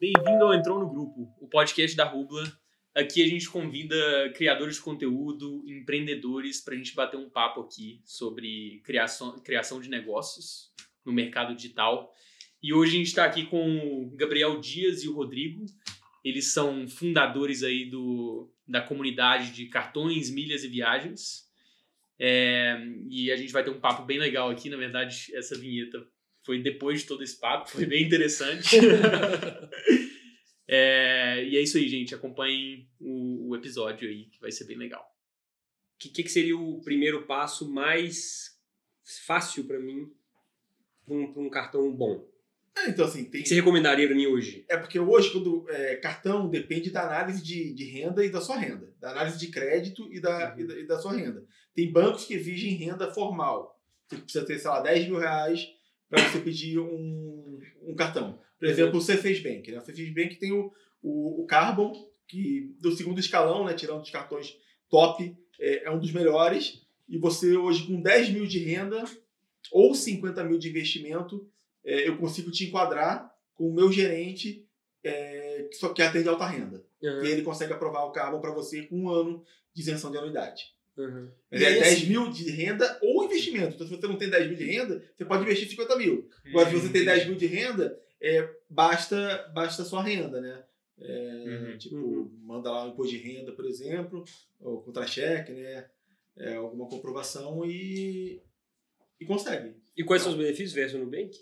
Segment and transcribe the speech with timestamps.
[0.00, 2.44] Bem-vindo ao Entrou no Grupo, o podcast da Rubla.
[2.94, 3.96] Aqui a gente convida
[4.32, 9.90] criadores de conteúdo, empreendedores, para a gente bater um papo aqui sobre criação, criação de
[9.90, 10.72] negócios
[11.04, 12.14] no mercado digital.
[12.62, 15.66] E hoje a gente está aqui com o Gabriel Dias e o Rodrigo.
[16.24, 21.48] Eles são fundadores aí do, da comunidade de cartões, milhas e viagens.
[22.20, 22.78] É,
[23.10, 24.70] e a gente vai ter um papo bem legal aqui.
[24.70, 26.06] Na verdade, essa vinheta
[26.48, 28.78] foi depois de todo esse papo, foi bem interessante.
[30.66, 32.14] é, e é isso aí, gente.
[32.14, 35.02] Acompanhem o, o, episódio aí, que vai ser bem legal.
[35.02, 38.58] O que, que, seria o primeiro passo mais
[39.26, 40.10] fácil para mim
[41.04, 42.26] para um, um, cartão bom?
[42.74, 43.40] É, então, assim, tem...
[43.40, 44.64] O que você recomendaria para mim hoje?
[44.70, 48.56] É porque hoje, quando é, cartão depende da análise de, de renda e da sua
[48.56, 50.60] renda, da análise de crédito e da, uhum.
[50.60, 51.44] e da, e da, sua renda.
[51.74, 53.78] Tem bancos que exigem renda formal.
[54.08, 55.76] Você precisa ter, sei lá, 10 mil reais
[56.08, 58.38] para você pedir um, um cartão.
[58.58, 58.72] Por uhum.
[58.72, 59.70] exemplo, o C6 Bank.
[59.70, 59.78] Né?
[59.78, 60.72] O C6 Bank tem o,
[61.02, 61.92] o, o Carbon,
[62.26, 64.56] que do segundo escalão, né, tirando os cartões
[64.88, 66.86] top, é, é um dos melhores.
[67.08, 69.04] E você hoje com 10 mil de renda
[69.72, 71.48] ou 50 mil de investimento,
[71.84, 74.66] é, eu consigo te enquadrar com o meu gerente
[75.02, 76.84] é, que só quer atender alta renda.
[77.02, 77.24] Uhum.
[77.24, 80.74] E ele consegue aprovar o Carbon para você com um ano de isenção de anuidade.
[80.98, 81.30] Uhum.
[81.50, 82.06] É 10 assim...
[82.06, 83.74] mil de renda ou investimento.
[83.74, 86.28] Então, se você não tem 10 mil de renda, você pode investir 50 mil.
[86.46, 90.64] Agora, se você tem 10 mil de renda, é, basta, basta sua renda, né?
[91.00, 91.78] É, uhum.
[91.78, 92.30] Tipo, uhum.
[92.42, 94.24] manda lá um imposto de renda, por exemplo,
[94.60, 95.88] ou contra-cheque, né?
[96.36, 98.42] É, alguma comprovação e,
[99.20, 99.74] e consegue.
[99.96, 101.36] E quais são os benefícios versus no Nubank?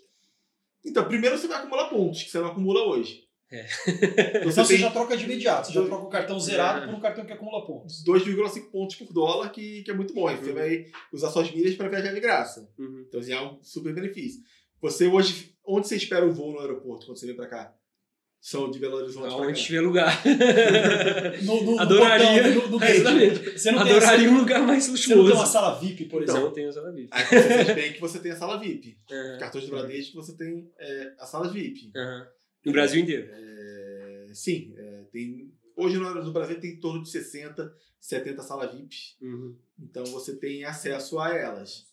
[0.85, 3.26] Então, primeiro você vai acumular pontos, que você não acumula hoje.
[3.51, 3.65] É.
[4.37, 6.87] Então, você, então você já troca de imediato, você já troca o cartão zerado é.
[6.87, 8.03] por um cartão que acumula pontos.
[8.05, 10.29] 2,5 pontos por dólar, que, que é muito bom.
[10.29, 10.37] Uhum.
[10.37, 12.69] Você vai usar suas milhas para viajar de graça.
[12.77, 13.05] Uhum.
[13.07, 14.41] Então, assim, é um super benefício.
[14.81, 17.73] Você hoje, onde você espera o voo no aeroporto quando você vem para cá?
[18.39, 19.33] São de Belo Horizonte.
[19.33, 20.23] Onde tiver lugar.
[21.43, 22.43] no, no, Adoraria.
[22.53, 22.93] No, no, é,
[23.57, 25.07] Você não Adoraria tem um lugar mais luxuoso.
[25.07, 26.41] Você não tem uma sala VIP, por exemplo?
[26.43, 27.09] Não, tenho a sala VIP.
[27.11, 28.97] Aí você tem que você tem a sala VIP.
[29.11, 29.37] Uhum.
[29.39, 31.91] Cartões de Bradesco você tem é, a sala VIP.
[31.95, 32.25] Uhum.
[32.65, 33.29] No Brasil inteiro?
[33.31, 34.73] É, sim.
[34.77, 38.95] É, tem, hoje no, Brasil tem em torno de 60, 70 salas VIP.
[39.21, 39.55] Uhum.
[39.79, 41.87] Então você tem acesso a elas.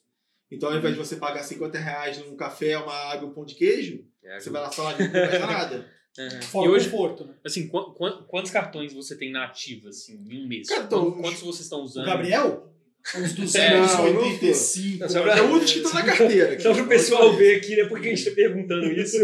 [0.51, 3.55] Então ao invés de você pagar 50 reais num café, uma água, um pão de
[3.55, 5.95] queijo, é, você vai na sala VIP e não gasta nada.
[6.17, 6.43] Uhum.
[6.43, 7.35] Fora e hoje, conforto, né?
[7.45, 10.69] Assim, qu qu quantos cartões você tem na ativa, assim, em um mês?
[10.69, 12.05] Cartão, quantos vocês estão usando?
[12.05, 12.73] O Gabriel?
[13.17, 15.05] Uns 285.
[15.05, 16.59] É, é o único que está na carteira.
[16.59, 17.85] Só para o pessoal ver aqui, né?
[17.85, 19.19] Porque a gente está perguntando isso.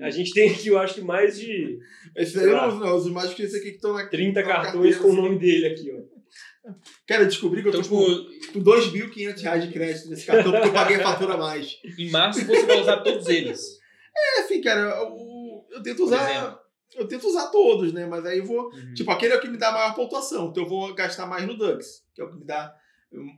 [0.00, 1.78] A gente tem aqui, eu acho que mais de.
[2.16, 5.08] Esse daí não, não, os mais que esse aqui que estão na 30 cartões com
[5.08, 6.70] o nome dele aqui, ó.
[7.06, 10.50] Cara, eu descobri que eu tô então, com, com 2.500 reais de crédito nesse cartão
[10.50, 11.76] porque eu paguei a fatura a mais.
[11.98, 13.78] Em março você vai usar todos eles.
[14.16, 16.58] É, assim, cara, eu, eu tento usar.
[16.96, 18.06] Eu tento usar todos, né?
[18.06, 18.72] Mas aí eu vou.
[18.72, 18.94] Uhum.
[18.94, 20.48] Tipo, aquele é o que me dá maior pontuação.
[20.48, 22.74] Então eu vou gastar mais no Dux, que é o que me dá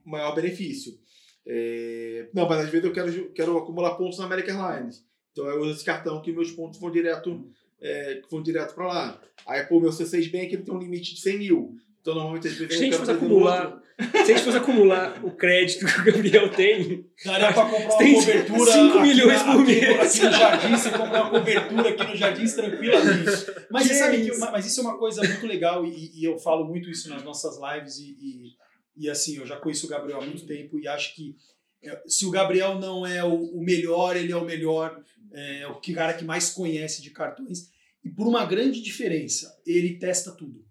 [0.04, 0.92] maior benefício.
[1.47, 2.28] É...
[2.34, 5.04] Não, mas às vezes eu quero, quero acumular pontos na American Airlines.
[5.32, 7.47] Então eu uso esse cartão que meus pontos vão direto,
[7.81, 9.20] é, vão direto para lá.
[9.47, 11.76] Aí, pô, meu C6 Bank ele tem um limite de 100 mil.
[12.06, 15.31] Então, normalmente, às vezes, se a gente fosse acumular, se a gente fosse acumular o
[15.32, 20.00] crédito que o Gabriel tem, daria para comprar uma cobertura 5 milhões por mês.
[20.00, 23.47] Aqui no Jardim, você comprar uma cobertura aqui no Jardim tranquilamente.
[23.69, 26.88] Mas, sabe que, mas isso é uma coisa muito legal e, e, eu falo muito
[26.88, 28.53] isso nas nossas lives e, e
[28.97, 31.37] e assim, eu já conheço o Gabriel há muito tempo e acho que
[31.83, 35.03] é, se o Gabriel não é o, melhor, ele é o melhor,
[35.33, 37.71] é o cara que mais conhece de cartões.
[38.03, 40.65] E por uma grande diferença, ele testa tudo.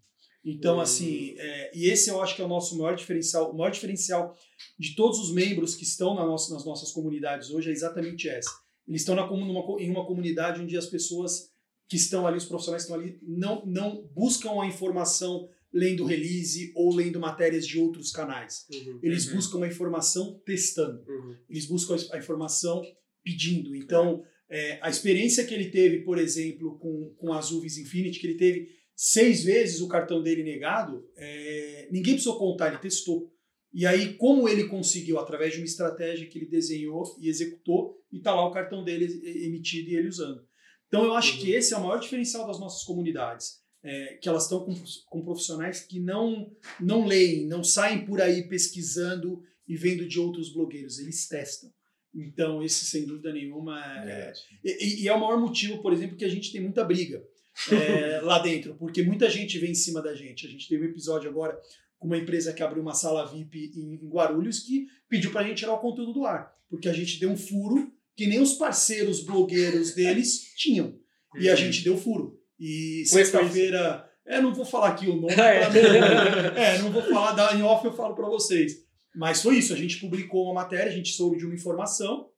[0.44, 3.52] Então, assim, é, e esse eu acho que é o nosso maior diferencial.
[3.52, 4.38] O maior diferencial
[4.78, 8.52] de todos os membros que estão na nossa, nas nossas comunidades hoje é exatamente essa.
[8.88, 11.50] Eles estão na, numa, em uma comunidade onde as pessoas
[11.88, 16.72] que estão ali, os profissionais que estão ali, não, não buscam a informação lendo release
[16.74, 18.66] ou lendo matérias de outros canais.
[18.72, 19.36] Uhum, Eles uhum.
[19.36, 21.03] buscam a informação testando.
[21.06, 21.36] Uhum.
[21.50, 22.81] Eles buscam a informação
[23.22, 23.75] pedindo.
[23.75, 28.19] Então, é, a experiência que ele teve, por exemplo, com, com a Azul Visa Infinity,
[28.19, 33.29] que ele teve seis vezes o cartão dele negado, é, ninguém precisou contar, ele testou.
[33.73, 38.20] E aí, como ele conseguiu, através de uma estratégia que ele desenhou e executou, e
[38.20, 39.08] está lá o cartão dele
[39.46, 40.41] emitido e ele usando.
[40.88, 41.58] Então, eu acho que uhum.
[41.58, 44.73] esse é o maior diferencial das nossas comunidades é, que elas estão com,
[45.08, 46.52] com profissionais que não,
[46.82, 51.72] não leem, não saem por aí pesquisando e vendo de outros blogueiros, eles testam.
[52.14, 54.34] Então, esse, sem dúvida nenhuma, é,
[54.64, 57.23] e, e, é o maior motivo, por exemplo, que a gente tem muita briga
[57.72, 60.47] é, lá dentro, porque muita gente vem em cima da gente.
[60.47, 61.59] A gente teve um episódio agora
[61.99, 65.43] com uma empresa que abriu uma sala VIP em, em Guarulhos que pediu para a
[65.43, 68.53] gente tirar o conteúdo do ar, porque a gente deu um furo que nem os
[68.53, 70.97] parceiros blogueiros deles tinham.
[71.37, 71.58] E a uhum.
[71.58, 72.40] gente deu furo.
[72.59, 74.09] E sexta-feira.
[74.25, 75.34] É, não vou falar aqui o nome.
[75.37, 75.69] É.
[75.69, 78.73] não- é, não vou falar da em off, eu falo para vocês.
[79.16, 82.29] Mas foi isso, a gente publicou uma matéria, a gente soube de uma informação,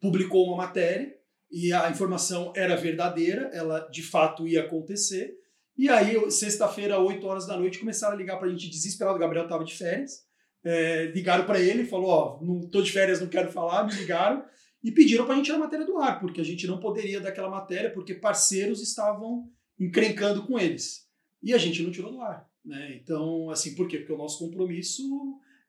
[0.00, 1.14] publicou uma matéria,
[1.50, 5.32] e a informação era verdadeira, ela de fato ia acontecer.
[5.78, 9.48] E aí, sexta-feira, 8 horas da noite, começaram a ligar pra gente desesperado, o Gabriel
[9.48, 10.24] tava de férias.
[10.64, 14.44] É, ligaram para ele, falou, ó, não tô de férias, não quero falar, me ligaram
[14.84, 17.30] e pediram pra gente tirar a matéria do ar, porque a gente não poderia dar
[17.30, 19.50] aquela matéria porque parceiros estavam
[19.80, 21.08] encrencando com eles.
[21.42, 22.94] E a gente não tirou do ar, né?
[23.02, 23.98] Então, assim, por quê?
[23.98, 25.02] Porque o nosso compromisso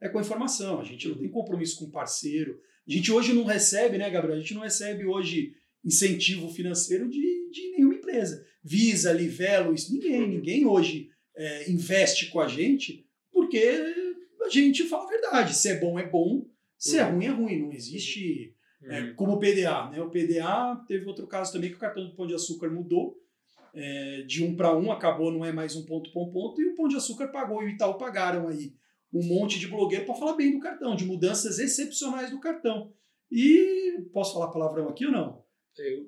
[0.02, 2.60] é com a informação, a gente não tem compromisso com parceiro.
[2.88, 4.38] A gente hoje não recebe, né, Gabriel?
[4.38, 8.46] A gente não recebe hoje incentivo financeiro de, de nenhuma empresa.
[8.64, 10.28] Visa, Livelo, isso, ninguém.
[10.28, 13.64] Ninguém hoje é, investe com a gente porque
[14.42, 15.56] a gente fala a verdade.
[15.56, 16.48] Se é bom, é bom.
[16.78, 17.14] Se é Uhum.
[17.14, 17.62] ruim, é ruim.
[17.62, 18.55] Não existe
[18.88, 19.16] é, Uhum.
[19.16, 20.02] como o PDA, né?
[20.02, 23.16] O PDA teve outro caso também que o cartão do Pão de Açúcar mudou
[23.74, 26.76] é, de um para um, acabou, não é mais um ponto ponto ponto, e o
[26.76, 28.74] Pão de Açúcar pagou e o Itaú pagaram aí
[29.14, 32.92] um monte de blogueiro para falar bem do cartão, de mudanças excepcionais do cartão.
[33.32, 35.42] E posso falar palavrão aqui ou não?
[35.78, 36.06] Eu-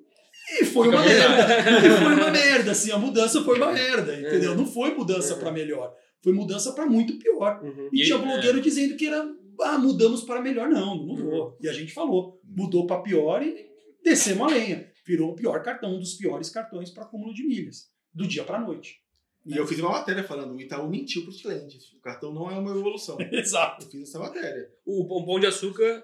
[0.62, 1.46] E foi uma merda.
[1.88, 4.56] E foi uma merda, assim, a mudança foi uma merda, entendeu?
[4.56, 7.62] Não foi mudança para melhor, foi mudança para muito pior.
[7.64, 7.90] Uhum.
[7.92, 9.26] E, E- tinha blogueiro dizendo que era,
[9.62, 10.70] ah, mudamos para melhor.
[10.70, 11.58] Não, não mudou.
[11.62, 13.68] E a gente falou, mudou para pior e
[14.04, 14.92] descemos a lenha.
[15.06, 18.60] Virou o pior cartão, um dos piores cartões para acúmulo de milhas, do dia para
[18.60, 18.96] noite.
[19.46, 21.94] E eu fiz uma matéria falando, o Itaú mentiu pros clientes.
[21.94, 23.18] O cartão não é uma evolução.
[23.32, 23.86] Exato.
[23.86, 24.70] Eu fiz essa matéria.
[24.86, 26.04] O Pão de Açúcar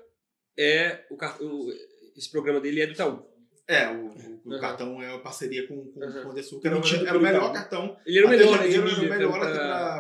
[0.57, 1.15] é o,
[1.45, 1.73] o-
[2.15, 3.25] esse programa dele é do Itaú.
[3.67, 4.59] É, o, o- o Uhum.
[4.59, 6.19] cartão é uma parceria com, com Uhum.
[6.19, 6.67] o Pão de Açúcar.
[6.69, 7.53] Era, o- Emitido era o melhor Itaú.
[7.53, 7.97] cartão.
[8.05, 9.39] Ele era o Até melhor, né, de janeiro era o melhor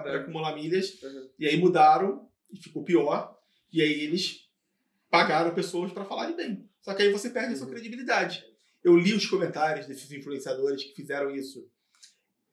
[0.03, 1.01] pra acumular milhas.
[1.03, 1.29] Uhum.
[1.39, 3.37] E aí mudaram e ficou pior.
[3.73, 4.47] E aí eles
[5.09, 6.69] pagaram pessoas para falarem bem.
[6.81, 7.73] Só que aí você perde a sua Uhum.
[7.73, 8.45] credibilidade.
[8.83, 11.67] Eu li os comentários desses influenciadores que fizeram isso.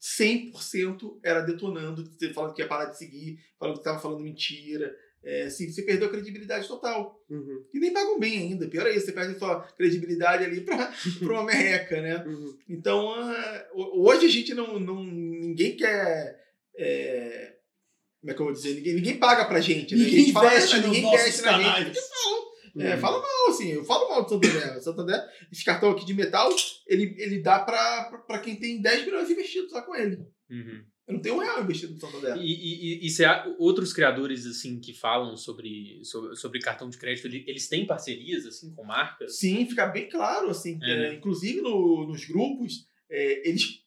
[0.01, 4.95] 100% era detonando, falando que ia parar de seguir, falando que estava falando mentira.
[5.23, 7.23] É, assim, você perdeu a credibilidade total.
[7.29, 7.65] Uhum.
[7.75, 8.67] E nem pagam bem ainda.
[8.69, 10.91] Pior é isso, você perde a sua credibilidade ali pra
[11.21, 12.25] uma merreca, né?
[12.25, 12.57] Uhum.
[12.69, 13.07] Então,
[13.75, 14.81] ho- hoje a gente não.
[14.81, 16.41] não ninguém quer.
[16.77, 17.57] é,
[18.21, 18.75] como é que eu vou dizer?
[18.75, 19.95] Ninguém, ninguém paga pra gente.
[19.95, 20.03] Né?
[20.03, 21.53] A Ninguém gente fala, investe "Ah, nos ninguém investe na
[21.83, 21.99] gente.
[22.01, 22.51] falam.
[22.79, 23.73] É, fala mal, assim.
[23.73, 24.77] Eu falo mal do Santander.
[24.77, 25.21] O Santander,
[25.51, 26.49] esse cartão aqui de metal,
[26.87, 30.19] ele, ele dá pra, pra, pra quem tem 10 milhões investidos lá com ele.
[30.49, 30.85] Uhum.
[31.09, 32.37] Eu não tenho um real investido no Santander.
[32.37, 36.89] E, e, e, e se há outros criadores assim que falam sobre, sobre, sobre cartão
[36.89, 39.37] de crédito, ele- eles têm parcerias assim com marcas?
[39.39, 41.09] Sim, fica bem claro, assim, É.
[41.09, 43.81] é, inclusive no- nos grupos, é, eles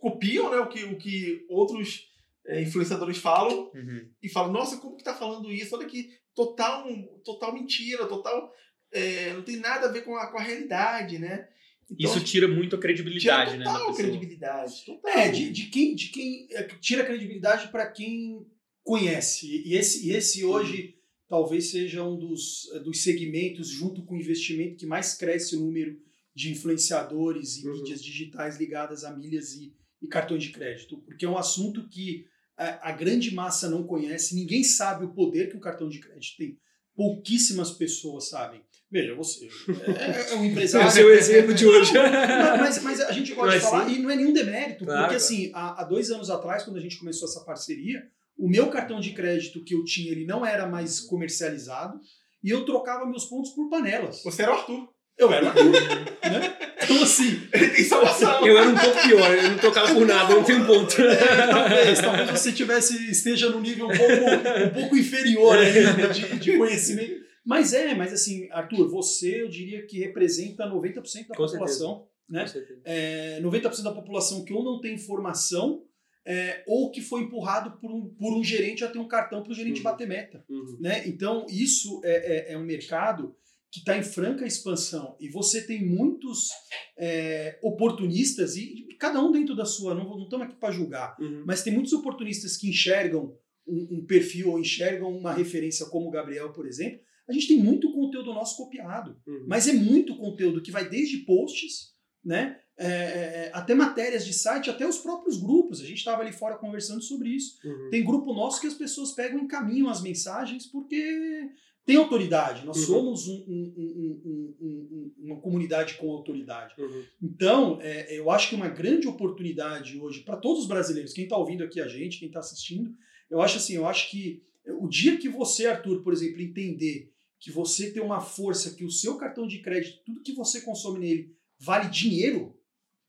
[0.00, 2.06] copiam né, o, que, o que outros
[2.48, 4.08] influenciadores falam Uhum.
[4.22, 5.76] e falam, nossa, como que tá falando isso?
[5.76, 6.86] Olha que total,
[7.24, 8.52] total mentira, total.
[8.92, 11.48] é, não tem nada a ver com a, com a realidade, né?
[11.90, 13.64] Então, Isso tira muito a tira credibilidade, né?
[13.64, 13.96] da total pessoa.
[14.08, 14.84] credibilidade.
[14.86, 15.10] Total.
[15.18, 18.46] É, de, de quem, de quem é, tira a credibilidade para quem
[18.82, 19.62] conhece.
[19.66, 20.94] E esse, e esse hoje
[21.28, 25.60] talvez seja um dos, eh, dos segmentos, junto com o investimento, que mais cresce o
[25.60, 25.96] número
[26.34, 27.74] de influenciadores e Uhum.
[27.76, 29.72] mídias digitais ligadas a milhas e,
[30.02, 30.98] e cartões de crédito.
[31.06, 32.26] Porque é um assunto que
[32.62, 36.36] a, a grande massa não conhece, ninguém sabe o poder que um cartão de crédito
[36.36, 36.56] tem.
[36.96, 38.60] Pouquíssimas pessoas sabem.
[38.90, 39.48] Veja, você
[39.96, 40.86] é, é um empresário.
[40.86, 41.92] Esse é o exemplo de hoje.
[41.94, 43.94] Mas, mas- mas a gente pode Mas falar, sim.
[43.94, 46.80] e não é nenhum demérito, Claro, porque assim, há, há dois anos atrás, quando a
[46.80, 48.02] gente começou essa parceria,
[48.36, 51.98] o meu cartão de crédito que eu tinha, ele não era mais comercializado,
[52.44, 54.22] e eu trocava meus pontos por panelas.
[54.24, 54.88] Você era o Arthur.
[55.16, 55.70] Eu era o Arthur,
[56.30, 56.71] né?
[56.84, 58.46] Então assim, Ele tem salvação.
[58.46, 61.00] Eu era um pouco pior, eu não trocava por nada, eu não tenho ponto.
[61.00, 66.38] é, talvez, talvez você tivesse, esteja no nível um pouco, um pouco inferior ainda de,
[66.38, 67.22] de conhecimento.
[67.44, 72.44] Mas é, mas assim, Arthur, você eu diria que representa 90% da Com população, né?
[72.84, 75.82] é, 90% da população que ou não tem informação
[76.24, 79.50] é, ou que foi empurrado por um, por um gerente a ter um cartão para
[79.50, 79.82] o gerente Uhum.
[79.82, 80.44] bater meta.
[80.48, 80.76] Uhum.
[80.80, 81.02] Né?
[81.08, 83.34] Então, isso é, é, é um mercado
[83.72, 86.50] que está em franca expansão e você tem muitos
[86.98, 91.42] é, oportunistas, e, e cada um dentro da sua, não estamos aqui para julgar, Uhum.
[91.46, 93.34] mas tem muitos oportunistas que enxergam
[93.66, 97.00] um, um perfil ou enxergam uma referência como o Gabriel, por exemplo.
[97.28, 99.16] A gente tem muito conteúdo nosso copiado.
[99.26, 99.46] Uhum.
[99.48, 101.92] Mas é muito conteúdo que vai desde posts,
[102.24, 102.58] né?
[102.76, 105.80] é, é, até matérias de site, até os próprios grupos.
[105.80, 107.56] A gente estava ali fora conversando sobre isso.
[107.64, 107.90] Uhum.
[107.90, 111.50] Tem grupo nosso que as pessoas pegam e encaminham as mensagens porque
[111.84, 112.64] tem autoridade.
[112.64, 112.86] Nós Uhum.
[112.86, 116.74] somos um- um- um- um- um- um- uma comunidade com autoridade.
[116.80, 117.02] Uhum.
[117.22, 121.36] Então, é, eu acho que uma grande oportunidade hoje para todos os brasileiros, quem está
[121.36, 122.94] ouvindo aqui a gente, quem está assistindo,
[123.30, 124.42] eu acho assim, eu acho que
[124.80, 127.10] o dia que você, Arthur, por exemplo, entender
[127.40, 131.00] que você tem uma força, que o seu cartão de crédito, tudo que você consome
[131.00, 132.56] nele vale dinheiro,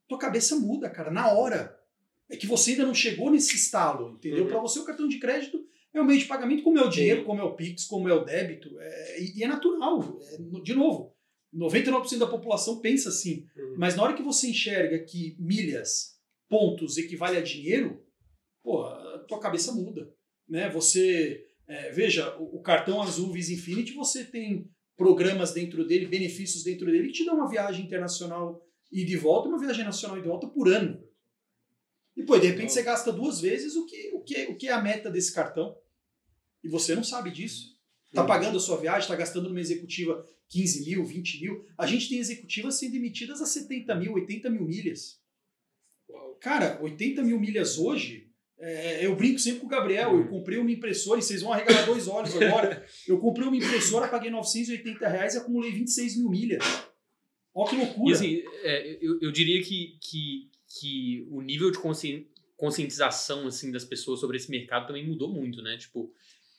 [0.08, 1.78] tua cabeça muda, cara, na hora.
[2.28, 4.44] É que você ainda não chegou nesse estalo, entendeu?
[4.44, 4.48] Uhum.
[4.50, 5.63] Para você, o cartão de crédito
[5.94, 8.12] é o meio de pagamento, como é o dinheiro, como é o Pix, como é
[8.12, 8.78] o débito.
[8.80, 10.18] é- e, é natural.
[10.22, 11.14] É, de novo,
[11.52, 13.46] 99% da população pensa assim.
[13.56, 13.76] Uhum.
[13.78, 18.04] Mas na hora que você enxerga que milhas, pontos equivale a dinheiro,
[18.62, 20.12] pô, a tua cabeça muda.
[20.48, 20.68] Né?
[20.70, 26.64] Você, é, veja, o, o cartão azul Visa Infinity, você tem programas dentro dele, benefícios
[26.64, 30.22] dentro dele, que te dão uma viagem internacional e de volta, uma viagem nacional e
[30.22, 31.02] de volta por ano.
[32.16, 34.72] E, pô, de repente você gasta duas vezes o que, o, que, o que é
[34.72, 35.76] a meta desse cartão.
[36.64, 37.74] E você não sabe disso.
[38.12, 38.28] Tá Uhum.
[38.28, 41.64] pagando a sua viagem, tá gastando numa executiva 15 mil, 20 mil.
[41.76, 45.18] A gente tem executivas sendo emitidas a 70 mil, 80 mil milhas.
[46.40, 48.28] Cara, 80 mil milhas hoje,
[48.58, 50.16] é, eu brinco sempre com o Gabriel.
[50.16, 52.84] Eu comprei uma impressora, e vocês vão arregalar dois olhos agora.
[53.08, 56.62] Eu comprei uma impressora, paguei 980 reais e acumulei 26 mil milhas.
[57.54, 58.10] Ó que loucura.
[58.10, 63.70] E assim, é, eu, eu diria que, que, que o nível de consci- conscientização assim,
[63.72, 65.76] das pessoas sobre esse mercado também mudou muito, né?
[65.78, 66.12] Tipo,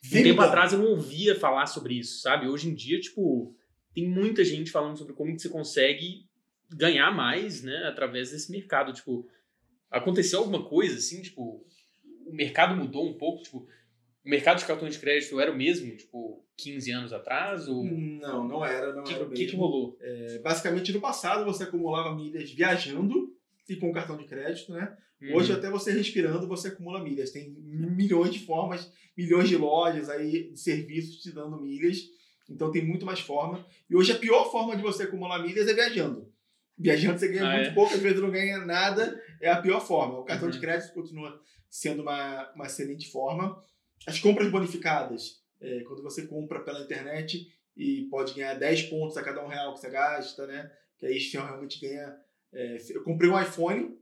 [0.08, 2.48] um tempo atrás eu não ouvia falar sobre isso, sabe?
[2.48, 3.56] Hoje em dia, tipo,
[3.94, 6.26] tem muita gente falando sobre como que você consegue
[6.70, 8.92] ganhar mais, né, através desse mercado.
[8.94, 9.28] Tipo,
[9.90, 11.66] aconteceu alguma coisa assim, tipo,
[12.26, 13.68] o mercado mudou um pouco, tipo,
[14.26, 17.68] o mercado de cartão de crédito era o mesmo, tipo, 15 anos atrás?
[17.68, 19.60] Ou o Não, não era, não que, era o que, que mesmo.
[19.60, 19.98] rolou?
[20.02, 23.34] É, basicamente, no passado, você acumulava milhas viajando
[23.70, 24.96] e com cartão de crédito, né?
[25.22, 25.36] Uhum.
[25.36, 27.32] Hoje, até você respirando, você acumula milhas.
[27.32, 32.04] Tem milhões de formas, milhões de lojas aí, de serviços te dando milhas.
[32.50, 33.66] Então, tem muito mais forma.
[33.90, 36.32] E hoje, a pior forma de você acumular milhas é viajando.
[36.78, 37.74] Viajando, você ganha Ah, muito é?
[37.74, 39.20] pouco, às vezes não ganha nada.
[39.42, 40.20] É a pior forma.
[40.20, 40.54] O cartão Uhum.
[40.54, 43.64] de crédito continua sendo uma, uma excelente forma.
[44.06, 49.24] As compras bonificadas, é, quando você compra pela internet e pode ganhar 10 pontos a
[49.24, 50.70] cada um real que você gasta, né?
[50.98, 52.16] Que aí você realmente ganha.
[52.54, 53.98] é, eu comprei um iPhone,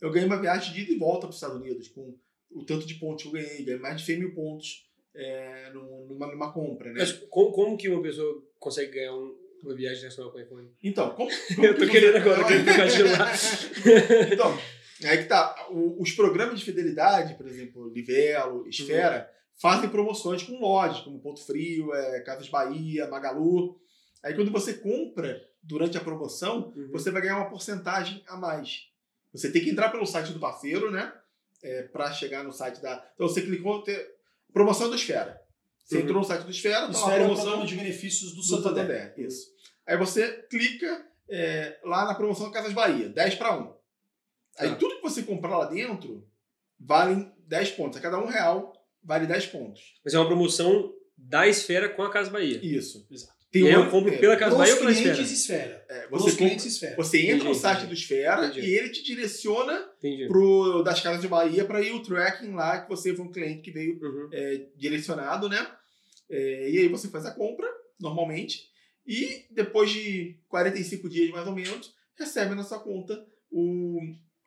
[0.00, 2.16] eu ganhei uma viagem de ida e volta para os Estados Unidos, com
[2.50, 6.06] o tanto de pontos que eu ganhei, ganhei mais de 100 mil pontos é, num-
[6.06, 7.00] numa, numa compra, né?
[7.00, 10.70] Mas como, como que uma pessoa consegue ganhar um- uma viagem nacional com iPhone?
[10.82, 11.28] Então, como.
[11.54, 13.32] como Eu tô que querendo agora, pegar de lá.
[14.32, 14.58] então,
[15.04, 15.66] aí que tá.
[15.70, 19.28] O- os programas de fidelidade, por exemplo, Livelo, Esfera,
[19.60, 23.76] fazem promoções com lojas, como Ponto Frio, é, Casas Bahia, Magalu.
[24.22, 26.90] Aí quando você compra durante a promoção, Uhum.
[26.92, 28.87] você vai ganhar uma porcentagem a mais.
[29.32, 31.12] Você tem que entrar pelo site do parceiro, né?
[31.62, 33.04] É, para chegar no site da.
[33.14, 33.82] Então você clicou.
[33.82, 33.94] Te...
[34.52, 35.40] Promoção do Esfera.
[35.84, 36.02] Você Uhum.
[36.02, 38.30] entrou no site do Esfera, tá Isso lá a era um promoção programa de benefícios
[38.30, 38.86] do do Santander.
[38.86, 39.14] Santander.
[39.26, 39.46] Isso.
[39.86, 43.74] Aí você clica é, lá na promoção Casas Bahia, 10 para 1.
[44.58, 44.76] Aí Tá.
[44.76, 46.26] tudo que você comprar lá dentro
[46.78, 47.98] vale 10 pontos.
[47.98, 49.94] A cada um real vale 10 pontos.
[50.04, 52.60] Mas é uma promoção da Esfera com a Casa Bahia.
[52.62, 53.06] Isso.
[53.10, 53.37] Exato.
[53.50, 54.20] Tem e eu compro inteiro.
[54.20, 55.62] pela Casa Pros Bahia ou pela clientes Esfera?
[55.64, 55.86] esfera.
[55.88, 56.96] É, você, compra- clientes esfera.
[56.96, 57.94] você entra no Entendi, site entendi.
[57.94, 58.66] do Esfera Entendi.
[58.66, 59.88] e ele te direciona
[60.28, 63.62] pro das Casas de Bahia para ir o tracking lá que você foi um cliente
[63.62, 64.28] que veio Uhum.
[64.32, 65.66] é, direcionado, né?
[66.30, 67.66] É, e aí você faz a compra,
[67.98, 68.68] normalmente,
[69.06, 73.98] e depois de 45 dias, mais ou menos, recebe na sua conta o,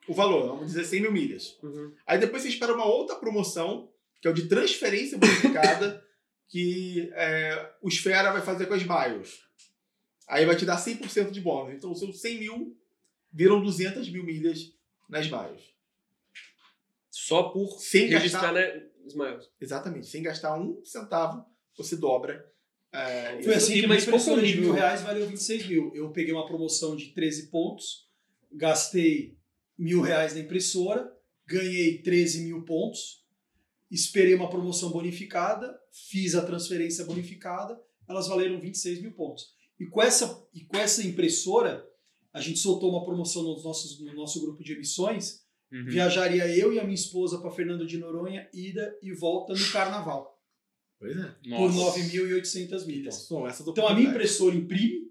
[0.06, 1.58] o valor, vamos dizer 100 mil milhas.
[1.60, 1.92] Uhum.
[2.06, 3.90] Aí depois você espera uma outra promoção,
[4.20, 6.00] que é o de transferência bonificada,
[6.52, 9.40] que é, o Esfera vai fazer com as Miles.
[10.28, 11.72] Aí vai te dar 100% de bônus.
[11.74, 12.76] Então, os seus 100 mil
[13.32, 14.70] viram 200 mil milhas
[15.08, 15.62] nas Miles.
[17.10, 19.40] Só por Sem registrar gastar- né.
[19.58, 20.06] Exatamente.
[20.06, 21.42] Sem gastar um centavo,
[21.74, 22.46] você dobra.
[22.92, 25.90] é, Foi assim que o impressora de mil reais valeu 26 mil.
[25.94, 28.06] Eu peguei uma promoção de 13 pontos,
[28.52, 29.38] gastei
[29.78, 31.10] mil reais na impressora,
[31.46, 33.24] ganhei 13 mil pontos,
[33.90, 39.50] esperei uma promoção bonificada, fiz a transferência bonificada, elas valeram 26 mil pontos.
[39.78, 41.86] E com essa, e com essa impressora,
[42.32, 45.40] a gente soltou uma promoção nos nossos, no nosso grupo de emissões,
[45.72, 45.86] Uhum.
[45.86, 50.38] viajaria eu e a minha esposa para Fernando de Noronha, ida e volta no carnaval,
[50.98, 51.34] Pois é.
[51.56, 51.98] por Nossa.
[51.98, 53.14] 9.800 Então, milhas.
[53.26, 55.10] são essas Então a minha impressora imprime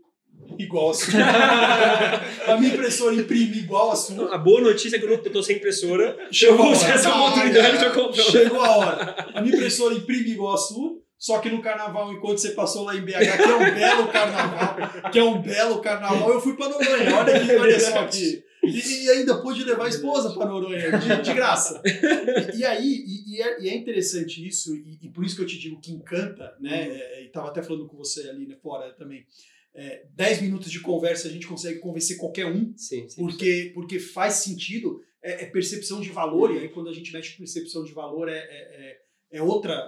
[0.58, 1.20] igual a sua.
[2.54, 4.34] a minha impressora imprime igual a sua.
[4.34, 6.18] A boa notícia é que eu não tô sem impressora.
[6.32, 7.90] Chegou usar essa Ah, oportunidade é.
[7.90, 8.24] comprar.
[8.24, 9.16] Chegou a hora.
[9.34, 11.00] A minha impressora imprime igual a sua.
[11.18, 15.12] Só que no carnaval, enquanto você passou lá em BH, que é um belo carnaval,
[15.12, 17.16] que é um belo carnaval, eu fui pra Noronha.
[17.16, 18.44] Olha aqui, olha só aqui.
[18.64, 21.80] E, e ainda pude levar a esposa pra Noronha, de, de graça.
[21.86, 25.42] E, e aí, e, e é, e é interessante isso, e, e por isso que
[25.44, 26.88] eu te digo que encanta, né?
[26.90, 29.24] É, e tava até falando com você ali né, fora também.
[29.74, 33.16] É, 10 minutos de conversa a gente consegue convencer qualquer um Sim, sim.
[33.22, 37.32] porque, porque faz sentido, é, é percepção de valor, e aí quando a gente mexe
[37.32, 39.01] com percepção de valor é, é, é-
[39.38, 39.82] é outra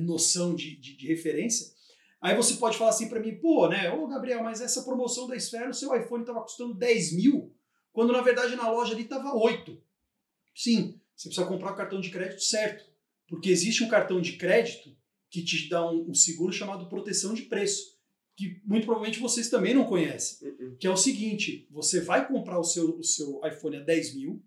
[0.00, 1.68] noção de, de, de referência.
[2.20, 5.36] Aí você pode falar assim para mim, pô, né, ô Gabriel, mas essa promoção da
[5.36, 7.54] Esfera, o seu iPhone estava custando 10 mil,
[7.92, 9.80] quando na verdade na loja ali estava 8.
[10.52, 12.84] Sim, você precisa comprar o cartão de crédito certo,
[13.28, 14.96] porque existe um cartão de crédito
[15.30, 17.97] que te dá um, um seguro chamado proteção de preço,
[18.38, 20.76] que muito provavelmente vocês também não conhecem, Uh-uh.
[20.78, 24.40] que é o seguinte, você vai comprar o seu, o seu iPhone a 10 mil,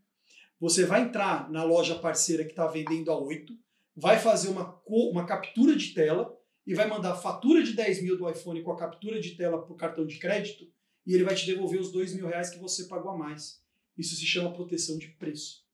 [0.60, 3.53] você vai entrar na loja parceira que está vendendo a 8,
[3.95, 6.33] vai fazer uma, uma captura de tela
[6.65, 9.62] e vai mandar a fatura de 10 mil do iPhone com a captura de tela
[9.62, 10.65] para o cartão de crédito
[11.05, 13.60] e ele vai te devolver os 2 mil reais que você pagou a mais.
[13.98, 15.65] Isso se chama proteção de preço.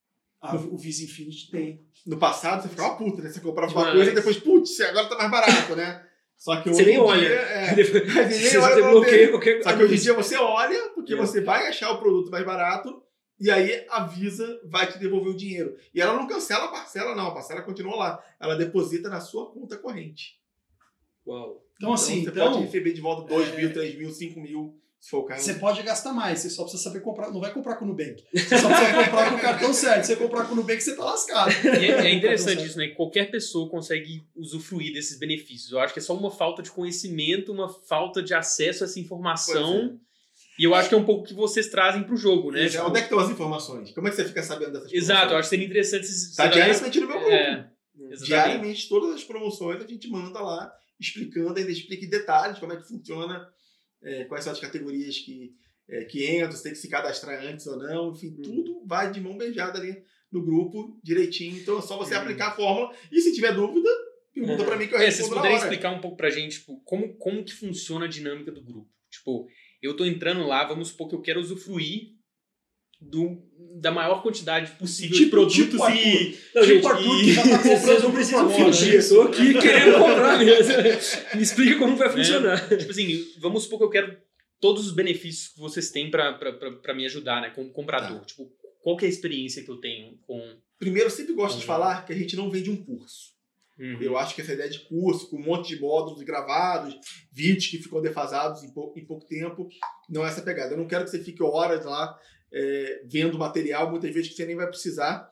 [0.41, 1.86] A- o Visa Infinity tem.
[2.05, 3.29] No passado você ficava puto, né?
[3.29, 6.03] Você comprava uma coisa e depois, putz, agora tá mais barato, né?
[6.38, 7.20] Só que Você hoje nem em olha.
[7.27, 7.75] dia, é,
[8.29, 9.32] Você olha pra bloqueia ver.
[9.32, 11.17] qualquer Só que hoje em dia você olha, porque É.
[11.17, 13.01] você vai achar o produto mais barato
[13.39, 15.75] e aí a Visa vai te devolver o dinheiro.
[15.94, 17.27] E ela não cancela a parcela, não.
[17.27, 18.24] A parcela continua lá.
[18.39, 20.39] Ela deposita na sua conta corrente.
[21.25, 21.63] Uau.
[21.75, 24.79] Então, assim, você então, pode receber de volta 2 é, mil, 3 mil, 5 mil,
[25.15, 25.43] o caso.
[25.43, 27.31] você pode gastar mais, você só precisa saber comprar.
[27.31, 28.23] Não vai comprar com o Nubank.
[28.33, 30.03] Você só precisa comprar com o cartão certo.
[30.03, 31.51] Se você comprar com o Nubank, você tá lascado.
[31.63, 32.89] E é, é interessante isso, né?
[32.89, 35.71] Qualquer pessoa consegue usufruir desses benefícios.
[35.71, 38.99] Eu acho que é só uma falta de conhecimento, uma falta de acesso a essa
[38.99, 39.97] informação.
[40.59, 42.67] E eu acho que é um pouco o que vocês trazem pro jogo, né?
[42.67, 43.91] Tipo, Onde é que estão as informações?
[43.91, 46.53] Como é que você fica sabendo dessas Exato, eu acho que seria interessante Tá esse-
[46.53, 47.31] diariamente no meu grupo.
[47.31, 47.69] É.
[48.23, 52.77] Diariamente, todas as promoções a gente manda lá, explicando, ainda explica em detalhes como é
[52.77, 53.47] que funciona,
[54.03, 55.53] é, quais são as categorias que,
[55.89, 58.41] é, que entram, se tem que se cadastrar antes ou não, enfim, Uhum.
[58.41, 61.57] tudo vai de mão beijada ali no grupo, direitinho.
[61.57, 62.21] Então é só você Uhum.
[62.21, 63.89] aplicar a fórmula e se tiver dúvida,
[64.33, 64.67] pergunta Uhum.
[64.67, 67.15] pra mim que eu É, vocês respondo poderiam explicar um pouco pra gente, tipo, como,
[67.17, 68.89] como que funciona a dinâmica do grupo?
[69.09, 69.47] Tipo,
[69.81, 72.16] eu tô entrando lá, vamos supor que eu quero usufruir
[72.99, 73.37] do,
[73.79, 76.37] da maior quantidade possível de Tipo- produtos tipo e...
[76.55, 78.97] Não, Tipo gente, Arthur e- tá Vocês comprando não precisam fingir, né?
[78.99, 80.73] eu tô aqui querendo comprar mesmo.
[81.35, 82.67] Me explica como vai funcionar.
[82.69, 84.17] Tipo assim, vamos supor que eu quero
[84.59, 87.51] todos os benefícios que vocês têm pra me ajudar, né?
[87.51, 88.19] Como comprador.
[88.19, 88.25] Tá.
[88.25, 88.51] Tipo,
[88.81, 90.55] qual é a experiência que eu tenho com...
[90.79, 91.67] Primeiro, eu sempre gosto de Uhum.
[91.67, 93.35] falar que a gente não vende um curso.
[93.79, 93.97] Uhum.
[94.01, 96.95] Eu acho que essa ideia de curso, com um monte de módulos gravados,
[97.31, 99.67] vídeos que ficam defasados em, pou- em pouco tempo,
[100.10, 100.73] não é essa pegada.
[100.73, 102.17] Eu não quero que você fique horas lá
[102.51, 105.31] é, vendo material, muitas vezes que você nem vai precisar.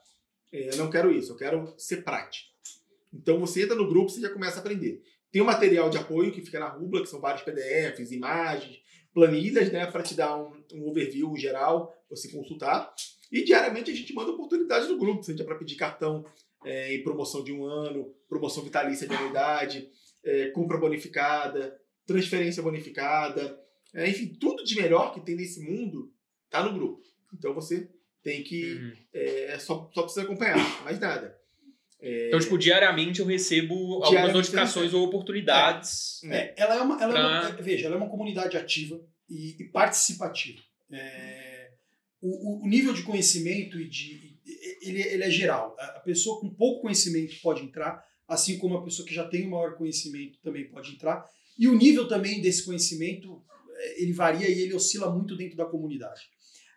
[0.52, 2.50] É, eu não quero isso, eu quero ser prático.
[3.14, 5.02] Então você entra no grupo, você já começa a aprender.
[5.32, 8.80] Tem o material de apoio que fica na Rubla, que são vários PDFs, imagens,
[9.14, 12.94] planilhas, né, para te dar um, um overview geral, você consultar.
[13.32, 16.26] E diariamente a gente manda oportunidades no grupo, seja para pedir cartão
[16.64, 19.90] é, em promoção de um ano, promoção vitalícia de anuidade,
[20.24, 23.60] é, compra bonificada, transferência bonificada,
[23.94, 26.12] é, enfim, tudo de melhor que tem nesse mundo
[26.50, 27.05] tá no grupo.
[27.38, 27.90] Então você
[28.24, 28.74] tem que.
[28.74, 28.94] Uhum.
[29.14, 31.36] É, só, só precisa acompanhar, mais nada.
[32.02, 36.22] É, Então, tipo, diariamente eu recebo algumas notificações ou oportunidades.
[36.26, 39.00] É, ela é uma, ela é uma- Pra- é, veja, ela é uma comunidade ativa
[39.30, 40.60] e, e participativa.
[40.92, 41.70] É,
[42.22, 44.36] o, o- nível de conhecimento e de
[44.82, 45.76] ele, ele é geral.
[45.80, 49.52] A pessoa com pouco conhecimento pode entrar, assim como a pessoa que já tem o
[49.52, 51.26] maior conhecimento também pode entrar.
[51.58, 53.42] E o nível também desse conhecimento
[53.78, 56.22] é, ele varia e ele oscila muito dentro da comunidade.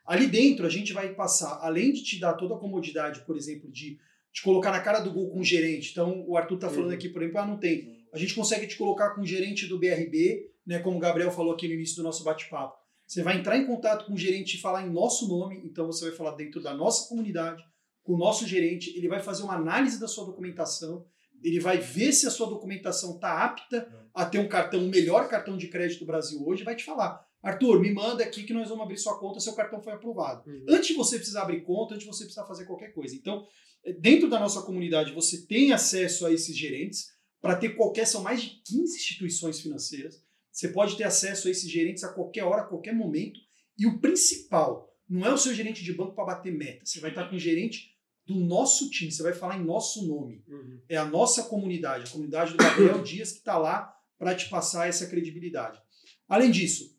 [0.09, 3.71] Ali dentro a gente vai passar, além de te dar toda a comodidade, por exemplo,
[3.71, 3.99] de
[4.33, 5.91] te colocar na cara do gol com o gerente.
[5.93, 6.95] Então o Arthur tá falando Uhum.
[6.95, 9.79] aqui, por exemplo, ah, não tem a gente consegue te colocar com o gerente do
[9.79, 12.79] BRB, né, como o Gabriel falou aqui no início do nosso bate-papo.
[13.07, 16.07] Você vai entrar em contato com o gerente e falar em nosso nome, então você
[16.07, 17.63] vai falar dentro da nossa comunidade,
[18.03, 21.05] com o nosso gerente, ele vai fazer uma análise da sua documentação,
[21.43, 25.29] ele vai ver se a sua documentação está apta a ter um cartão, o melhor
[25.29, 28.69] cartão de crédito do Brasil hoje, vai te falar, Arthur, me manda aqui que nós
[28.69, 30.49] vamos abrir sua conta, seu cartão foi aprovado.
[30.49, 30.65] Uhum.
[30.69, 33.15] Antes de você precisar abrir conta, antes de você precisar fazer qualquer coisa.
[33.15, 33.47] Então,
[33.85, 37.07] eh, dentro da nossa comunidade, você tem acesso a esses gerentes,
[37.41, 40.21] para ter qualquer, são mais de 15 instituições financeiras.
[40.51, 43.39] Você pode ter acesso a esses gerentes a qualquer hora, a qualquer momento.
[43.79, 46.85] E o principal, não é o seu gerente de banco para bater meta.
[46.85, 47.97] Você vai estar com o gerente
[48.27, 50.45] do nosso time, você vai falar em nosso nome.
[50.49, 50.81] Uhum.
[50.89, 54.89] É a nossa comunidade, a comunidade do Gabriel Dias que está lá para te passar
[54.89, 55.81] essa credibilidade.
[56.29, 56.98] Além disso,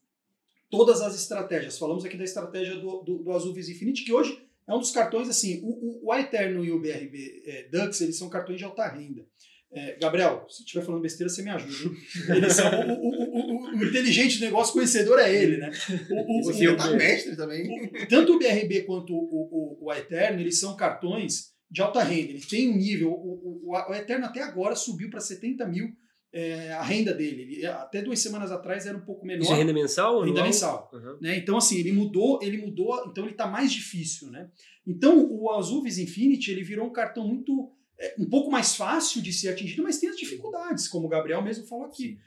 [0.70, 4.40] todas as estratégias, falamos aqui da estratégia do, do, do Azul Visa Infinity, que hoje
[4.68, 8.18] é um dos cartões, assim, o, o, o Eterno e o BRB é, Dux, eles
[8.18, 9.26] são cartões de alta renda.
[9.72, 11.96] É, Gabriel, se estiver falando besteira, você me ajuda.
[12.36, 15.72] Eles são, o, o, o, o, inteligente do negócio conhecedor é ele, né?
[16.10, 17.90] O, o, Você o- tá mestre também.
[18.08, 22.32] tanto o BRB quanto o, o, Eterno, eles são cartões de alta renda.
[22.32, 23.12] Eles têm um nível.
[23.12, 25.90] O, o, o Eterno até agora subiu para 70 mil
[26.32, 27.42] é, a renda dele.
[27.42, 29.44] Ele, até duas semanas atrás era um pouco menor.
[29.44, 30.46] Isso é renda mensal ou Renda anual?
[30.46, 30.92] mensal.
[30.94, 31.18] Uhum.
[31.22, 31.38] né?
[31.38, 34.50] Então, assim, ele mudou, ele mudou, então ele está mais difícil, né?
[34.86, 39.22] Então, o Azul Visa Infinity, ele virou um cartão muito, é, um pouco mais fácil
[39.22, 42.20] de ser atingido, mas tem as dificuldades, como o Gabriel mesmo falou aqui.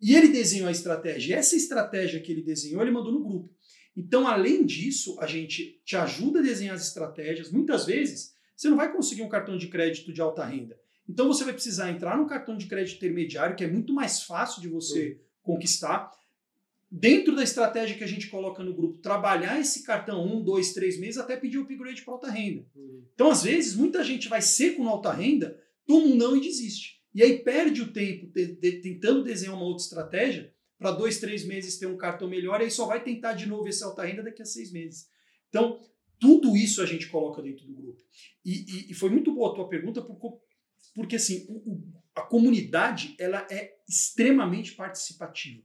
[0.00, 1.36] E ele desenhou a estratégia.
[1.36, 3.54] Essa estratégia que ele desenhou, ele mandou no grupo.
[3.94, 7.50] Então, além disso, a gente te ajuda a desenhar as estratégias.
[7.50, 10.78] Muitas vezes, você não vai conseguir um cartão de crédito de alta renda.
[11.10, 14.62] Então, você vai precisar entrar no cartão de crédito intermediário, que é muito mais fácil
[14.62, 16.10] de você conquistar.
[16.92, 20.98] Dentro da estratégia que a gente coloca no grupo, trabalhar esse cartão um, dois, três
[20.98, 22.66] meses até pedir o upgrade para alta renda.
[22.74, 23.04] Uhum.
[23.14, 27.00] Então, às vezes, muita gente vai seco na alta renda, toma um não e desiste.
[27.14, 31.44] E aí perde o tempo de- de- tentando desenhar uma outra estratégia para dois, três
[31.44, 34.22] meses ter um cartão melhor, e aí só vai tentar de novo esse alta renda
[34.22, 35.08] daqui a seis meses.
[35.48, 35.80] Então,
[36.18, 38.00] tudo isso a gente coloca dentro do grupo.
[38.44, 40.26] E, e- e foi muito boa a tua pergunta, porque,
[40.94, 45.62] porque assim, o- o- a comunidade ela é extremamente participativa.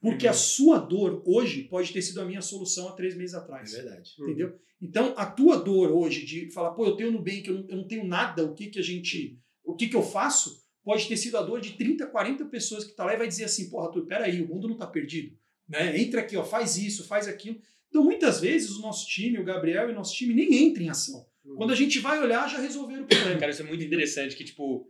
[0.00, 0.30] Porque Uhum.
[0.32, 3.72] a sua dor hoje pode ter sido a minha solução há três meses É atrás.
[3.72, 4.10] verdade.
[4.18, 4.58] Entendeu?
[4.80, 7.86] Então, a tua dor hoje de falar, pô, eu tenho Nubank, eu não, eu não
[7.86, 9.38] tenho nada, o que que a gente.
[9.64, 10.60] O que que eu faço?
[10.82, 13.44] Pode ter sido a dor de 30, 40 pessoas que tá lá e vai dizer
[13.44, 15.36] assim, pô, Arthur, peraí, o mundo não tá perdido.
[15.68, 15.96] Né?
[16.00, 17.60] Entra aqui, ó, faz isso, faz aquilo.
[17.88, 20.88] Então, muitas vezes, o nosso time, o Gabriel e o nosso time, nem entra em
[20.88, 21.24] ação.
[21.44, 21.56] Uhum.
[21.56, 23.38] Quando a gente vai olhar, já resolveram o problema.
[23.40, 24.88] Cara, isso é muito interessante, que, tipo,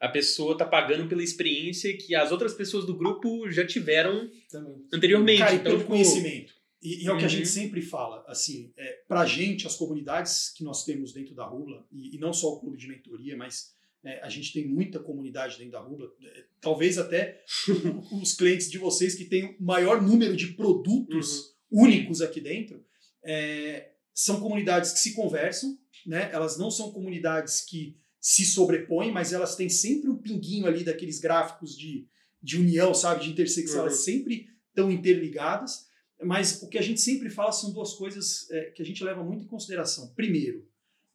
[0.00, 4.84] a pessoa tá pagando pela experiência que as outras pessoas do grupo já tiveram Também.
[4.92, 5.38] anteriormente.
[5.38, 6.52] Cara, e então, pelo tipo, conhecimento.
[6.82, 7.28] E, e é o que a Uhum.
[7.28, 11.86] gente sempre fala, assim, é, pra gente, as comunidades que nós temos dentro da Rubla,
[11.92, 15.56] e, e não só o clube de mentoria, mas né, a gente tem muita comunidade
[15.58, 17.40] dentro da Rubla, é, talvez até
[18.20, 22.84] os clientes de vocês que têm o maior número de produtos únicos aqui dentro,
[23.24, 26.30] é, são comunidades que se conversam, né?
[26.32, 31.18] elas não são comunidades que se sobrepõem, mas elas têm sempre um pinguinho ali daqueles
[31.18, 32.06] gráficos de,
[32.40, 33.86] de união, sabe, de intersecção, Uhum.
[33.86, 35.88] elas sempre estão interligadas,
[36.22, 39.24] mas o que a gente sempre fala são duas coisas é, que a gente leva
[39.24, 40.12] muito em consideração.
[40.14, 40.66] Primeiro,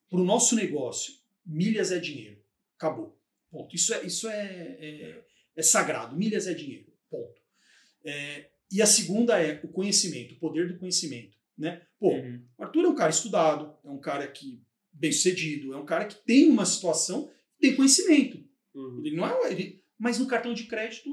[0.10, 1.14] para o nosso negócio,
[1.46, 2.38] milhas é dinheiro.
[2.76, 3.18] Acabou.
[3.50, 3.74] Ponto.
[3.76, 5.24] Isso é, isso é, é,
[5.56, 6.16] é sagrado.
[6.16, 6.92] Milhas é dinheiro.
[7.10, 7.42] Ponto.
[8.04, 11.38] É, e a segunda é o conhecimento, o poder do conhecimento.
[11.58, 11.82] Né?
[12.00, 12.44] Pô, uhum.
[12.58, 14.62] Arthur é um cara estudado, é um cara que
[14.98, 17.30] bem sucedido, é um cara que tem uma situação,
[17.60, 18.44] tem conhecimento.
[18.74, 19.02] Uhum.
[19.04, 21.10] Ele não é, ele, mas no cartão de crédito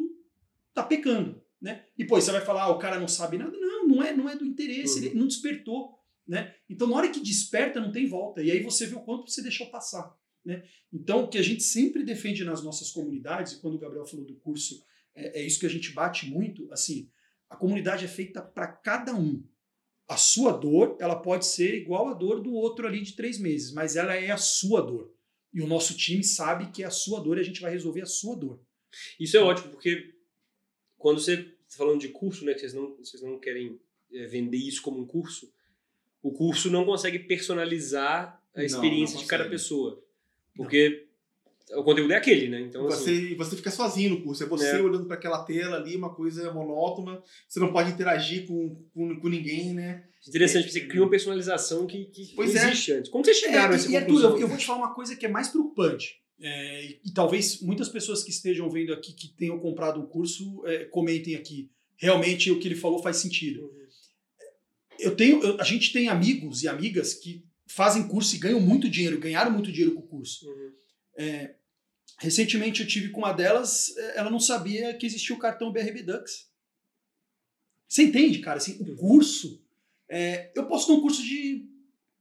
[0.73, 1.85] tá pecando, né?
[1.97, 3.57] E pô, você vai falar, ah, o cara não sabe nada?
[3.59, 5.07] Não, não é, não é do interesse, Uhum.
[5.07, 5.95] ele não despertou,
[6.27, 6.55] né?
[6.69, 8.43] Então na hora que desperta não tem volta.
[8.43, 10.65] E aí você vê o quanto você deixou passar, né?
[10.93, 14.25] Então o que a gente sempre defende nas nossas comunidades, e quando o Gabriel falou
[14.27, 17.09] do curso, é, é isso que a gente bate muito, assim,
[17.49, 19.45] a comunidade é feita para cada um.
[20.07, 23.73] A sua dor, ela pode ser igual a dor do outro ali de três meses,
[23.73, 25.11] mas ela é a sua dor.
[25.53, 28.03] E o nosso time sabe que é a sua dor e a gente vai resolver
[28.03, 28.61] a sua dor.
[29.19, 30.15] Isso é ótimo, porque
[30.99, 33.79] quando você está falando de curso, né, que vocês não, vocês não querem
[34.13, 35.53] é, vender isso como um curso,
[36.23, 40.03] o curso não consegue personalizar a Não, experiência não de cada pessoa.
[40.57, 41.07] Porque
[41.73, 42.61] o conteúdo é aquele, né?
[42.61, 44.43] Então, assim, Você, você fica sozinho no curso.
[44.43, 44.83] É você É.
[44.83, 47.23] olhando para aquela tela ali, uma coisa monótona.
[47.49, 50.05] Você não pode interagir com, com, com ninguém, né?
[50.27, 52.67] interessante, você cria uma personalização que, que Pois é.
[52.69, 53.11] existe antes.
[53.11, 54.31] Como vocês chegaram a É, essa e Arthur, conclusão?
[54.37, 56.15] eu, eu vou te falar uma coisa que é mais preocupante.
[56.41, 60.63] É, e, e talvez muitas pessoas que estejam vendo aqui, que tenham comprado o curso,
[60.67, 61.71] é, comentem aqui.
[61.99, 63.63] Realmente o que ele falou faz sentido.
[63.65, 63.85] Uhum.
[64.99, 68.89] Eu tenho, eu- a gente tem amigos e amigas que fazem curso e ganham muito
[68.89, 70.47] dinheiro, ganharam muito dinheiro com o curso.
[70.49, 70.71] Uhum.
[71.17, 71.55] É,
[72.19, 76.03] recentemente eu tive com uma delas, é, ela não sabia que existia o cartão BRB
[76.03, 76.49] Dux.
[77.89, 78.57] Você entende, cara?
[78.59, 79.63] Assim, o curso.
[80.09, 81.67] é, eu posso dar um curso de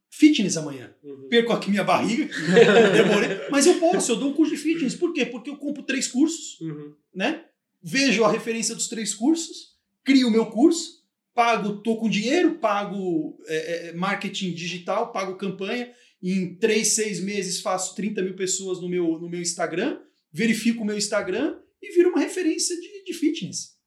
[0.10, 0.94] fitness amanhã.
[1.04, 1.28] Uhum.
[1.30, 2.26] Perco aqui minha barriga,
[2.94, 4.94] demorei, mas eu posso, eu dou um curso de fitness.
[4.96, 5.26] Por quê?
[5.26, 6.94] Porque eu compro três cursos, Uhum.
[7.14, 7.46] né?
[7.82, 11.04] Vejo a referência dos três cursos, crio o meu curso,
[11.34, 15.92] pago, tô com dinheiro, pago é, é, marketing digital, pago campanha.
[16.24, 20.00] Em três, seis meses faço 30 mil pessoas no meu, no meu Instagram,
[20.32, 23.78] verifico o meu Instagram e viro uma referência de, de fitness.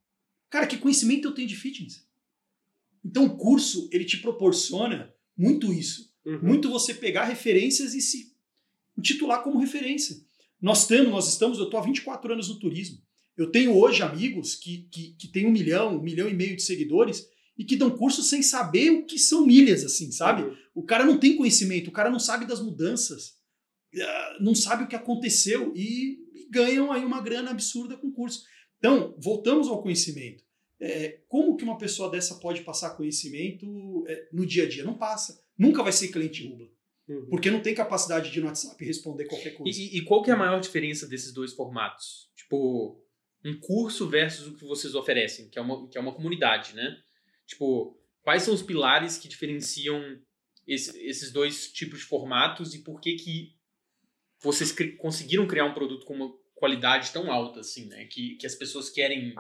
[0.51, 2.07] Cara, que conhecimento eu tenho de fitness?
[3.03, 6.13] Então o curso, ele te proporciona muito isso.
[6.27, 6.41] Uhum.
[6.43, 8.35] Muito você pegar referências e se
[8.99, 10.17] intitular como referência.
[10.61, 12.99] Nós temos, nós estamos, eu estou há 24 anos no turismo.
[13.37, 16.63] Eu tenho hoje amigos que, que, que têm um milhão, um milhão e meio de
[16.63, 20.43] seguidores e que dão curso sem saber o que são milhas, assim, sabe?
[20.43, 20.57] Uhum.
[20.77, 23.39] O cara não tem conhecimento, o cara não sabe das mudanças,
[23.99, 28.13] ah, não sabe o que aconteceu e, e ganham aí uma grana absurda com o
[28.13, 28.45] curso.
[28.79, 30.45] Então, voltamos ao conhecimento.
[30.79, 34.85] É, como que uma pessoa dessa pode passar conhecimento é, no dia a dia?
[34.85, 35.43] Não passa.
[35.59, 36.69] Nunca vai ser cliente Rubla.
[37.09, 37.27] Uhum.
[37.31, 39.81] Porque não tem capacidade de no WhatsApp responder qualquer coisa.
[39.81, 42.31] E, e qual que é a maior diferença desses dois formatos?
[42.37, 43.03] Tipo,
[43.43, 46.99] um curso versus o que vocês oferecem, que é uma, que é uma comunidade, né?
[47.47, 50.21] Tipo, quais são os pilares que diferenciam
[50.67, 53.57] esse- esses dois tipos de formatos e por que que
[54.43, 58.07] vocês cri- conseguiram criar um produto com uma qualidade tão alta, assim, né?
[58.07, 59.35] Que, que as pessoas querem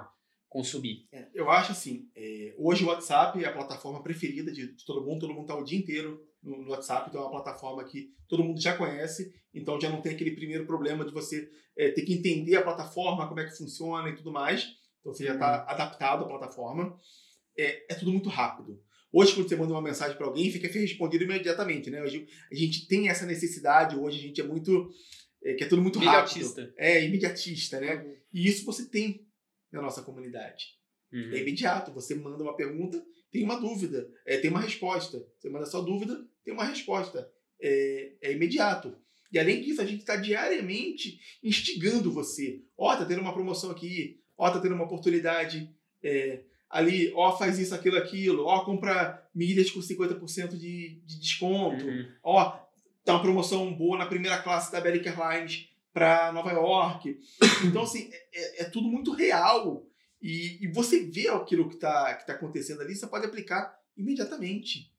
[0.48, 1.06] consumir.
[1.12, 5.04] É, eu acho assim, é, hoje o WhatsApp é a plataforma preferida de, de todo
[5.04, 8.14] mundo, todo mundo está o dia inteiro no, no, WhatsApp, então é uma plataforma que
[8.28, 12.02] todo mundo já conhece, então já não tem aquele primeiro problema de você é, ter
[12.02, 15.64] que entender a plataforma, como é que funciona e tudo mais, então você já está
[15.64, 15.70] uhum.
[15.70, 16.98] adaptado à plataforma.
[17.58, 18.82] É, é tudo muito rápido.
[19.12, 22.02] Hoje, quando você manda uma mensagem para alguém, fica respondido imediatamente, né?
[22.02, 24.90] Hoje, a gente tem essa necessidade, hoje a gente é muito.
[25.42, 26.62] É, que é tudo muito imediatista.
[26.62, 26.74] rápido.
[26.76, 27.96] É, imediatista, né?
[27.96, 28.16] Uhum.
[28.32, 29.26] E isso você tem
[29.72, 30.76] na nossa comunidade.
[31.12, 31.32] Uhum.
[31.32, 31.92] É imediato.
[31.92, 35.24] Você manda uma pergunta, tem uma dúvida, é, tem uma resposta.
[35.38, 37.30] Você manda sua dúvida, tem uma resposta.
[37.60, 38.96] É, é imediato.
[39.32, 42.62] E além disso, a gente está diariamente instigando você.
[42.76, 44.20] Ó, oh, tá tendo uma promoção aqui.
[44.36, 45.70] Ó, oh, tá tendo uma oportunidade.
[46.02, 51.84] É, ali, ó, faz isso, aquilo, aquilo, ó, compra milhas com 50% de, de desconto,
[51.84, 52.08] uhum.
[52.22, 52.58] ó,
[53.04, 57.18] tá uma promoção boa na primeira classe da American Airlines para Nova York.
[57.64, 59.86] Então, assim, é, é, é tudo muito real.
[60.20, 64.90] E, e, você vê aquilo que está que tá acontecendo ali, você pode aplicar imediatamente.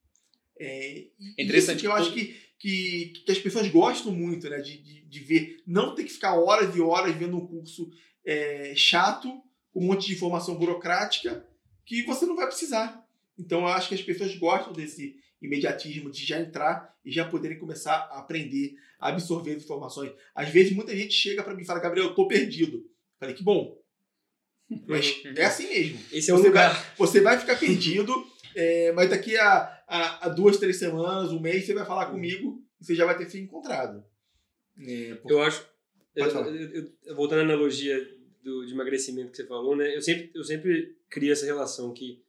[0.60, 1.06] É,
[1.38, 1.82] Interessante.
[1.82, 4.60] que eu acho que, que, que as pessoas gostam muito, né?
[4.60, 7.92] De, de, de ver, não ter que ficar horas e horas vendo um curso
[8.26, 9.30] é, chato,
[9.72, 11.46] com um monte de informação burocrática,
[11.88, 13.08] que você não vai precisar.
[13.40, 17.58] Então eu acho que as pessoas gostam desse imediatismo de já entrar e já poderem
[17.58, 20.12] começar a aprender, a absorver as informações.
[20.36, 22.86] Às vezes muita gente chega para mim e fala, Gabriel, eu tô perdido.
[23.18, 23.82] Falei, que bom.
[24.86, 26.00] Mas é assim mesmo.
[26.12, 26.74] Esse é o você lugar.
[26.74, 31.40] Vai, você vai ficar perdido, é, mas daqui a, a, a, duas, três semanas, um
[31.40, 32.16] mês, você vai falar uhum.
[32.16, 34.04] comigo e você já vai ter se encontrado.
[34.78, 35.32] É, porque...
[35.32, 35.66] Eu acho.
[36.14, 37.98] Eu, eu, eu, voltando à analogia
[38.44, 39.96] do, de emagrecimento que você falou, né?
[39.96, 42.24] Eu sempre, eu sempre crio essa relação que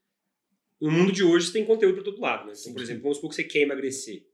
[0.80, 2.52] no mundo de hoje você tem conteúdo para todo lado, né?
[2.58, 4.26] Então, por exemplo, vamos supor que você quer emagrecer.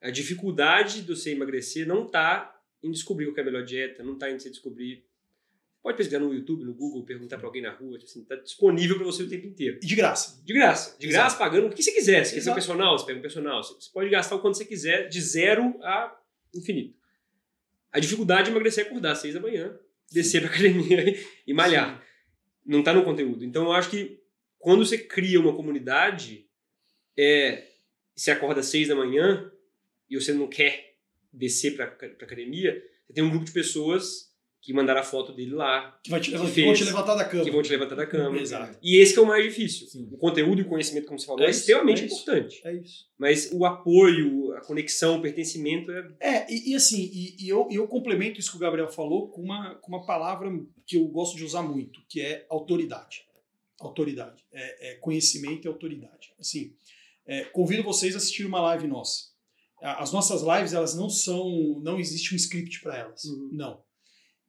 [0.00, 4.14] A dificuldade do você emagrecer não está em descobrir qual é a melhor dieta, não
[4.14, 5.04] está em você descobrir.
[5.82, 8.96] Pode pesquisar no YouTube, no Google, perguntar para alguém na rua, tipo assim, tá disponível
[8.96, 9.78] para você o tempo inteiro.
[9.82, 10.42] E de graça.
[10.42, 10.96] De graça.
[10.98, 11.38] De graça, Exato.
[11.38, 12.24] pagando o que você quiser.
[12.24, 13.62] Se quer ser personal, você pega um personal.
[13.62, 16.18] Você pode gastar o quanto você quiser, de zero a
[16.54, 16.94] infinito.
[17.92, 19.78] A dificuldade de emagrecer é acordar às seis da manhã,
[20.10, 21.16] descer para academia
[21.46, 21.98] e malhar.
[21.98, 22.03] Sim.
[22.64, 23.44] Não está no conteúdo.
[23.44, 24.20] Então eu acho que
[24.58, 26.46] quando você cria uma comunidade,
[27.16, 27.68] é,
[28.14, 29.50] você acorda às seis da manhã
[30.08, 30.96] e você não quer
[31.32, 34.33] descer para academia, você tem um grupo de pessoas
[34.64, 35.94] que mandaram a foto dele lá.
[36.02, 37.44] Que, vai te, que fez, vão te levantar da cama.
[37.44, 38.38] Que vão te levantar da cama.
[38.38, 38.78] Exato.
[38.82, 39.86] E esse que é o mais difícil.
[39.86, 40.08] Sim.
[40.10, 42.62] O conteúdo e o conhecimento, como você falou, é, é extremamente é importante.
[42.64, 43.06] É isso.
[43.18, 46.12] Mas o apoio, a conexão, o pertencimento é.
[46.18, 49.42] É, e, e assim, e, e, eu, eu complemento isso que o Gabriel falou com
[49.42, 50.50] uma, com uma palavra
[50.86, 53.26] que eu gosto de usar muito, que é autoridade.
[53.78, 54.42] Autoridade.
[54.50, 56.32] É, é conhecimento e autoridade.
[56.40, 56.74] Assim,
[57.26, 59.34] é, convido vocês a assistir uma live nossa.
[59.82, 61.78] As nossas lives, elas não são.
[61.82, 63.24] Não existe um script para elas.
[63.24, 63.50] Uhum.
[63.52, 63.84] Não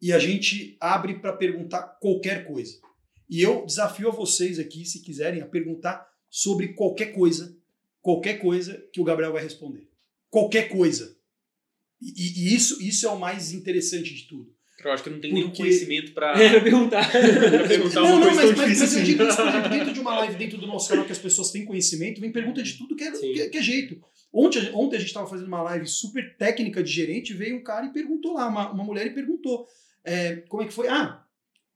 [0.06, 2.80] e a gente abre para perguntar qualquer coisa.
[3.28, 7.58] E eu desafio a vocês aqui, se quiserem, a perguntar sobre qualquer coisa,
[8.04, 9.90] qualquer coisa que o Gabriel vai responder.
[10.30, 11.18] Qualquer coisa.
[12.00, 14.54] E, e isso, isso é o mais interessante de tudo.
[14.84, 15.42] Eu acho que não tem Porque...
[15.42, 17.10] nenhum conhecimento para é, perguntar.
[17.10, 19.92] pra perguntar não, uma não, coisa mas, mas, mas eu digo isso, por exemplo, dentro
[19.92, 22.78] de uma live, dentro do nosso canal que as pessoas têm conhecimento, vem pergunta de
[22.78, 24.00] tudo que é, que, que é jeito.
[24.32, 27.88] Ontem, ontem a gente estava fazendo uma live super técnica de gerente, veio um cara
[27.88, 29.68] e perguntou lá, uma, uma mulher e perguntou
[30.06, 30.88] é, como é que foi?
[30.88, 31.26] Ah,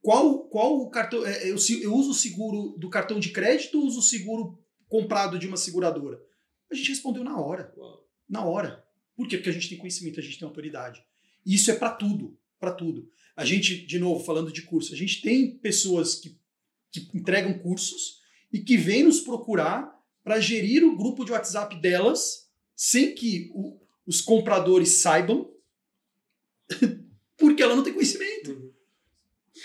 [0.00, 1.26] qual, qual o cartão.
[1.26, 5.38] É, eu, eu uso o seguro do cartão de crédito ou uso o seguro comprado
[5.38, 6.22] de uma seguradora?
[6.70, 7.72] A gente respondeu na hora.
[7.76, 8.08] Uau.
[8.28, 8.84] Na hora.
[9.14, 9.36] Por quê?
[9.36, 11.04] Porque a gente tem conhecimento, a gente tem autoridade.
[11.44, 12.38] E isso é para tudo.
[12.58, 13.10] para tudo.
[13.36, 16.38] A gente, de novo, falando de curso, a gente tem pessoas que,
[16.90, 18.20] que entregam cursos
[18.52, 23.80] e que vêm nos procurar para gerir o grupo de WhatsApp delas sem que o,
[24.06, 25.50] os compradores saibam
[27.40, 28.52] porque ela não tem conhecimento.
[28.52, 28.70] Uhum.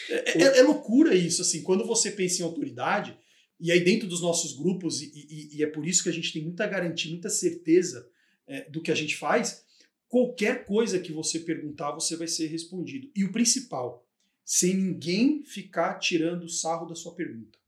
[0.09, 3.17] É, é, é, loucura isso, assim, quando você pensa em autoridade,
[3.59, 6.33] e aí dentro dos nossos grupos, e, e, e é por isso que a gente
[6.33, 8.09] tem muita garantia, muita certeza
[8.47, 9.63] é, do que a gente faz,
[10.07, 13.11] qualquer coisa que você perguntar, você vai ser respondido.
[13.15, 14.07] E o principal,
[14.43, 17.59] sem ninguém ficar tirando sarro da sua pergunta.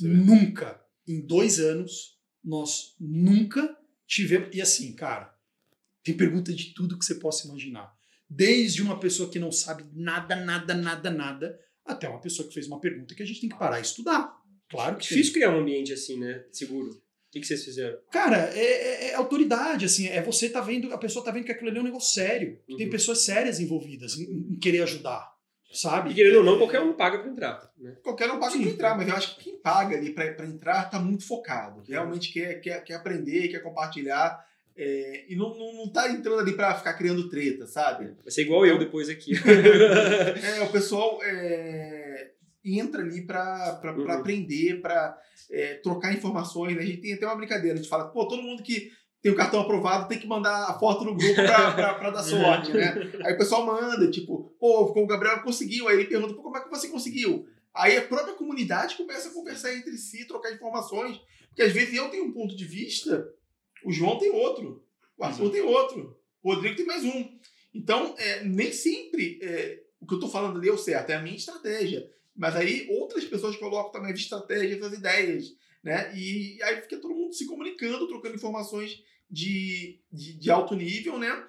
[0.00, 4.54] Nunca, em dois anos, nós nunca tivemos.
[4.54, 5.34] E assim, cara,
[6.02, 7.94] tem pergunta de tudo que você possa imaginar.
[8.30, 12.68] Desde uma pessoa que não sabe nada, nada, nada, nada, até uma pessoa que fez
[12.68, 14.32] uma pergunta que a gente tem que parar e estudar.
[14.70, 16.44] Claro que Difícil criar um ambiente assim, né?
[16.52, 16.90] Seguro.
[16.90, 17.98] O que, que vocês fizeram?
[18.10, 21.52] Cara, é, é, é, autoridade, assim, é você tá vendo, a pessoa tá vendo que
[21.52, 22.60] aquilo ali é um negócio sério.
[22.68, 22.76] Uhum.
[22.76, 25.28] Tem pessoas sérias envolvidas em, em, querer ajudar,
[25.72, 26.10] sabe?
[26.10, 27.72] E querendo ou não, qualquer um paga pra entrar.
[27.78, 27.96] Né?
[28.02, 28.62] Qualquer um paga Sim.
[28.62, 31.82] pra entrar, mas eu acho que quem paga ali pra, pra entrar tá muito focado.
[31.88, 34.44] Realmente quer, quer, quer aprender, quer compartilhar.
[34.82, 38.14] É, e não, não, não tá entrando ali pra ficar criando treta, sabe?
[38.22, 39.32] Vai ser igual eu depois aqui.
[40.56, 42.30] é, o pessoal é,
[42.64, 44.10] entra ali para Uhum.
[44.10, 45.18] aprender, para
[45.82, 46.76] trocar informações.
[46.76, 46.82] né?
[46.82, 48.90] A gente tem até uma brincadeira, a gente fala, pô, todo mundo que
[49.20, 52.94] tem o cartão aprovado tem que mandar a foto no grupo para dar sorte, né?
[53.22, 55.88] Aí o pessoal manda, tipo, pô, o Gabriel conseguiu.
[55.88, 57.46] Aí ele pergunta, pô, como é que você conseguiu?
[57.74, 61.20] Aí a própria comunidade começa a conversar entre si, trocar informações.
[61.48, 63.28] Porque às vezes eu tenho um ponto de vista,
[63.84, 64.84] o João tem outro,
[65.16, 67.38] o Arthur tem outro, o Rodrigo tem mais um.
[67.74, 71.14] Então, é, nem sempre é, o que eu estou falando ali é o certo, é
[71.14, 72.08] a minha estratégia.
[72.34, 75.52] Mas aí outras pessoas colocam também as estratégias, as ideias,
[75.84, 76.12] né?
[76.16, 81.44] E aí fica todo mundo se comunicando, trocando informações de, de, de alto nível, né?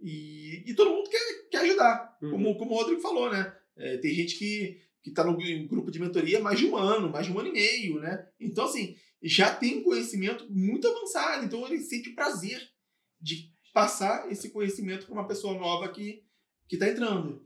[0.00, 2.30] E, e todo mundo quer, quer ajudar, Uhum.
[2.30, 3.54] como, como o Rodrigo falou, né?
[3.76, 7.26] É, tem gente que, que tá no grupo de mentoria mais de um ano, mais
[7.26, 8.26] de um ano e meio, né?
[8.38, 8.96] Então, assim,
[9.28, 12.60] já tem um conhecimento muito avançado, então ele sente o prazer
[13.20, 16.22] de passar esse conhecimento para uma pessoa nova que,
[16.68, 17.42] que tá entrando.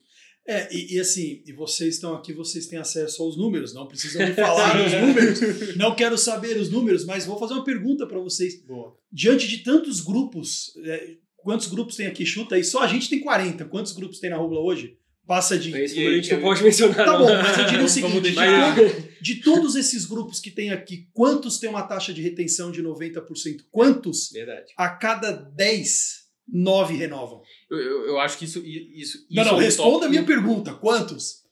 [0.47, 4.27] É, e, e assim, e vocês estão aqui, vocês têm acesso aos números, não precisam
[4.27, 5.77] me falar os números.
[5.77, 8.65] Não quero saber os números, mas vou fazer uma pergunta para vocês.
[8.65, 8.97] Boa.
[9.13, 12.25] Diante de tantos grupos, é, quantos grupos tem aqui?
[12.25, 13.67] Chuta aí, só a gente tem 40.
[13.67, 14.97] Quantos grupos tem na Rubla hoje?
[15.27, 15.71] Passa de.
[15.79, 16.97] Esse número a gente não pode mencionar.
[16.97, 17.19] Tá não.
[17.19, 21.59] bom, mas eu diria o seguinte: todo- de todos esses grupos que tem aqui, quantos
[21.59, 23.65] tem uma taxa de retenção de 90%?
[23.71, 24.73] Quantos Verdade.
[24.77, 27.43] a cada 10, 9 renovam?
[27.71, 28.63] Eu, eu, eu acho que isso.
[28.65, 31.45] isso, Não, isso não, é responda a minha pergunta: quantos?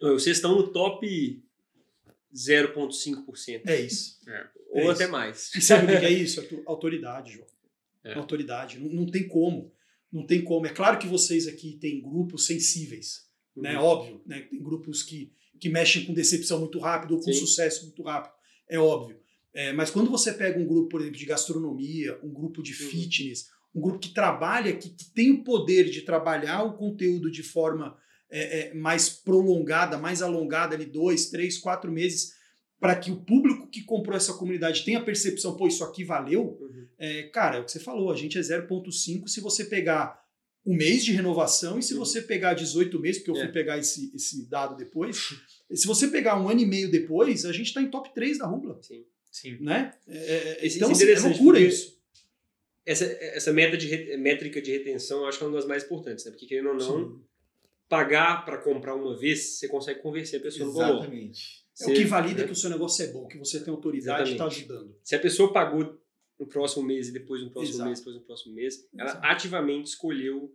[0.00, 1.42] Não, Vocês estão no top
[2.34, 3.62] 0,5%.
[3.66, 4.18] É isso.
[4.70, 5.12] Ou É até isso.
[5.12, 5.54] mais.
[5.54, 6.40] E sabe o que é isso?
[6.40, 7.46] Auto- Autoridade, João.
[8.04, 8.14] É.
[8.14, 8.78] Autoridade.
[8.78, 9.72] Não, não tem como.
[10.12, 10.66] Não tem como.
[10.66, 13.26] É claro que vocês aqui têm grupos sensíveis,
[13.56, 13.76] né?
[13.78, 14.40] Óbvio, né?
[14.50, 17.40] Tem grupos que, que mexem com decepção muito rápido ou com Sim.
[17.40, 18.32] sucesso muito rápido.
[18.68, 19.18] É óbvio.
[19.54, 22.90] É, mas quando você pega um grupo, por exemplo, de gastronomia, um grupo de Uhum.
[22.90, 27.42] fitness, um grupo que trabalha, que, que tem o poder de trabalhar o conteúdo de
[27.42, 27.96] forma
[28.30, 32.32] é, é, mais prolongada, mais alongada, ali, dois, três, quatro meses,
[32.78, 36.58] para que o público que comprou essa comunidade tenha a percepção, pô, isso aqui valeu,
[36.60, 36.86] Uhum.
[36.98, 40.17] é, cara, é o que você falou, a gente é 0,5 se você pegar
[40.70, 42.00] um mês de renovação e se Uhum.
[42.00, 43.44] você pegar 18 meses, porque eu É.
[43.44, 45.34] fui pegar esse, esse dado depois,
[45.72, 48.46] se você pegar um ano e meio depois, a gente está em top 3 da
[48.46, 49.04] Rubla, Sim.
[49.30, 49.56] Sim.
[49.60, 49.94] né?
[50.06, 51.96] É, é, então, isso é assim, é loucura isso.
[52.84, 56.24] Essa, essa meta de métrica de retenção eu acho que é uma das mais importantes,
[56.24, 56.30] né?
[56.30, 57.20] Porque querendo ou não, Sim.
[57.88, 60.98] pagar para comprar uma vez, você consegue convencer a pessoa no valor.
[61.02, 61.64] Exatamente.
[61.80, 62.46] É o que valida né?
[62.46, 64.72] que o seu negócio é bom, que você tem autoridade e está Exatamente.
[64.72, 64.96] ajudando.
[65.04, 65.98] Se a pessoa pagou
[66.40, 67.86] no próximo mês e depois no próximo Exato.
[67.88, 69.26] mês, depois no próximo mês, ela Exato.
[69.26, 70.54] ativamente escolheu.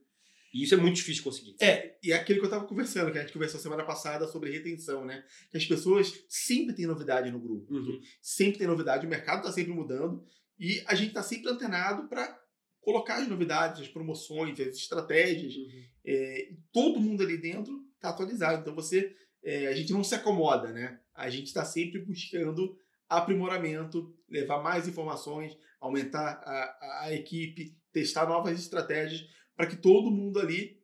[0.53, 1.55] E isso é muito difícil de conseguir.
[1.59, 4.51] É, e é aquilo que eu tava conversando, que a gente conversou semana passada sobre
[4.51, 5.25] retenção, né?
[5.49, 7.73] Que as pessoas sempre têm novidade no grupo.
[7.73, 7.99] Uhum.
[8.21, 10.23] Sempre tem novidade, o mercado tá sempre mudando
[10.59, 12.39] e a gente tá sempre antenado para
[12.81, 15.55] colocar as novidades, as promoções, as estratégias.
[16.05, 18.61] É, e todo mundo ali dentro tá atualizado.
[18.61, 20.99] Então você, é, a gente não se acomoda, né?
[21.15, 22.77] A gente está sempre buscando
[23.09, 30.11] aprimoramento, levar mais informações, aumentar a, a, a equipe, testar novas estratégias para que todo
[30.11, 30.77] mundo ali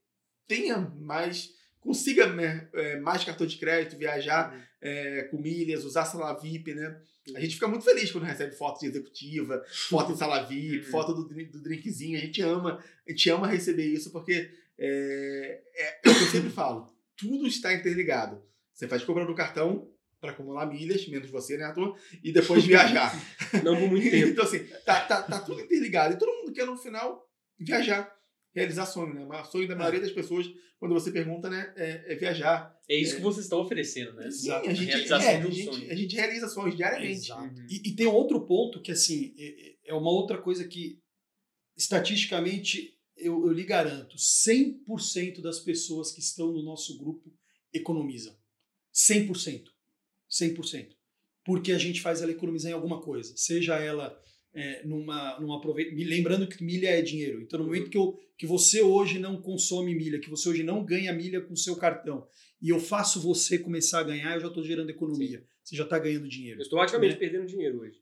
[0.47, 6.33] tenha mais, consiga né, é, mais cartão de crédito, viajar é, com milhas, usar sala
[6.39, 7.01] VIP, né?
[7.35, 10.91] A gente fica muito feliz quando recebe foto de executiva, foto em sala VIP, Uhum.
[10.91, 12.17] foto do, do drinkzinho.
[12.17, 16.27] A gente ama, a gente ama receber isso porque é, é, é o que eu
[16.27, 16.91] sempre falo.
[17.15, 18.41] Tudo está interligado.
[18.73, 21.97] Você faz compra do cartão para acumular milhas, menos você, né, Arthur?
[22.23, 23.13] E depois viajar.
[23.63, 24.27] Não por muito tempo.
[24.31, 26.13] então, assim, tá, tá, tá tudo interligado.
[26.13, 27.29] E todo mundo quer, no final,
[27.59, 28.09] viajar.
[28.53, 29.25] Realizar sonho, né?
[29.25, 32.75] O sonho da maioria das pessoas, quando você pergunta, né, é, é viajar.
[32.89, 34.31] É isso que vocês estão oferecendo, né?
[34.31, 35.91] Sim, a gente, realização é, de um a, gente, sonho.
[35.91, 37.25] a gente realiza sonhos diariamente.
[37.25, 37.43] Exato.
[37.43, 37.67] Uhum.
[37.69, 40.99] E, e tem outro ponto que, assim, é, é uma outra coisa que,
[41.77, 47.31] estatisticamente, eu, eu lhe garanto, 100% das pessoas que estão no nosso grupo
[47.71, 48.35] economizam.
[48.93, 49.65] 100%.
[50.29, 50.89] 100%.
[51.43, 53.35] Porque a gente faz ela economizar em alguma coisa.
[53.35, 54.19] Seja ela
[54.53, 57.41] é, numa, aprove- me Lembrando que milha é dinheiro.
[57.41, 60.83] Então, no momento que, eu, que você hoje não consome milha, que você hoje não
[60.83, 62.27] ganha milha com o seu cartão,
[62.61, 65.43] e eu faço você começar a ganhar, eu já estou gerando economia.
[65.63, 66.59] Você já está ganhando dinheiro.
[66.59, 67.19] Eu estou ativamente Né?
[67.19, 67.97] perdendo dinheiro hoje.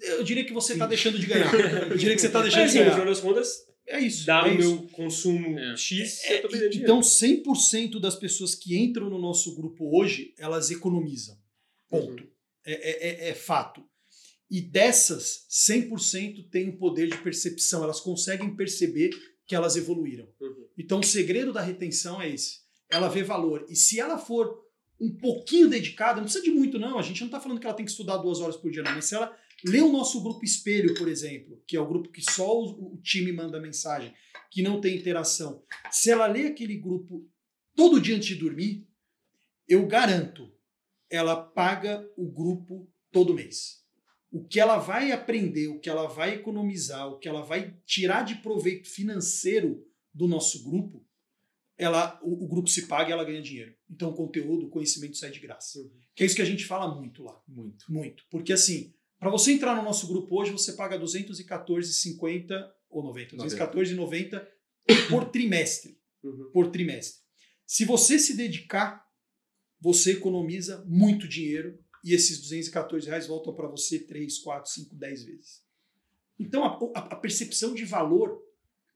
[0.00, 1.52] Eu diria que você está deixando de ganhar.
[1.90, 2.94] Eu diria que você está Mas deixando assim, de no ganhar.
[2.94, 4.26] final das contas, É isso.
[4.26, 4.58] dá é isso.
[4.58, 5.76] meu consumo É.
[5.76, 6.92] X, É, eu tô perdendo dinheiro.
[6.92, 11.36] então, 100% das pessoas que entram no nosso grupo hoje, elas economizam.
[11.88, 12.26] Ponto.
[12.64, 13.84] É, é- é- é fato.
[14.50, 17.82] E dessas, 100% têm um poder de percepção.
[17.82, 19.10] Elas conseguem perceber
[19.46, 20.28] que elas evoluíram.
[20.40, 20.68] Uhum.
[20.78, 22.60] Então, o segredo da retenção é esse.
[22.90, 23.66] Ela vê valor.
[23.68, 24.62] E se ela for
[25.00, 26.98] um pouquinho dedicada, não precisa de muito, não.
[26.98, 28.94] A gente não está falando que ela tem que estudar duas horas por dia, não.
[28.94, 32.22] Mas se ela lê o nosso grupo espelho, por exemplo, que é o grupo que
[32.22, 34.14] só o, o time manda mensagem,
[34.50, 35.62] que não tem interação.
[35.90, 37.28] Se ela lê aquele grupo
[37.74, 38.86] todo dia antes de dormir,
[39.68, 40.52] eu garanto,
[41.10, 43.83] ela paga o grupo todo mês.
[44.34, 48.24] O que ela vai aprender, o que ela vai economizar, o que ela vai tirar
[48.24, 51.06] de proveito financeiro do nosso grupo,
[51.78, 53.72] ela, o, o grupo se paga e ela ganha dinheiro.
[53.88, 55.78] Então o conteúdo, o conhecimento sai de graça.
[55.78, 56.00] Uhum.
[56.16, 57.40] Que é isso que a gente fala muito lá.
[57.46, 57.84] Muito.
[57.88, 58.24] Muito.
[58.28, 64.46] Porque assim, para você entrar no nosso grupo hoje, você paga 214,50 ou 90, 214,90
[65.08, 66.50] por trimestre, Uhum.
[66.52, 67.22] por trimestre.
[67.64, 69.06] Se você se dedicar,
[69.80, 75.24] você economiza muito dinheiro e esses 214 reais voltam para você 3, 4, 5, 10
[75.24, 75.62] vezes.
[76.38, 78.42] Então a, a- percepção de valor,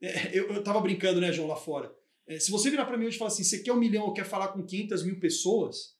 [0.01, 1.93] é, eu, eu tava brincando, né, João, lá fora.
[2.27, 4.13] É, se você virar para mim hoje e falar assim, você quer um milhão ou
[4.13, 5.97] quer falar com 500 mil pessoas,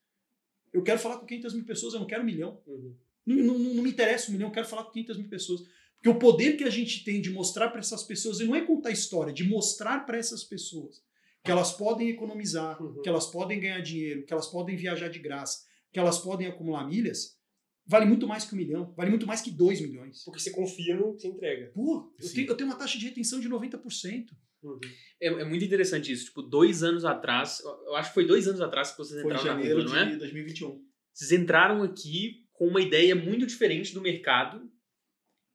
[0.72, 2.62] eu quero falar com 500 mil pessoas, eu não quero um milhão.
[2.68, 2.96] Uhum.
[3.26, 5.62] Não, não- não me interessa um milhão, eu quero falar com 500 mil pessoas.
[5.96, 8.62] Porque o poder que a gente tem de mostrar para essas pessoas, e não é
[8.66, 11.04] contar história, de mostrar para essas pessoas
[11.44, 13.02] que elas podem economizar, Uhum.
[13.02, 16.88] que elas podem ganhar dinheiro, que elas podem viajar de graça, que elas podem acumular
[16.88, 17.38] milhas,
[17.86, 20.24] vale muito mais que um milhão, vale muito mais que dois milhões.
[20.24, 21.72] Porque você confia no que você entrega.
[21.74, 24.28] Pô, eu tenho, eu tenho uma taxa de retenção de 90%.
[24.62, 24.80] Uhum.
[25.22, 26.26] É, é muito interessante isso.
[26.26, 29.46] Tipo, dois anos atrás, eu- acho que foi dois anos atrás que vocês Foi entraram
[29.46, 30.12] na janeiro Google, não é?
[30.12, 30.84] de 2021.
[31.14, 34.70] Vocês entraram aqui com uma ideia muito diferente do mercado.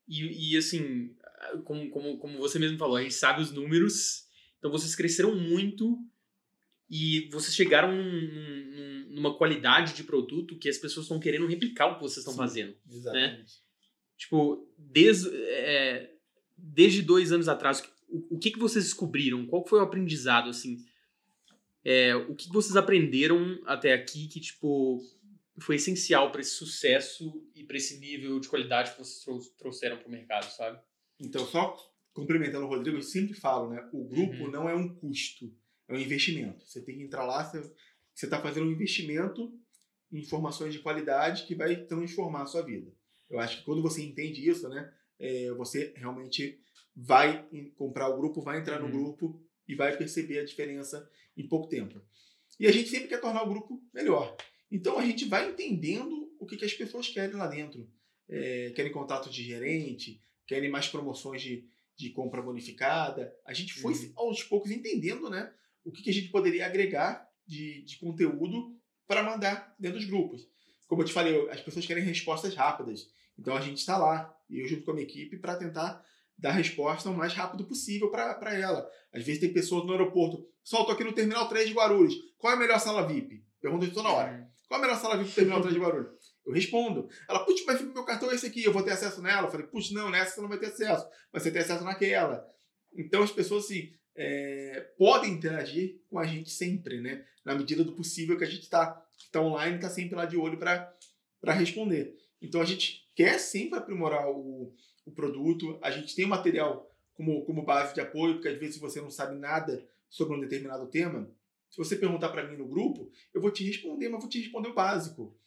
[0.07, 1.15] E, e, assim,
[1.63, 4.25] como, como, como você mesmo falou, a gente sabe os números.
[4.57, 5.97] Então vocês cresceram muito
[6.89, 8.03] e vocês chegaram num-
[8.75, 12.33] num- numa qualidade de produto que as pessoas estão querendo replicar o que vocês estão
[12.33, 12.37] Sim.
[12.39, 12.75] fazendo.
[12.89, 13.53] Exatamente.
[14.17, 16.11] Tipo, desde, é,
[16.57, 19.45] desde dois anos atrás, o, o que, que vocês descobriram?
[19.47, 20.77] Qual foi o aprendizado, assim?
[21.83, 24.99] É, o que, que vocês aprenderam até aqui que, tipo,
[25.59, 29.97] foi essencial para esse sucesso e para esse nível de qualidade que vocês trou- trouxeram
[29.97, 30.79] para o mercado, sabe?
[31.19, 31.75] Então, só
[32.13, 33.87] complementando o Rodrigo, eu sempre falo, né?
[33.93, 34.51] O grupo Uhum.
[34.51, 35.53] não é um custo,
[35.87, 36.65] é um investimento.
[36.65, 39.53] Você tem que entrar lá, você está fazendo um investimento
[40.11, 42.91] em informações de qualidade que vai transformar a sua vida.
[43.29, 44.91] Eu acho que quando você entende isso, né?
[45.19, 46.59] é, você realmente
[46.95, 48.91] vai comprar o grupo, vai entrar no Uhum.
[48.91, 52.01] grupo e vai perceber a diferença em pouco tempo.
[52.59, 54.35] E a gente sempre quer tornar o grupo melhor.
[54.71, 57.89] Então a gente vai entendendo o que, que as pessoas querem lá dentro.
[58.27, 63.33] É, querem contato de gerente, querem mais promoções de, de compra bonificada.
[63.45, 64.11] A gente foi Uhum.
[64.15, 65.53] aos poucos entendendo né,
[65.85, 68.75] o que, que a gente poderia agregar de, de conteúdo
[69.07, 70.41] para mandar dentro dos grupos.
[70.87, 73.07] Como eu te falei, as pessoas querem respostas rápidas.
[73.37, 76.03] Então a gente está lá, e eu junto com a minha equipe, para tentar
[76.37, 78.89] dar a resposta o mais rápido possível para ela.
[79.13, 82.53] Às vezes tem pessoas no aeroporto, pessoal, estou aqui no Terminal 3 de Guarulhos, qual
[82.53, 83.43] é a melhor sala VIP?
[83.61, 84.49] Pergunta isso toda hora.
[84.67, 86.35] Qual a melhor sala VIP do Terminal 3 de Guarulhos?
[86.45, 87.07] Eu respondo.
[87.27, 89.47] Ela, putz, mas meu cartão é esse aqui, eu vou ter acesso nela?
[89.47, 92.45] Eu falei, putz, não, nessa você não vai ter acesso, mas você tem acesso naquela.
[92.93, 97.25] Então as pessoas, assim, é, podem interagir com a gente sempre, né?
[97.43, 100.57] Na medida do possível que a gente está tá online, está sempre lá de olho
[100.57, 102.15] para responder.
[102.41, 104.73] Então a gente quer sempre aprimorar o,
[105.05, 109.01] o produto, a gente tem material como, como base de apoio, porque às vezes você
[109.01, 111.29] não sabe nada sobre um determinado tema,
[111.69, 114.69] se você perguntar para mim no grupo, eu vou te responder, mas vou te responder
[114.69, 115.37] o básico.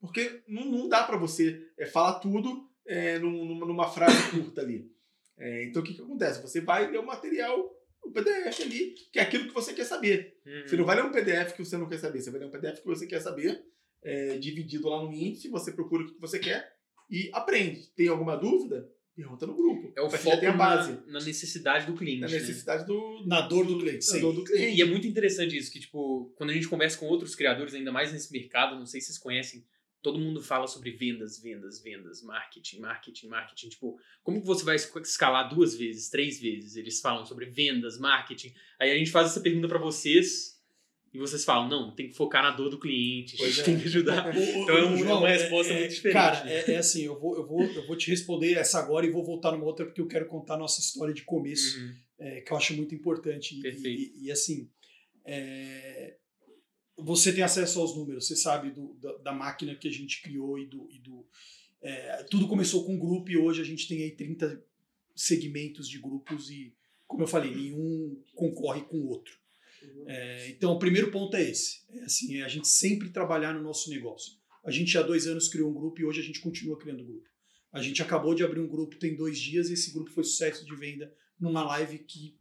[0.00, 4.60] Porque não, não dá para você é, falar tudo é, num- numa, numa frase curta
[4.62, 4.90] ali.
[5.38, 6.42] É, então o que, que acontece?
[6.42, 7.72] Você vai ler o material,
[8.06, 10.38] o PDF ali, que é aquilo que você quer saber.
[10.46, 10.62] Uhum.
[10.66, 12.50] Você não vai ler um PDF que você não quer saber, você vai ler um
[12.50, 13.62] PDF que você quer saber,
[14.02, 16.76] é, dividido lá no índice, você procura o que você quer
[17.10, 17.88] e aprende.
[17.94, 18.88] Tem alguma dúvida?
[19.14, 19.92] Pergunta no grupo.
[19.96, 22.20] É o Mas foco tem a na, base, na necessidade do cliente.
[22.20, 22.34] na né?
[22.34, 24.20] necessidade do, Na dor do cliente, sim.
[24.20, 24.76] dor do cliente.
[24.76, 27.90] E é muito interessante isso, que, tipo, quando a gente conversa com outros criadores, ainda
[27.90, 29.64] mais nesse mercado, não sei se vocês conhecem,
[30.02, 33.68] todo mundo fala sobre vendas, vendas, vendas, marketing, marketing, marketing.
[33.70, 36.76] Tipo, como que você vai es- escalar duas vezes, três vezes?
[36.76, 38.52] Eles falam sobre vendas, marketing.
[38.80, 40.54] Aí a gente faz essa pergunta pra vocês
[41.12, 43.64] e vocês falam, não, tem que focar na dor do cliente, a gente é.
[43.64, 44.26] tem que ajudar.
[44.36, 46.52] Então é um- é uma resposta muito diferente, Cara, né?
[46.54, 49.24] é, é assim, eu vou, eu, vou, eu vou te responder essa agora e vou
[49.24, 51.94] voltar numa outra porque eu quero contar a nossa história de começo, Uhum.
[52.18, 53.58] é, que eu acho muito importante.
[53.58, 54.02] E- Perfeito.
[54.18, 54.68] E, e, assim,
[55.24, 56.16] é,
[56.96, 60.58] você tem acesso aos números, você sabe do, da, da máquina que a gente criou
[60.58, 60.88] e do.
[60.90, 61.26] E do
[61.82, 64.64] é, tudo começou com um grupo e hoje a gente tem aí 30
[65.14, 66.74] segmentos de grupos e,
[67.06, 69.38] como eu falei, nenhum concorre com o outro.
[70.06, 71.82] É, então, o primeiro ponto é esse.
[71.90, 74.34] É, assim, é a gente sempre trabalhar no nosso negócio.
[74.64, 77.28] A gente há dois anos criou um grupo e hoje a gente continua criando grupo.
[77.72, 80.64] A gente acabou de abrir um grupo tem dois dias e esse grupo foi sucesso
[80.64, 82.36] de venda numa live que.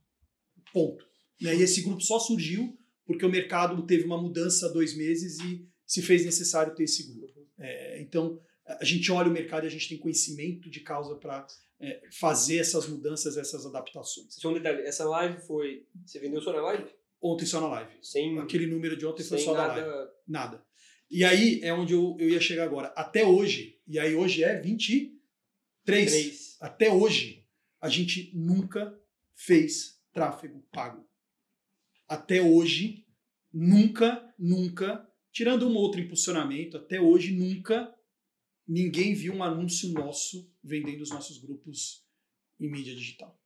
[0.74, 1.06] Ponto.
[1.40, 5.68] E esse grupo só surgiu porque o mercado teve uma mudança há dois meses e
[5.86, 7.48] se fez necessário ter esse grupo.
[7.58, 11.46] É, então, a gente olha o mercado e a gente tem conhecimento de causa para
[12.20, 14.34] fazer essas mudanças, essas adaptações.
[14.36, 15.86] Só um detalhe, essa live foi.
[16.06, 16.90] Você vendeu só na live?
[17.22, 17.92] Ontem só na live.
[18.02, 19.86] Sem, Aquele número de ontem foi só da nada.
[19.86, 20.12] live.
[20.28, 20.66] Nada.
[21.10, 22.88] E aí é onde eu, eu ia chegar agora.
[22.96, 25.16] Até hoje, e aí hoje é 23.
[25.86, 26.58] Três.
[26.60, 27.46] Até hoje,
[27.80, 28.98] a gente nunca
[29.36, 31.08] fez tráfego pago.
[32.08, 33.06] Até hoje,
[33.54, 37.94] nunca, nunca, tirando um outro impulsionamento, até hoje nunca
[38.68, 42.04] ninguém viu um anúncio nosso vendendo os nossos grupos
[42.60, 43.40] em mídia digital.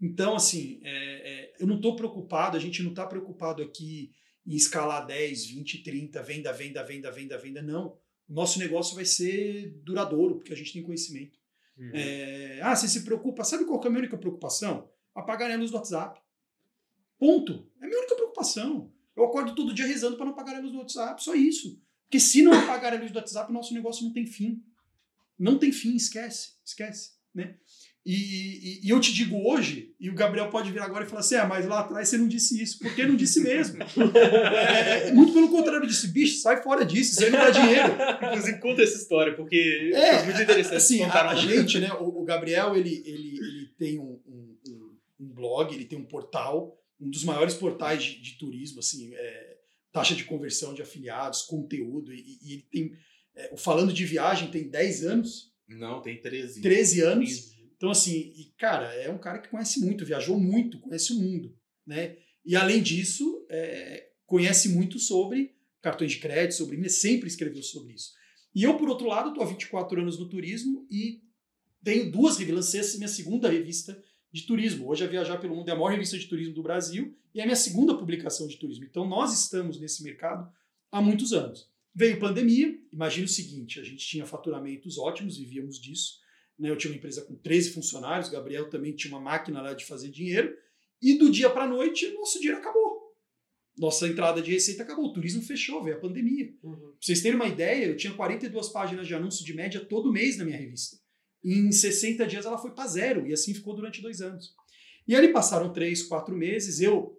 [0.00, 4.12] Então, assim, é, é, eu não estou preocupado, a gente não está preocupado aqui
[4.46, 7.62] em escalar 10, 20, 30, venda, venda, venda, venda, venda.
[7.62, 7.98] Não.
[8.28, 11.38] O nosso negócio vai ser duradouro, porque a gente tem conhecimento.
[11.76, 11.90] Uhum.
[11.92, 13.44] É, ah, você se preocupa.
[13.44, 14.90] Sabe qual é a minha única preocupação?
[15.14, 16.18] Apagar a luz do WhatsApp.
[17.20, 17.70] Ponto.
[17.80, 18.90] É a minha única preocupação.
[19.14, 21.22] Eu acordo todo dia rezando para não apagar a luz do WhatsApp.
[21.22, 21.80] Só isso.
[22.06, 24.64] Porque se não apagar a luz do WhatsApp, o nosso negócio não tem fim.
[25.38, 26.54] Não tem fim, esquece.
[26.64, 27.10] Esquece.
[27.34, 27.56] Né?
[28.04, 31.20] E, e, e, eu te digo hoje, e o Gabriel pode vir agora e falar
[31.20, 33.78] assim: ah, mas lá atrás você não disse isso, porque não disse mesmo.
[34.16, 37.92] é, muito pelo contrário, eu disse: bicho, sai fora disso, isso aí não dá dinheiro.
[38.24, 40.76] Inclusive, conta essa história, porque é, é muito interessante.
[40.76, 44.56] Assim, a, a, gente, né, o, o, Gabriel, ele, ele, ele tem um, um,
[45.20, 49.58] um, blog, ele tem um portal, um dos maiores portais de, de turismo, assim, é,
[49.92, 52.92] taxa de conversão de afiliados, conteúdo, e, e ele tem.
[53.34, 55.52] É, falando de viagem, tem 10 anos.
[55.68, 56.60] Não, tem 13.
[56.60, 57.28] 13 anos.
[57.28, 57.60] 13.
[57.76, 61.56] Então, assim, e, cara, é um cara que conhece muito, viajou muito, conhece o mundo,
[61.86, 62.16] né?
[62.44, 68.12] E além disso, é, conhece muito sobre cartões de crédito, sobre sempre escreveu sobre isso.
[68.54, 71.22] E eu, por outro lado, estou há 24 anos no turismo e
[71.82, 74.02] tenho duas revistas, minha segunda revista
[74.32, 74.88] de turismo.
[74.88, 77.42] Hoje a Viajar pelo Mundo é a maior revista de turismo do Brasil e é
[77.42, 78.84] a minha segunda publicação de turismo.
[78.84, 80.50] Então nós estamos nesse mercado
[80.90, 81.68] há muitos anos.
[81.94, 86.20] Veio pandemia, imagina o seguinte, a gente tinha faturamentos ótimos, vivíamos disso,
[86.56, 86.70] né?
[86.70, 90.08] Eu tinha uma empresa com 13 funcionários, Gabriel também tinha uma máquina lá de fazer
[90.08, 90.56] dinheiro.
[91.02, 93.00] E do dia para a noite, nosso dinheiro acabou.
[93.76, 95.06] Nossa entrada de receita acabou.
[95.06, 96.54] O turismo fechou, veio a pandemia.
[96.62, 96.76] Uhum.
[96.76, 100.36] Pra vocês terem uma ideia, eu tinha 42 páginas de anúncio de média todo mês
[100.36, 100.98] na minha revista.
[101.44, 103.26] Em 60 dias ela foi para zero.
[103.26, 104.54] E assim ficou durante dois anos.
[105.06, 106.80] E ali passaram três, quatro meses.
[106.80, 107.16] Eu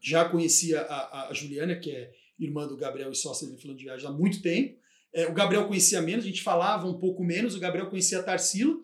[0.00, 3.84] já conhecia a, a Juliana, que é irmã do Gabriel e sócia dele falando de
[3.84, 4.76] viagem há muito tempo.
[5.14, 7.54] É, o Gabriel conhecia menos, a gente falava um pouco menos.
[7.54, 8.74] O Gabriel conhecia a Tarsila,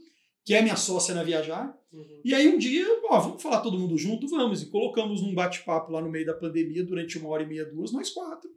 [0.44, 1.76] que é minha sócia na Viajar.
[1.92, 2.20] Uhum.
[2.24, 4.28] E aí um dia, ó, vamos falar todo mundo junto?
[4.28, 4.62] Vamos.
[4.62, 7.92] E colocamos num bate-papo lá no meio da pandemia, durante uma hora e meia, duas,
[7.92, 8.50] nós quatro.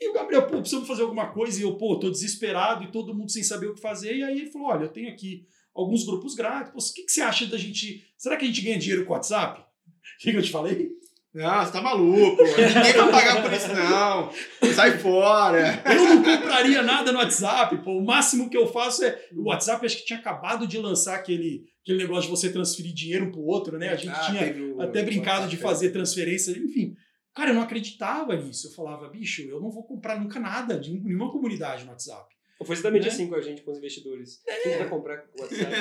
[0.00, 1.58] E o Gabriel, pô, precisamos fazer alguma coisa.
[1.58, 4.16] E eu, pô, tô desesperado e todo mundo sem saber o que fazer.
[4.16, 5.44] E aí ele falou: olha, eu tenho aqui
[5.78, 6.90] alguns grupos grátis.
[6.90, 8.04] O que, que você acha da gente.
[8.16, 9.62] Será que a gente ganha dinheiro com o WhatsApp?
[10.08, 10.90] O que, que eu te falei?
[11.32, 12.42] Não, você tá maluco.
[12.42, 14.32] Ninguém vai pagar por isso, não.
[14.74, 15.80] Sai fora.
[15.84, 17.98] Eu não compraria nada no WhatsApp, pô.
[17.98, 19.28] O máximo que eu faço é.
[19.32, 23.26] O WhatsApp acho que tinha acabado de lançar aquele, aquele negócio de você transferir dinheiro
[23.26, 23.90] um pro outro, né?
[23.90, 26.96] A gente ah, tinha até brincado de fazer transferência, enfim.
[27.32, 28.66] Cara, eu não acreditava nisso.
[28.66, 32.34] Eu falava, bicho, eu não vou comprar nunca nada de nenhuma comunidade no WhatsApp.
[32.64, 33.08] Foi exatamente né?
[33.08, 34.42] assim com a gente, com os investidores.
[34.46, 34.62] É.
[34.62, 35.72] Quem vai comprar o WhatsApp?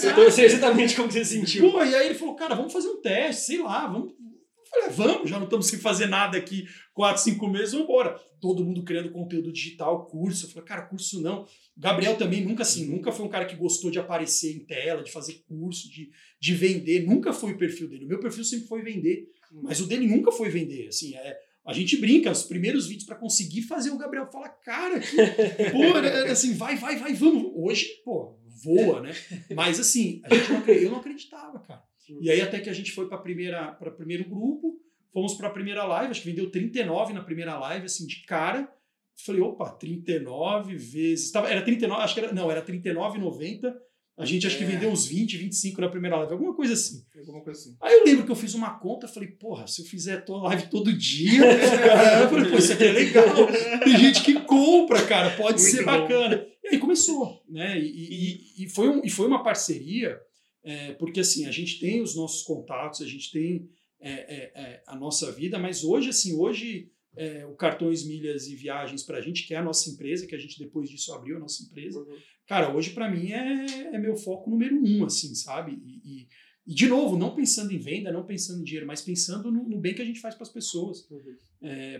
[0.12, 1.70] então, eu sei exatamente como você sentiu.
[1.70, 4.14] Pô, e aí ele falou, cara, vamos fazer um teste, sei lá, vamos
[4.72, 6.64] Falei, vamos, já não estamos sem fazer nada aqui
[6.94, 8.18] quatro, cinco meses, vamos embora.
[8.40, 10.46] Todo mundo criando conteúdo digital, curso.
[10.46, 11.46] Eu falei, cara, curso não.
[11.76, 15.12] Gabriel também nunca assim, nunca foi um cara que gostou de aparecer em tela, de
[15.12, 16.10] fazer curso, de,
[16.40, 17.06] de vender.
[17.06, 18.06] Nunca foi o perfil dele.
[18.06, 19.28] O meu perfil sempre foi vender,
[19.62, 20.88] mas o dele nunca foi vender.
[20.88, 24.98] Assim, é, a gente brinca, os primeiros vídeos para conseguir fazer o Gabriel falar, cara,
[24.98, 25.16] que,
[25.70, 27.52] pô, é, assim, vai, vai, vai, vamos.
[27.54, 29.12] Hoje, pô, voa, né?
[29.54, 31.82] Mas assim, a gente não, eu não acreditava, cara.
[32.20, 34.78] E aí até que a gente foi para primeira para primeiro grupo,
[35.12, 38.70] fomos para a primeira live, acho que vendeu 39 na primeira live assim de cara.
[39.24, 43.72] Falei, opa, 39 vezes, tava, era 39, acho que era, não, era 39,90.
[44.22, 44.66] A gente acho que é.
[44.66, 47.04] vendeu uns 20, 25 na primeira live, alguma coisa assim.
[47.18, 47.76] Alguma coisa assim.
[47.80, 50.68] Aí eu lembro que eu fiz uma conta, falei, porra, se eu fizer toda live
[50.68, 51.42] todo dia,
[52.22, 53.26] eu falei, pô, isso aqui é legal.
[53.84, 55.90] Tem gente que compra, cara, pode Muito ser bom.
[55.90, 56.46] bacana.
[56.64, 57.78] E aí começou, né?
[57.78, 60.18] E, e, e, foi um, e foi uma parceria
[60.64, 63.68] é, porque assim, a gente tem os nossos contatos, a gente tem
[64.00, 68.54] é, é, é a nossa vida, mas hoje, assim, hoje é, o Cartões Milhas e
[68.54, 71.36] Viagens para a gente, que é a nossa empresa, que a gente depois disso abriu
[71.36, 72.16] a nossa empresa, uhum.
[72.46, 75.80] Cara, hoje para mim é, é meu foco número um, assim, sabe?
[75.84, 76.28] E, e,
[76.66, 79.78] e, de novo, não pensando em venda, não pensando em dinheiro, mas pensando no, no
[79.78, 81.08] bem que a gente faz para as pessoas.
[81.10, 81.36] Uhum.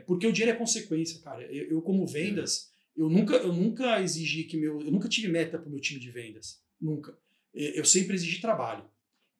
[0.07, 1.43] porque o dinheiro é consequência, cara.
[1.53, 4.81] Eu, eu como vendas, eu nunca, eu nunca exigi que meu.
[4.81, 6.63] Eu nunca tive meta para o meu time de vendas.
[6.81, 7.17] Nunca.
[7.55, 8.85] É, eu sempre exigi trabalho.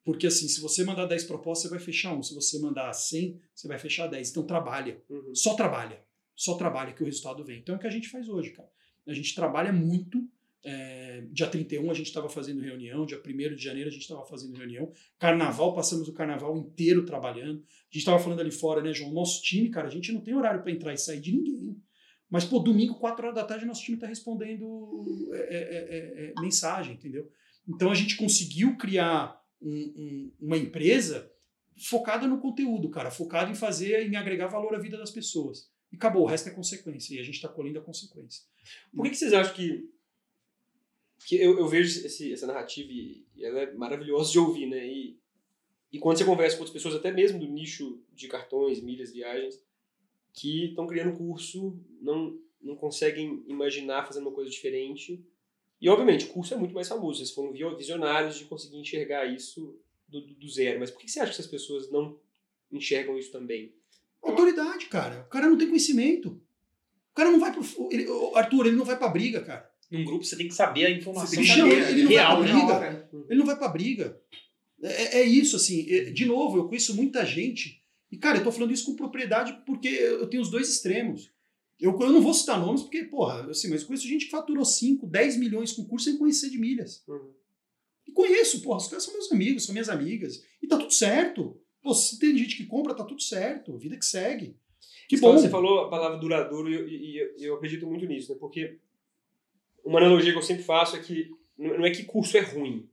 [0.03, 2.21] Porque assim, se você mandar 10 propostas, você vai fechar um.
[2.21, 4.31] Se você mandar 100, você vai fechar 10.
[4.31, 5.01] Então trabalha.
[5.09, 5.33] Uhum.
[5.35, 6.03] Só trabalha.
[6.35, 7.59] Só trabalha que o resultado vem.
[7.59, 8.69] Então é o que a gente faz hoje, cara.
[9.07, 10.27] A gente trabalha muito.
[10.65, 14.25] É, dia 31 a gente estava fazendo reunião, dia 1 de janeiro a gente estava
[14.25, 14.91] fazendo reunião.
[15.19, 17.59] Carnaval, passamos o carnaval inteiro trabalhando.
[17.59, 19.11] A gente estava falando ali fora, né, João?
[19.11, 21.77] Nosso time, cara, a gente não tem horário para entrar e sair de ninguém.
[22.29, 26.41] Mas, pô, domingo, 4 horas da tarde, nosso time está respondendo é, é, é, é,
[26.41, 27.29] mensagem, entendeu?
[27.67, 31.31] Então a gente conseguiu criar um, um, uma empresa
[31.77, 35.69] focada no conteúdo, cara, focada em fazer, em agregar valor à vida das pessoas.
[35.91, 38.43] E acabou, o resto é consequência, e a gente está colhendo a consequência.
[38.95, 39.91] Por que, que vocês acham que.
[41.25, 44.85] Que eu, eu vejo esse, essa narrativa e ela é maravilhosa de ouvir, né?
[44.85, 45.17] E,
[45.91, 49.63] e quando você conversa com outras pessoas, até mesmo do nicho de cartões, milhas, viagens,
[50.33, 55.23] que estão criando curso, não, não conseguem imaginar fazendo uma coisa diferente.
[55.79, 57.19] E, obviamente, o curso é muito mais famoso.
[57.19, 60.79] Vocês foram visionários de conseguir enxergar isso do, do zero.
[60.79, 62.17] Mas por que você acha que essas pessoas não
[62.71, 63.73] enxergam isso também?
[64.21, 65.21] Autoridade, cara.
[65.21, 66.29] O cara não tem conhecimento.
[67.11, 67.63] O cara não vai pro.
[67.91, 69.72] Ele, Arthur, ele não vai pra briga, cara.
[69.93, 71.27] Num grupo você tem que saber a informação.
[71.27, 73.25] Você tem que saber, ele, não real, vai pra briga.
[73.29, 74.19] Ele não vai pra briga.
[74.81, 75.87] É, é isso, assim.
[75.87, 77.79] É, de novo, eu conheço muita gente
[78.11, 81.31] e, cara, eu tô falando isso com propriedade porque eu tenho os dois extremos.
[81.79, 84.65] Eu, eu não vou citar nomes porque, porra, assim, mas eu conheço gente que faturou
[84.65, 87.03] 5, 10 milhões com curso sem conhecer de milhas.
[87.07, 87.31] Uhum.
[88.07, 90.43] E conheço, porra, os caras são meus amigos, são minhas amigas.
[90.59, 91.55] E tá tudo certo.
[91.83, 93.77] Pô, se tem gente que compra, tá tudo certo.
[93.77, 94.55] Vida que segue.
[95.07, 95.37] Que bom.
[95.37, 98.37] Você falou a palavra duradouro e eu, eu, eu, acredito muito nisso, né?
[98.39, 98.79] Porque
[99.83, 102.89] uma analogia que eu sempre faço é que não é que curso é ruim.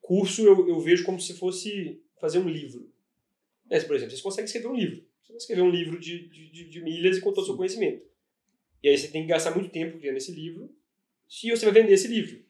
[0.00, 2.90] Curso eu, eu vejo como se fosse fazer um livro.
[3.68, 5.04] É, por exemplo, você consegue escrever um livro.
[5.22, 8.02] Você vai escrever um livro de, de, de milhas e com todo o seu conhecimento.
[8.82, 10.70] E aí você tem que gastar muito tempo criando esse livro
[11.28, 12.44] se você vai vender esse livro.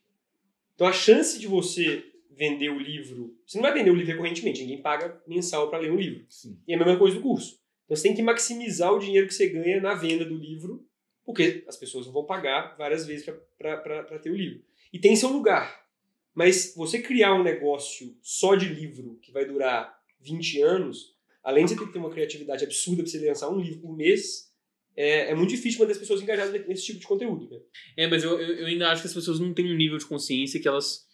[0.74, 3.34] Então a chance de você vender o livro.
[3.47, 6.26] Você não vai vender o livro recorrentemente, ninguém paga mensal para ler um livro.
[6.28, 6.61] Sim.
[6.68, 7.59] E é a mesma coisa do curso.
[7.84, 10.87] Então você tem que maximizar o dinheiro que você ganha na venda do livro,
[11.27, 13.27] porque as pessoas não vão pagar várias vezes
[13.59, 14.62] para ter o livro.
[14.93, 15.85] E tem seu lugar.
[16.33, 21.72] Mas você criar um negócio só de livro que vai durar 20 anos, além de
[21.72, 24.55] você ter que ter uma criatividade absurda para você lançar um livro por mês,
[24.97, 27.51] é, é muito difícil manter as pessoas engajadas nesse tipo de conteúdo.
[27.51, 27.61] Né?
[27.97, 30.61] É, mas eu, eu ainda acho que as pessoas não têm um nível de consciência
[30.61, 31.07] que elas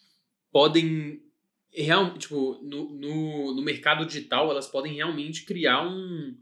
[0.51, 1.21] podem
[1.71, 6.37] real, tipo, no, no, no mercado digital, elas podem realmente criar um,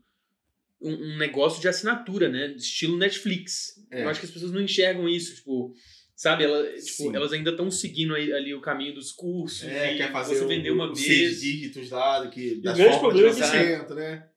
[0.82, 2.54] um, um negócio de assinatura, né?
[2.58, 3.82] Estilo Netflix.
[3.92, 4.04] É.
[4.04, 5.74] Eu acho que as pessoas não enxergam isso, tipo,
[6.22, 9.64] Sabe, ela, tipo, elas ainda estão seguindo aí, ali o caminho dos cursos.
[9.64, 11.00] É, quer fazer você vender uma vez.
[11.00, 14.30] seis dígitos lá, do que, das o grande problema é que né?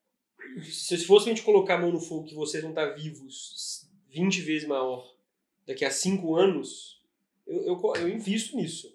[0.63, 4.41] Se fosse a gente colocar a mão no fogo que vocês vão estar vivos 20
[4.41, 5.07] vezes maior
[5.67, 7.03] daqui a 5 anos,
[7.47, 8.94] eu, eu, eu invisto nisso.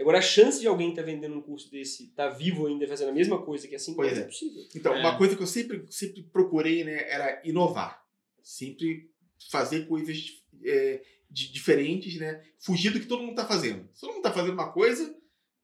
[0.00, 2.86] Agora, a chance de alguém estar tá vendendo um curso desse, estar tá vivo ainda
[2.86, 4.20] fazendo a mesma coisa que 5 anos é.
[4.20, 4.62] é possível.
[4.74, 5.00] Então, é.
[5.00, 8.02] uma coisa que eu sempre, sempre procurei né, era inovar.
[8.42, 9.10] Sempre
[9.50, 12.42] fazer coisas é, de, diferentes, né?
[12.58, 13.88] Fugir do que todo mundo está fazendo.
[13.92, 15.14] Se todo mundo está fazendo uma coisa,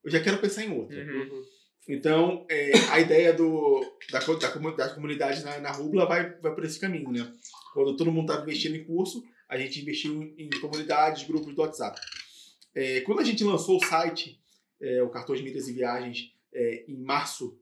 [0.05, 0.97] eu já quero pensar em outra.
[0.97, 1.43] Uhum.
[1.89, 3.81] Então, é, a ideia do,
[4.11, 7.33] da, da, da comunidade na, na Rubla vai, vai por esse caminho, né?
[7.73, 11.63] Quando todo mundo está investindo em curso, a gente investiu em, em comunidades, grupos do
[11.63, 12.01] WhatsApp.
[12.77, 14.39] É, quando a gente lançou o site,
[14.79, 17.59] é, o Cartões Milhas e Viagens, é, em março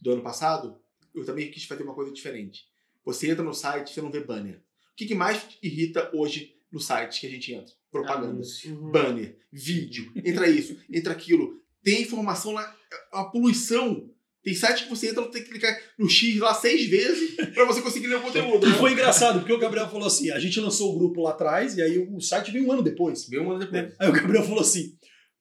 [0.00, 0.76] do ano passado,
[1.14, 2.66] eu também quis fazer uma coisa diferente.
[3.04, 4.56] Você entra no site, você não vê banner.
[4.92, 7.72] O que, que mais irrita hoje no site que a gente entra.
[7.92, 8.90] Propaganda, uhum.
[8.90, 11.62] banner, vídeo, entra isso, entra aquilo.
[11.84, 12.76] Tem informação lá,
[13.12, 14.10] a poluição.
[14.46, 17.82] Tem site que você entra, tem que clicar no X lá seis vezes para você
[17.82, 18.64] conseguir ler o conteúdo.
[18.64, 21.76] E foi engraçado, porque o Gabriel falou assim: a gente lançou o grupo lá atrás,
[21.76, 23.28] e aí o site veio um ano depois.
[23.28, 23.92] Veio um ano depois.
[23.98, 24.92] Aí o Gabriel falou assim: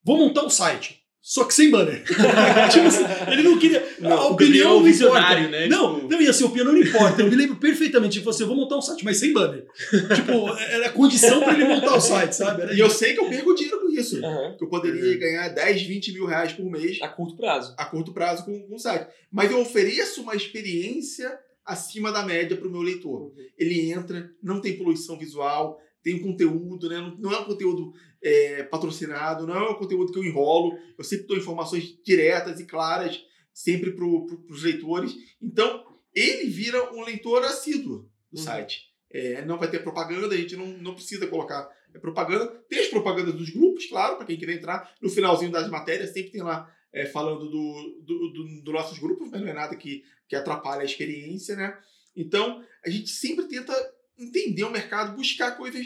[0.04, 1.05] vou montar o um site.
[1.28, 2.04] Só que sem banner.
[2.72, 3.84] tipo assim, ele não queria.
[4.00, 5.48] Não, a opinião não importa.
[5.50, 5.68] Né?
[5.68, 6.08] Não, tipo...
[6.08, 7.24] não, e assim, a opinião não importa.
[7.24, 8.20] Eu me lembro perfeitamente.
[8.20, 9.66] Tipo assim, eu vou montar um site, mas sem banner.
[9.90, 12.62] tipo, era condição para ele montar o site, sabe?
[12.62, 14.24] Era e eu sei que eu perco dinheiro com isso.
[14.24, 14.56] Uhum.
[14.56, 15.20] Que eu poderia uhum.
[15.20, 17.00] ganhar 10, 20 mil reais por mês.
[17.02, 17.74] A curto prazo.
[17.76, 19.08] A curto prazo com, com o site.
[19.32, 23.22] Mas eu ofereço uma experiência acima da média para o meu leitor.
[23.22, 23.34] Uhum.
[23.58, 27.14] Ele entra, não tem poluição visual, tem um conteúdo, né?
[27.18, 27.92] não é um conteúdo
[28.26, 32.66] é, patrocinado, não é um conteúdo que eu enrolo, eu sempre dou informações diretas e
[32.66, 33.24] claras,
[33.54, 35.16] sempre para pro, os leitores.
[35.40, 38.44] Então, ele vira um leitor assíduo do uhum.
[38.44, 38.92] site.
[39.12, 41.70] É, não vai ter propaganda, a gente não, não precisa colocar
[42.02, 42.48] propaganda.
[42.68, 44.92] Tem as propagandas dos grupos, claro, para quem querer entrar.
[45.00, 49.30] No finalzinho das matérias, sempre tem lá é, falando do, do, do, do, nossos grupos,
[49.30, 51.78] mas não é nada que, que atrapalhe a experiência, né?
[52.16, 53.74] Então, a gente sempre tenta
[54.18, 55.86] entender o mercado, buscar coisas,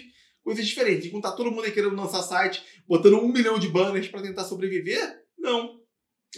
[0.50, 1.06] coisas diferentes.
[1.06, 4.46] Enquanto tá todo mundo aí querendo lançar site, botando um milhão de banners para tentar
[4.46, 5.80] sobreviver, não.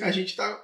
[0.01, 0.61] A gente está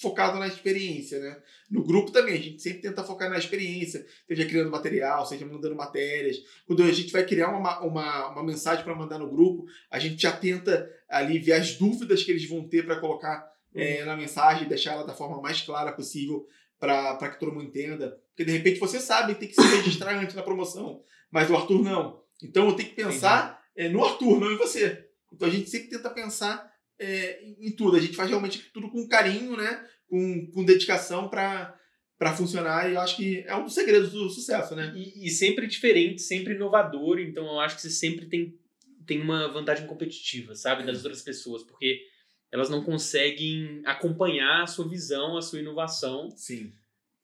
[0.00, 1.42] focado na experiência, né?
[1.68, 5.74] No grupo também, a gente sempre tenta focar na experiência, seja criando material, seja mandando
[5.74, 6.36] matérias.
[6.68, 10.22] Quando a gente vai criar uma, uma, uma mensagem para mandar no grupo, a gente
[10.22, 14.68] já tenta ali ver as dúvidas que eles vão ter para colocar é, na mensagem,
[14.68, 16.46] deixar ela da forma mais clara possível
[16.78, 18.16] para que todo mundo entenda.
[18.28, 21.82] Porque de repente você sabe, tem que se registrar antes da promoção, mas o Arthur
[21.82, 22.27] não.
[22.42, 25.08] Então eu tenho que pensar é, no Arthur, não em você.
[25.32, 27.96] Então a gente sempre tenta pensar é, em tudo.
[27.96, 29.86] A gente faz realmente tudo com carinho, né?
[30.08, 31.78] Com, com dedicação para
[32.18, 34.92] para funcionar e eu acho que é um dos segredos do sucesso, né?
[34.96, 38.58] E, e, sempre diferente, sempre inovador, então eu acho que você sempre tem,
[39.06, 42.02] tem uma vantagem competitiva, sabe, das outras pessoas, porque
[42.50, 46.28] elas não conseguem acompanhar a sua visão, a sua inovação.
[46.36, 46.72] Sim.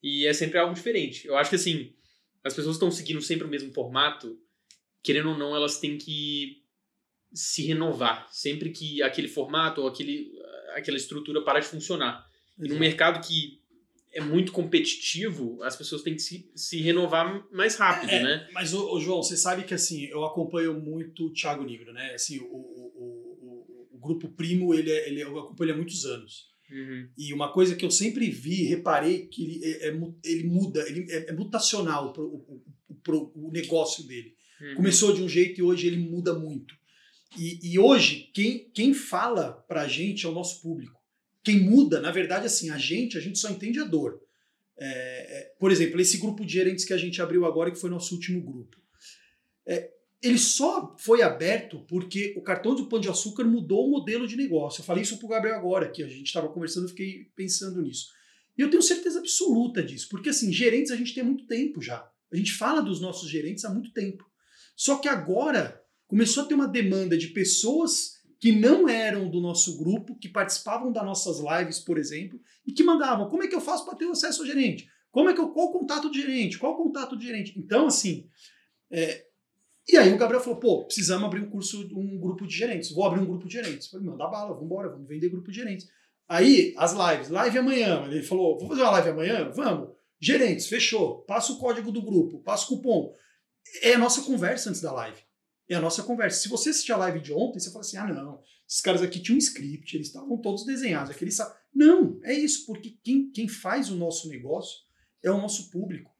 [0.00, 1.26] E é sempre algo diferente.
[1.26, 1.92] Eu acho que assim,
[2.44, 4.38] as pessoas estão seguindo sempre o mesmo formato,
[5.04, 6.64] querendo ou não, elas têm que
[7.32, 10.32] se renovar sempre que aquele formato ou aquele,
[10.74, 12.26] aquela estrutura para de funcionar.
[12.58, 13.60] E num mercado que
[14.12, 18.48] é muito competitivo, as pessoas têm que se, se renovar mais rápido, é, né?
[18.52, 22.14] Mas, ô, ô, João, você sabe que assim, eu acompanho muito o Thiago Negro, né?
[22.14, 26.06] Assim, o, o, o, o grupo Primo, ele, é, ele, eu acompanho ele há muitos
[26.06, 26.48] anos.
[26.70, 27.08] Uhum.
[27.18, 29.94] E uma coisa que eu sempre vi, reparei, que ele, é, é
[30.24, 32.62] ele muda, ele é, é mutacional pro,
[33.02, 34.34] pro, o negócio dele.
[34.60, 34.76] Uhum.
[34.76, 36.74] Começou de um jeito e hoje ele muda muito.
[37.38, 41.00] E, e hoje, quem, quem fala pra gente é o nosso público.
[41.42, 44.20] Quem muda, na verdade, assim, a gente, a gente só entende a dor.
[44.76, 47.90] É, é, por exemplo, esse grupo de gerentes que a gente abriu agora, que foi
[47.90, 48.76] nosso último grupo.
[49.66, 49.90] É,
[50.22, 54.36] ele só foi aberto porque o cartão do Pão de Açúcar mudou o modelo de
[54.36, 54.80] negócio.
[54.80, 57.82] Eu falei isso para o Gabriel agora, que a gente estava conversando, eu fiquei pensando
[57.82, 58.08] nisso.
[58.56, 61.82] E eu tenho certeza absoluta disso, porque assim, gerentes a gente tem há muito tempo
[61.82, 62.08] já.
[62.32, 64.24] A gente fala dos nossos gerentes há muito tempo.
[64.76, 69.78] Só que agora começou a ter uma demanda de pessoas que não eram do nosso
[69.78, 73.60] grupo, que participavam das nossas lives, por exemplo, e que mandavam: como é que eu
[73.60, 74.88] faço para ter acesso ao gerente?
[75.10, 76.58] Como é que eu, qual o contato do gerente?
[76.58, 77.54] Qual o contato do gerente?
[77.56, 78.28] Então, assim.
[78.90, 79.24] É,
[79.88, 82.90] e aí o Gabriel falou: pô, precisamos abrir um curso, um grupo de gerentes.
[82.90, 83.88] Vou abrir um grupo de gerentes.
[83.88, 85.88] Falei, manda bala, vamos embora, vamos vender grupo de gerentes.
[86.28, 88.04] Aí, as lives, live amanhã.
[88.06, 89.50] Ele falou: vou fazer uma live amanhã?
[89.54, 89.90] Vamos.
[90.20, 91.22] Gerentes, fechou.
[91.22, 93.14] Passa o código do grupo, passa o cupom.
[93.82, 95.20] É a nossa conversa antes da live.
[95.68, 96.40] É a nossa conversa.
[96.40, 99.20] Se você assistir a live de ontem, você fala assim: ah, não, esses caras aqui
[99.20, 101.10] tinham um script, eles estavam todos desenhados.
[101.10, 101.38] Aqui eles
[101.74, 104.78] Não, é isso, porque quem, quem faz o nosso negócio
[105.22, 106.12] é o nosso público.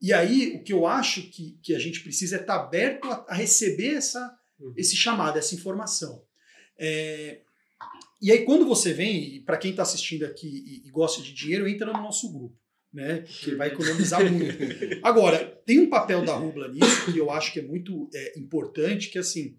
[0.00, 3.24] E aí, o que eu acho que, que a gente precisa é estar aberto a,
[3.28, 4.74] a receber essa, uhum.
[4.76, 6.24] esse chamado, essa informação.
[6.76, 7.42] É,
[8.20, 11.68] e aí, quando você vem, para quem está assistindo aqui e, e, gosta de dinheiro,
[11.68, 12.56] entra no nosso grupo,
[12.92, 13.22] né?
[13.22, 14.58] Que vai economizar muito.
[15.02, 19.08] Agora, tem um papel da Rubla nisso que eu acho que é muito é, importante,
[19.08, 19.56] que assim,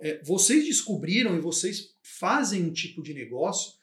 [0.00, 3.78] é, vocês descobriram e vocês fazem um tipo de negócio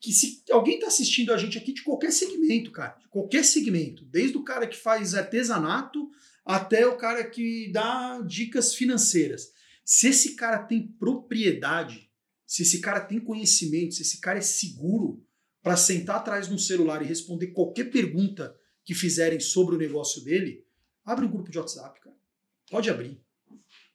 [0.00, 4.04] que se alguém está assistindo a gente aqui de qualquer segmento, cara, de qualquer segmento,
[4.04, 6.10] desde o cara que faz artesanato
[6.44, 9.50] até o cara que dá dicas financeiras.
[9.82, 12.10] Se esse cara tem propriedade,
[12.46, 15.24] se esse cara tem conhecimento, se esse cara é seguro
[15.64, 18.54] para sentar atrás de um celular e responder qualquer pergunta
[18.84, 20.62] que fizerem sobre o negócio dele,
[21.02, 22.14] abre um grupo de WhatsApp, cara.
[22.70, 23.18] Pode abrir.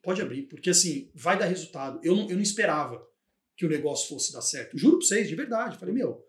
[0.02, 2.00] Pode abrir, porque assim, vai dar resultado.
[2.04, 3.08] Eu não, eu não esperava
[3.56, 4.80] que o negócio fosse dar certo.
[4.80, 5.78] Juro pra vocês, de verdade.
[5.78, 6.26] Falei, meu,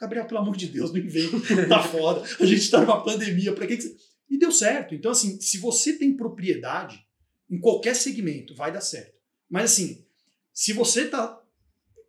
[0.00, 2.22] Gabriel, pelo amor de Deus, não inventa, tá foda.
[2.38, 3.96] A gente tá numa pandemia, pra que, que.
[4.30, 4.94] E deu certo.
[4.94, 7.04] Então, assim, se você tem propriedade
[7.50, 9.18] em qualquer segmento, vai dar certo.
[9.50, 10.06] Mas, assim,
[10.52, 11.43] se você tá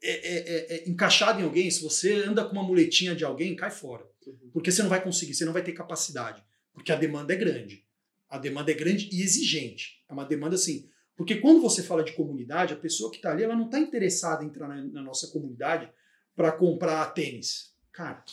[0.02, 3.56] é, é, é, é, encaixado em alguém, se você anda com uma muletinha de alguém,
[3.56, 4.06] cai fora.
[4.26, 4.50] Uhum.
[4.54, 6.44] Porque você não vai conseguir, você não vai ter capacidade.
[6.74, 7.86] Porque a demanda é grande.
[8.30, 10.04] A demanda é grande e exigente.
[10.10, 10.90] É uma demanda assim.
[11.16, 14.44] Porque quando você fala de comunidade, a pessoa que está ali, ela não está interessada
[14.44, 15.90] em entrar na, na nossa comunidade
[16.36, 17.74] para comprar tênis.
[17.92, 18.24] Cara,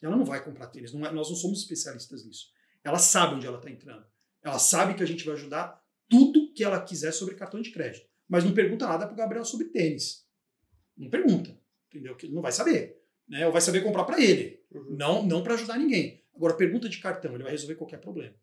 [0.00, 0.92] ela não vai comprar tênis.
[0.92, 2.50] Não é, nós não somos especialistas nisso.
[2.84, 4.04] Ela sabe onde ela está entrando.
[4.42, 8.06] Ela sabe que a gente vai ajudar tudo que ela quiser sobre cartão de crédito.
[8.28, 10.24] Mas não pergunta nada para o Gabriel sobre tênis.
[10.96, 11.56] Não pergunta.
[11.88, 12.16] Entendeu?
[12.16, 13.00] Que ele não vai saber.
[13.28, 13.46] Né?
[13.46, 14.60] Ou vai saber comprar para ele.
[14.72, 14.96] Uhum.
[14.96, 16.22] Não, não para ajudar ninguém.
[16.34, 18.34] Agora, pergunta de cartão, ele vai resolver qualquer problema.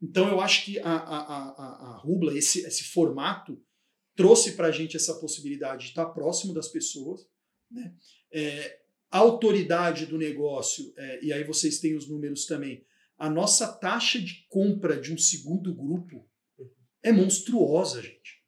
[0.00, 3.60] Então eu acho que a, a, a, a Rubla, esse, esse formato,
[4.14, 7.26] trouxe para a gente essa possibilidade de estar próximo das pessoas.
[7.70, 7.94] Né?
[8.32, 8.80] É,
[9.10, 12.84] a autoridade do negócio, é, e aí vocês têm os números também,
[13.18, 16.26] a nossa taxa de compra de um segundo grupo
[17.02, 18.40] é monstruosa, gente.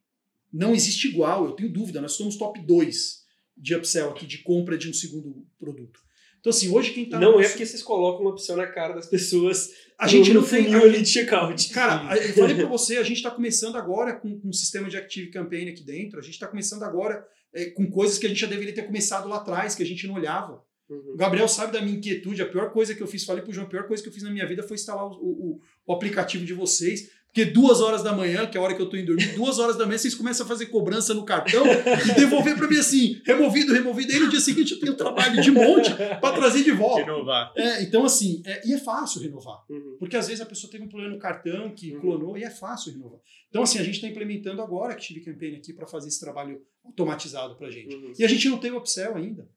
[0.52, 3.21] Não existe igual, eu tenho dúvida, nós somos top 2
[3.56, 6.00] de upsell aqui, de compra de um segundo produto.
[6.42, 7.20] Então, assim, hoje quem tá.
[7.20, 9.70] Não é porque vocês colocam uma opção na cara das pessoas.
[9.96, 10.74] A gente não tem.
[10.74, 11.68] ali de checkout.
[11.70, 14.96] Cara, eu falei para você, a gente está começando agora com, com um sistema de
[14.96, 16.18] Active Campaign aqui dentro.
[16.18, 17.24] A gente está começando agora
[17.54, 20.04] é, com coisas que a gente já deveria ter começado lá atrás, que a gente
[20.08, 20.64] não olhava.
[20.90, 21.12] Uhum.
[21.14, 22.42] O Gabriel sabe da minha inquietude.
[22.42, 24.24] A pior coisa que eu fiz, falei pro João, a pior coisa que eu fiz
[24.24, 27.10] na minha vida foi instalar o, o, o aplicativo de vocês.
[27.34, 29.58] Porque duas horas da manhã, que é a hora que eu tô indo dormir, duas
[29.58, 33.22] horas da manhã vocês começam a fazer cobrança no cartão e devolver para mim assim,
[33.24, 34.12] removido, removido.
[34.12, 37.00] Aí no dia seguinte eu tenho trabalho de monte para trazer de volta.
[37.06, 37.50] Renovar.
[37.56, 39.64] É, então, assim, é, e é fácil renovar.
[39.70, 39.96] Uhum.
[39.98, 42.00] Porque às vezes a pessoa teve um problema no cartão que Uhum.
[42.00, 43.18] clonou e é fácil renovar.
[43.48, 46.60] Então, assim, a gente está implementando agora a Active Campaign aqui para fazer esse trabalho
[46.84, 47.96] automatizado para gente.
[47.96, 48.12] Uhum.
[48.18, 49.48] E a gente não tem o upsell ainda.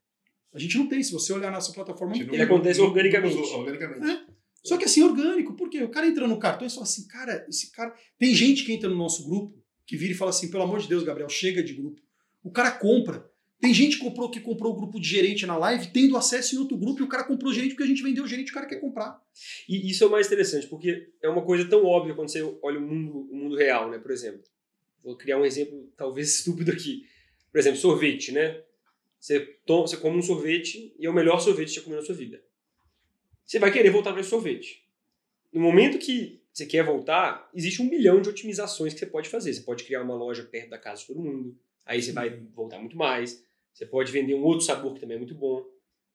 [0.53, 1.03] A gente não tem.
[1.03, 2.41] Se você olhar a nossa plataforma, não Ele tem.
[2.41, 3.35] acontece organicamente.
[3.35, 4.21] organicamente.
[4.65, 5.53] Só que assim, orgânico.
[5.53, 5.83] Por quê?
[5.83, 7.95] O cara entra no cartão e fala assim, cara, esse cara.
[8.17, 10.87] Tem gente que entra no nosso grupo que vira e fala assim, pelo amor de
[10.87, 12.01] Deus, Gabriel, chega de grupo.
[12.43, 13.29] O cara compra.
[13.61, 16.57] Tem gente que comprou, que comprou o grupo de gerente na live, tendo acesso em
[16.59, 18.65] outro grupo, e o cara comprou gerente porque a gente vendeu o gerente, o cara
[18.65, 19.21] quer comprar.
[19.69, 22.79] E isso é o mais interessante, porque é uma coisa tão óbvia quando você olha
[22.79, 23.97] o mundo, o mundo real, né?
[23.97, 24.43] Por exemplo,
[25.03, 27.05] vou criar um exemplo talvez estúpido aqui.
[27.51, 28.61] Por exemplo, sorvete, né?
[29.19, 32.05] Você, toma, você come um sorvete e é o melhor sorvete que você comeu na
[32.05, 32.43] sua vida.
[33.45, 34.83] Você vai querer voltar para esse sorvete.
[35.53, 39.53] No momento que você quer voltar, existe um milhão de otimizações que você pode fazer.
[39.53, 42.79] Você pode criar uma loja perto da casa de todo mundo, aí você vai voltar
[42.79, 43.43] muito mais.
[43.73, 45.65] Você pode vender um outro sabor que também é muito bom.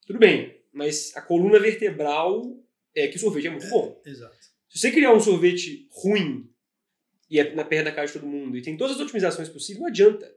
[0.07, 2.57] Tudo bem, mas a coluna vertebral
[2.95, 4.01] é que o sorvete é muito bom.
[4.05, 4.37] Exato.
[4.69, 6.49] Se você criar um sorvete ruim
[7.31, 9.81] e é na perna da casa de todo mundo e tem todas as otimizações possíveis,
[9.81, 10.35] não adianta.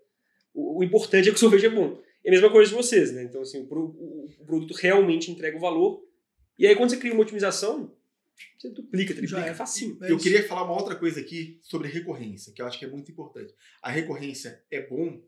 [0.53, 1.99] O, o importante é que o sorvete é bom.
[2.23, 3.23] É a mesma coisa de vocês, né?
[3.23, 6.03] Então, assim, o, o- o produto realmente entrega o valor.
[6.57, 7.95] E aí, quando você cria uma otimização,
[8.57, 9.53] você duplica, triplica, Já é.
[9.53, 9.97] facinho.
[10.01, 12.89] É eu queria falar uma outra coisa aqui sobre recorrência, que eu acho que é
[12.89, 13.53] muito importante.
[13.81, 15.21] A recorrência é bom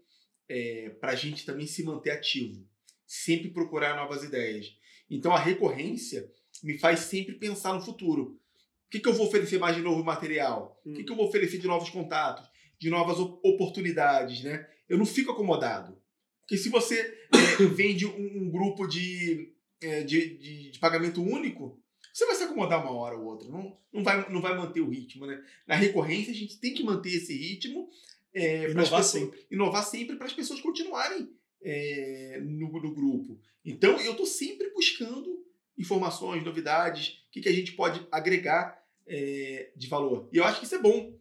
[1.00, 2.68] para a gente também se manter ativo,
[3.06, 4.68] sempre procurar novas ideias.
[5.10, 6.30] Então a recorrência
[6.64, 8.40] me faz sempre pensar no futuro.
[8.88, 10.80] O que, que eu vou oferecer mais de novo material?
[10.86, 12.48] O que, que eu vou oferecer de novos contatos,
[12.80, 14.68] de novas op- oportunidades, né?
[14.88, 15.98] Eu não fico acomodado.
[16.42, 17.00] Porque se você
[17.34, 19.52] é, vende um, um grupo de,
[19.82, 21.80] é, de, de, de pagamento único,
[22.14, 23.50] você vai se acomodar uma hora ou outra.
[23.50, 25.44] Não, não, vai, não vai manter o ritmo, né?
[25.68, 27.90] Na recorrência, a gente tem que manter esse ritmo.
[28.34, 29.46] É, Inovar pessoas- sempre.
[29.52, 31.30] Inovar sempre para as pessoas continuarem
[31.62, 33.40] é, no, no grupo.
[33.64, 35.44] Então, eu estou sempre buscando
[35.78, 40.30] informações, novidades, o que, que a gente pode agregar é, de valor.
[40.32, 41.18] E eu acho que isso é bom.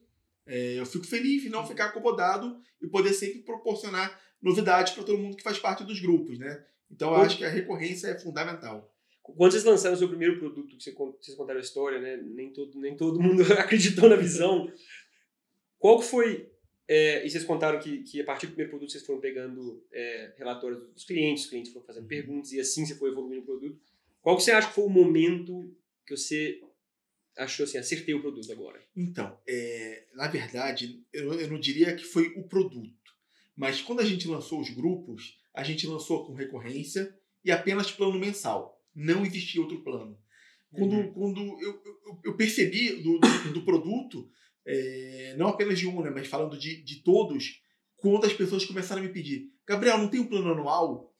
[0.47, 5.19] É, eu fico feliz em não ficar acomodado e poder sempre proporcionar novidades para todo
[5.19, 6.65] mundo que faz parte dos grupos, né?
[6.95, 8.89] Então, eu acho que a recorrência é fundamental.
[9.21, 12.17] Quando vocês lançaram o seu primeiro produto, que vocês contaram a história, né?
[12.17, 14.71] Nem todo, nem todo mundo acreditou na visão.
[15.79, 16.53] Qual que foi...
[16.87, 20.35] é, e vocês contaram que, que a partir do primeiro produto vocês foram pegando é,
[20.37, 23.81] relatórios dos clientes, os clientes foram fazendo perguntas e assim você foi evoluindo o produto.
[24.21, 25.75] Qual que você acha que foi o momento
[26.07, 26.63] que você
[27.37, 28.81] achou assim, acertei o produto agora?
[28.95, 32.95] Então, é, na verdade, eu, eu não diria que foi o produto.
[33.57, 38.19] Mas quando a gente lançou os grupos, a gente lançou com recorrência e apenas plano
[38.19, 38.83] mensal.
[38.95, 40.19] Não existia outro plano.
[40.73, 41.13] Quando, Uhum.
[41.13, 44.29] quando eu, eu, eu percebi do, do, do produto,
[44.67, 47.63] é, não apenas de um, né, mas falando de, de todos,
[47.97, 51.15] quando as pessoas começaram a me pedir: Gabriel, não tem um plano anual?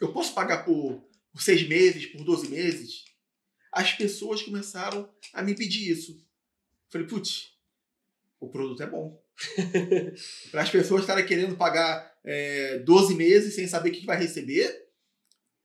[0.00, 3.04] Eu posso pagar por, por seis meses, por 12 meses?
[3.72, 6.22] As pessoas começaram a me pedir isso.
[6.90, 7.52] Falei, putz,
[8.40, 9.22] o produto é bom.
[10.50, 14.86] Para as pessoas estarem querendo pagar é, 12 meses sem saber o que vai receber,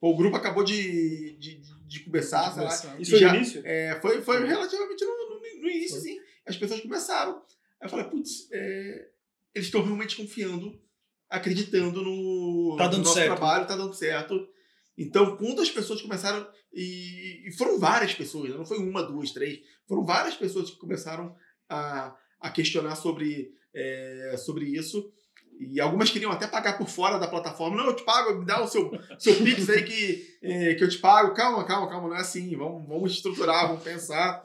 [0.00, 2.98] o grupo acabou de, de, de começar, sei lá.
[2.98, 3.62] Isso foi já- no início?
[3.64, 6.18] é, foi, foi relativamente no, no, no início, sim.
[6.46, 7.36] As pessoas começaram.
[7.80, 9.08] Aí eu falei, putz, é,
[9.54, 10.80] eles estão realmente confiando,
[11.28, 13.26] acreditando no, Tá dando no nosso certo.
[13.36, 14.48] trabalho, tá dando certo.
[14.96, 19.60] Então, quando as pessoas começaram, e, e foram várias pessoas, não foi uma, duas, três,
[19.86, 21.34] foram várias pessoas que começaram
[21.68, 25.12] a, a questionar sobre, é, sobre isso.
[25.60, 27.76] E algumas queriam até pagar por fora da plataforma.
[27.76, 30.88] Não, eu te pago, me dá o seu, seu Pix aí que, é, que eu
[30.88, 31.34] te pago.
[31.34, 32.54] Calma, calma, calma, não é assim.
[32.56, 34.42] Vamos, vamos estruturar, vamos pensar.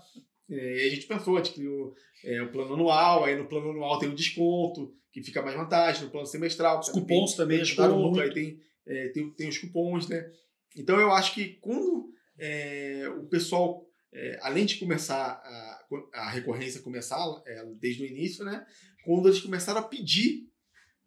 [0.49, 1.93] É, e a gente pensou, a gente criou
[2.23, 6.03] é, o plano anual, aí no plano anual tem o desconto, que fica mais vantagem,
[6.03, 6.79] no plano semestral.
[6.79, 8.21] Os cupons tem- também tem ajudaram desconto, muito.
[8.21, 10.29] Aí tem, é, tem, tem os cupons, né?
[10.77, 12.09] Então eu acho que quando
[13.17, 15.79] o pessoal, é, além de começar a,
[16.13, 18.65] a recorrência começar é, desde o início, né?
[19.05, 20.47] Quando eles começaram a pedir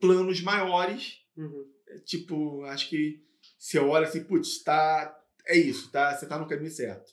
[0.03, 1.64] planos maiores, Uhum.
[1.88, 3.20] é, tipo, acho que
[3.59, 7.11] você olha assim, putz, tá, é isso, tá, você tá no caminho certo.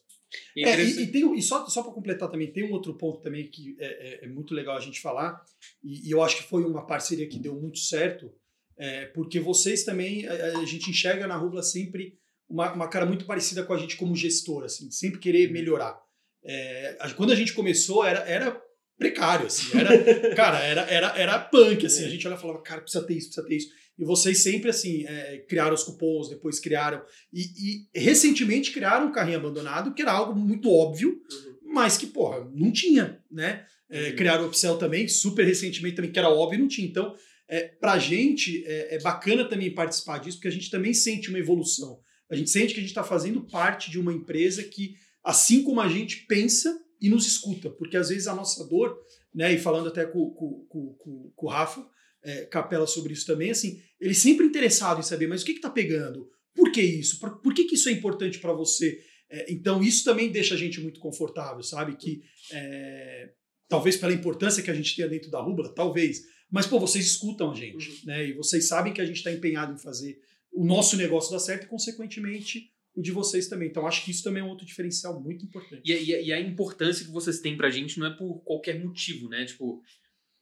[0.55, 3.21] E É, e, e tem, e só, só para completar também, tem um outro ponto
[3.21, 5.41] também que é, é- é muito legal a gente falar,
[5.83, 8.29] e, e eu acho que foi uma parceria que deu muito certo,
[8.77, 12.17] é, porque vocês também, a, a gente enxerga na Rubla sempre
[12.49, 15.99] uma, uma cara muito parecida com a gente como gestor, assim, sempre querer melhorar.
[16.43, 18.61] É, quando a gente começou, era, era
[18.99, 22.81] precário, assim, era, cara, era, era, era punk, assim, a gente olhava e falava, cara,
[22.81, 23.69] precisa ter isso, precisa ter isso.
[23.97, 27.01] E vocês sempre, assim, é, criaram os cupons, depois criaram,
[27.33, 31.73] e, e recentemente criaram um carrinho abandonado, que era algo muito óbvio, Uhum.
[31.73, 33.65] mas que, porra, não tinha, né?
[33.89, 36.87] É, criaram o Upsell também, super recentemente também, que era óbvio, não tinha.
[36.87, 37.15] Então,
[37.47, 41.39] é, pra gente, é, é bacana também participar disso, porque a gente também sente uma
[41.39, 41.99] evolução.
[42.29, 44.93] A gente sente que a gente está fazendo parte de uma empresa que,
[45.23, 46.71] assim como a gente, pensa
[47.01, 47.69] e nos escuta.
[47.69, 48.97] Porque às vezes a nossa dor,
[49.33, 51.85] né, e falando até com, com, com, com o Rafa
[52.23, 55.69] é, Capela sobre isso também, assim, ele sempre interessado em saber, mas o que está
[55.69, 56.29] pegando?
[56.53, 57.19] Por que isso?
[57.19, 58.99] Por, por que, que isso é importante para você?
[59.29, 61.95] É, então, isso também deixa a gente muito confortável, sabe?
[61.95, 62.21] Que
[62.51, 63.29] é,
[63.67, 66.23] talvez pela importância que a gente tenha dentro da rubla, talvez.
[66.51, 67.97] Mas, pô, vocês escutam a gente, uhum.
[68.05, 68.27] né?
[68.27, 70.19] E vocês sabem que a gente está empenhado em fazer
[70.51, 73.69] o nosso negócio dar certo e, consequentemente, o de vocês também.
[73.69, 75.81] Então, acho que isso também é um outro diferencial muito importante.
[75.83, 79.29] E, e, e a importância que vocês têm pra gente não é por qualquer motivo,
[79.29, 79.45] né?
[79.45, 79.81] Tipo,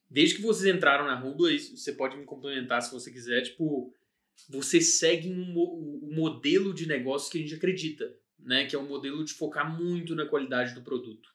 [0.09, 3.93] desde que vocês entraram na Rubla, você pode me complementar se você quiser, tipo,
[4.49, 8.65] vocês seguem o um, um modelo de negócio que a gente acredita, né?
[8.65, 11.29] Que é um modelo de focar muito na qualidade do produto,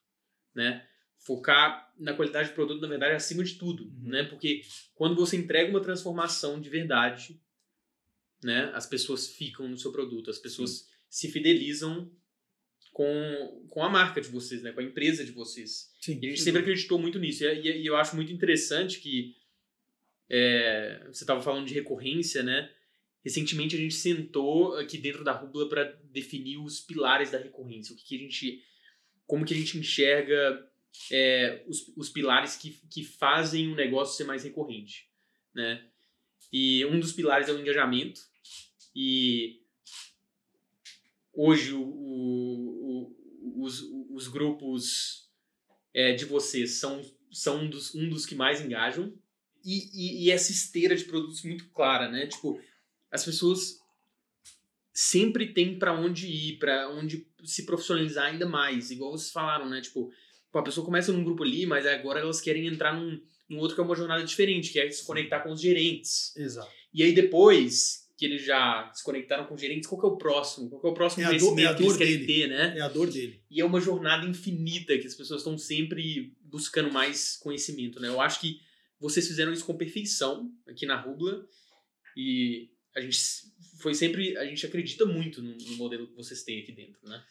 [0.54, 0.86] né?
[1.24, 4.08] focar na qualidade do produto, na verdade, acima de tudo, uhum.
[4.08, 4.24] né?
[4.24, 4.62] Porque
[4.92, 7.40] quando você entrega uma transformação de verdade,
[8.42, 10.86] né, as pessoas ficam no seu produto, as pessoas Sim.
[11.12, 12.10] Se fidelizam
[12.90, 15.92] com, com a marca de vocês, né, com a empresa de vocês.
[16.00, 16.44] Sim, e a gente sim.
[16.44, 17.44] sempre acreditou muito nisso.
[17.44, 19.36] E, e, eu acho muito interessante que
[20.30, 22.72] é, você estava falando de recorrência, né?
[23.22, 27.96] Recentemente a gente sentou aqui dentro da Rubla para definir os pilares da recorrência, o
[27.96, 28.64] que, que a gente,
[29.26, 30.66] como que a gente enxerga
[31.10, 35.10] é, os, os pilares que, que fazem o negócio ser mais recorrente,
[35.54, 35.86] né?
[36.50, 38.20] E um dos pilares é o engajamento.
[38.94, 39.61] E
[41.32, 45.28] hoje o, o, o, os, os grupos
[45.94, 49.12] é, de vocês são, são um, dos, um dos que mais engajam.
[49.64, 52.26] E, e, e essa esteira de produtos muito clara, né?
[52.26, 52.60] Tipo,
[53.10, 53.80] as pessoas
[54.92, 59.80] sempre têm para onde ir, para onde se profissionalizar ainda mais, igual vocês falaram, né?
[59.80, 60.12] Tipo,
[60.52, 63.80] a pessoa começa num grupo ali, mas agora elas querem entrar num, num outro que
[63.80, 66.36] é uma jornada diferente, que é se conectar com os gerentes.
[66.36, 66.70] Exato.
[66.92, 70.68] E aí depois que eles já se conectaram com gerentes, qual que é o próximo?
[70.68, 72.26] Qual que é o próximo é conhecimento dor, é que eles querem dele.
[72.26, 72.74] ter, né?
[72.78, 73.42] É a dor dele.
[73.50, 78.08] E é uma jornada infinita que as pessoas estão sempre buscando mais conhecimento, né?
[78.08, 78.60] Eu acho que
[79.00, 81.44] vocês fizeram isso com perfeição aqui na Rubla
[82.16, 83.18] e a gente
[83.80, 87.22] foi sempre, a gente acredita muito no, no modelo que vocês têm aqui dentro, né?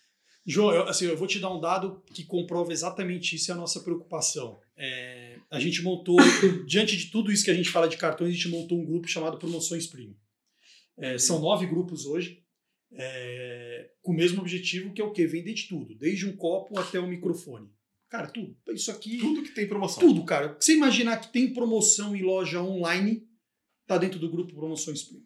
[0.46, 3.56] João, eu, assim, eu vou te dar um dado que comprova exatamente isso e a
[3.56, 4.60] nossa preocupação.
[4.76, 6.18] É, a gente montou,
[6.66, 9.08] diante de tudo isso que a gente fala de cartões, a gente montou um grupo
[9.08, 10.16] chamado Promoções Premium.
[11.02, 12.44] É, são nove grupos hoje,
[12.94, 15.26] é, com o mesmo objetivo que é o quê?
[15.26, 17.68] Vender de tudo, desde um copo até um microfone.
[18.08, 18.56] Cara, tudo.
[18.70, 19.18] Isso aqui.
[19.18, 20.00] Tudo que tem promoção.
[20.00, 20.56] Tudo, cara.
[20.60, 23.28] Você imaginar que tem promoção em loja online,
[23.88, 25.26] tá dentro do grupo Promoções Premium.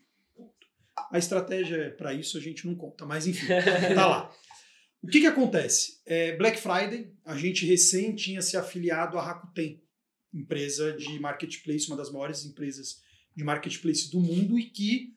[1.11, 3.47] A estratégia é para isso a gente não conta, mas enfim,
[3.93, 4.31] tá lá.
[5.01, 5.99] O que, que acontece?
[6.05, 9.83] É, Black Friday, a gente recém tinha se afiliado à Rakuten,
[10.33, 13.01] empresa de marketplace, uma das maiores empresas
[13.35, 15.15] de marketplace do mundo e que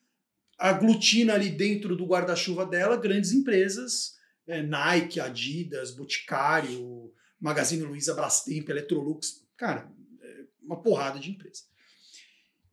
[0.59, 8.67] aglutina ali dentro do guarda-chuva dela grandes empresas, é, Nike, Adidas, Boticário, Magazine Luiza, Brastemp,
[8.67, 9.89] Electrolux, cara,
[10.21, 11.63] é uma porrada de empresa.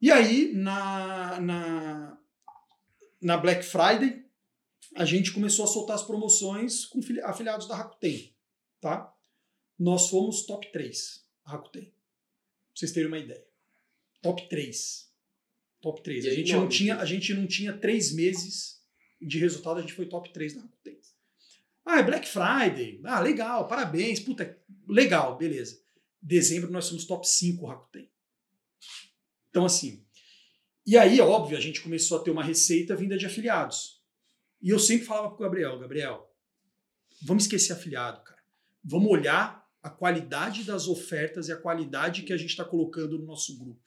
[0.03, 2.19] E aí, na, na,
[3.23, 4.27] na Black Friday,
[4.95, 8.35] a gente começou a soltar as promoções com afiliados da Rakuten,
[8.81, 9.15] tá?
[9.79, 11.85] Nós fomos top 3, Rakuten.
[11.85, 11.93] Pra
[12.75, 13.47] vocês terem uma ideia.
[14.23, 15.06] Top 3.
[15.87, 16.27] Top 3.
[16.27, 18.83] A gente, não tinha, a gente não tinha três meses
[19.23, 20.99] de resultado, a gente foi top 3 da Rakuten.
[21.85, 23.01] Ah, é Black Friday.
[23.05, 24.19] Ah, legal, parabéns.
[24.19, 25.81] Puta, legal, beleza.
[26.21, 28.11] Dezembro nós somos top 5 Rakuten.
[29.49, 30.05] Então, assim.
[30.85, 34.03] E aí, óbvio, a gente começou a ter uma receita vinda de afiliados.
[34.61, 36.35] E eu sempre falava pro Gabriel, Gabriel,
[37.23, 38.43] vamos esquecer afiliado, cara.
[38.83, 43.25] Vamos olhar a qualidade das ofertas e a qualidade que a gente está colocando no
[43.25, 43.86] nosso grupo.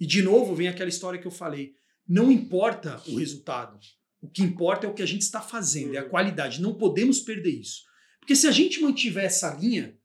[0.00, 1.74] E de novo vem aquela história que eu falei.
[2.08, 3.78] Não importa o resultado.
[4.20, 6.08] O que importa é o que a gente está fazendo, é a uhum.
[6.08, 6.60] qualidade.
[6.60, 7.82] Não podemos perder isso.
[8.18, 9.96] Porque se a gente mantiver essa linha,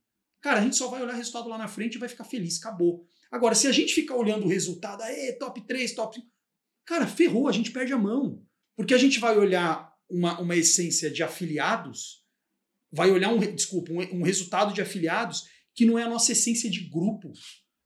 [0.41, 2.59] cara, a gente só vai olhar o resultado lá na frente e vai ficar feliz,
[2.59, 3.05] acabou.
[3.31, 6.27] Agora, se a gente ficar olhando o resultado, é top 3, top 5,
[6.85, 8.41] cara, ferrou, a gente perde a mão.
[8.75, 12.23] Porque a gente vai olhar uma, uma essência de afiliados,
[12.91, 15.43] vai olhar um, desculpa, um, um resultado de afiliados
[15.73, 17.33] que não é a nossa essência de grupo.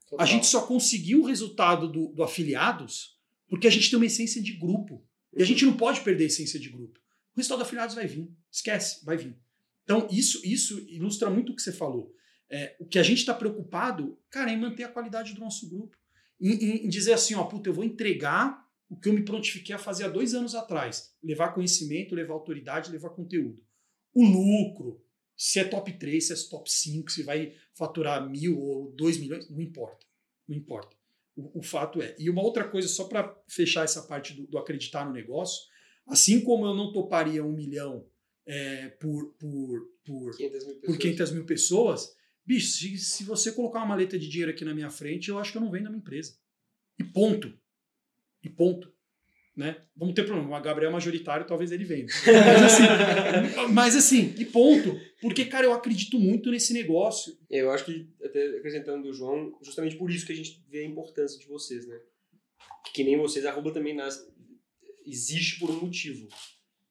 [0.09, 0.25] Total.
[0.25, 4.41] A gente só conseguiu o resultado do, do afiliados porque a gente tem uma essência
[4.41, 5.03] de grupo.
[5.35, 6.99] E a gente não pode perder a essência de grupo.
[7.33, 8.31] O resultado do afiliados vai vir.
[8.51, 9.37] Esquece, vai vir.
[9.83, 12.13] Então, isso, isso ilustra muito o que você falou.
[12.49, 15.69] É, o que a gente está preocupado, cara, é em manter a qualidade do nosso
[15.69, 15.97] grupo.
[16.39, 19.75] Em, em, em dizer assim, ó, puta, eu vou entregar o que eu me prontifiquei
[19.75, 23.63] a fazer há dois anos atrás: levar conhecimento, levar autoridade, levar conteúdo.
[24.13, 25.03] O lucro,
[25.39, 29.49] Se é top 3, se é top 5, se vai faturar mil ou dois milhões,
[29.49, 30.05] não importa.
[30.45, 30.97] Não importa.
[31.33, 32.13] O, o fato é.
[32.19, 35.65] E uma outra coisa, só para fechar essa parte do, do, acreditar no negócio,
[36.05, 38.05] assim como eu não toparia um milhão
[38.45, 42.13] é, por, por, por, 500 mil por 500 mil pessoas,
[42.45, 45.53] bicho, se, se você colocar uma maleta de dinheiro aqui na minha frente, eu acho
[45.53, 46.37] que eu não vendo a minha empresa.
[46.99, 47.57] E ponto.
[48.43, 48.93] E ponto.
[49.59, 49.75] Né?
[49.93, 50.57] Vamos ter problema.
[50.57, 52.05] O Gabriel é majoritário, talvez ele venha.
[52.45, 54.97] Mas assim, mas assim, e ponto.
[55.21, 57.37] Porque, cara, eu acredito muito nesse negócio.
[57.49, 60.85] Eu acho que, até acrescentando o João, justamente por isso que a gente vê a
[60.85, 61.99] importância de vocês, né?
[62.85, 64.31] Que, que nem vocês, a Arroba também nasce,
[65.05, 66.29] existe por um motivo.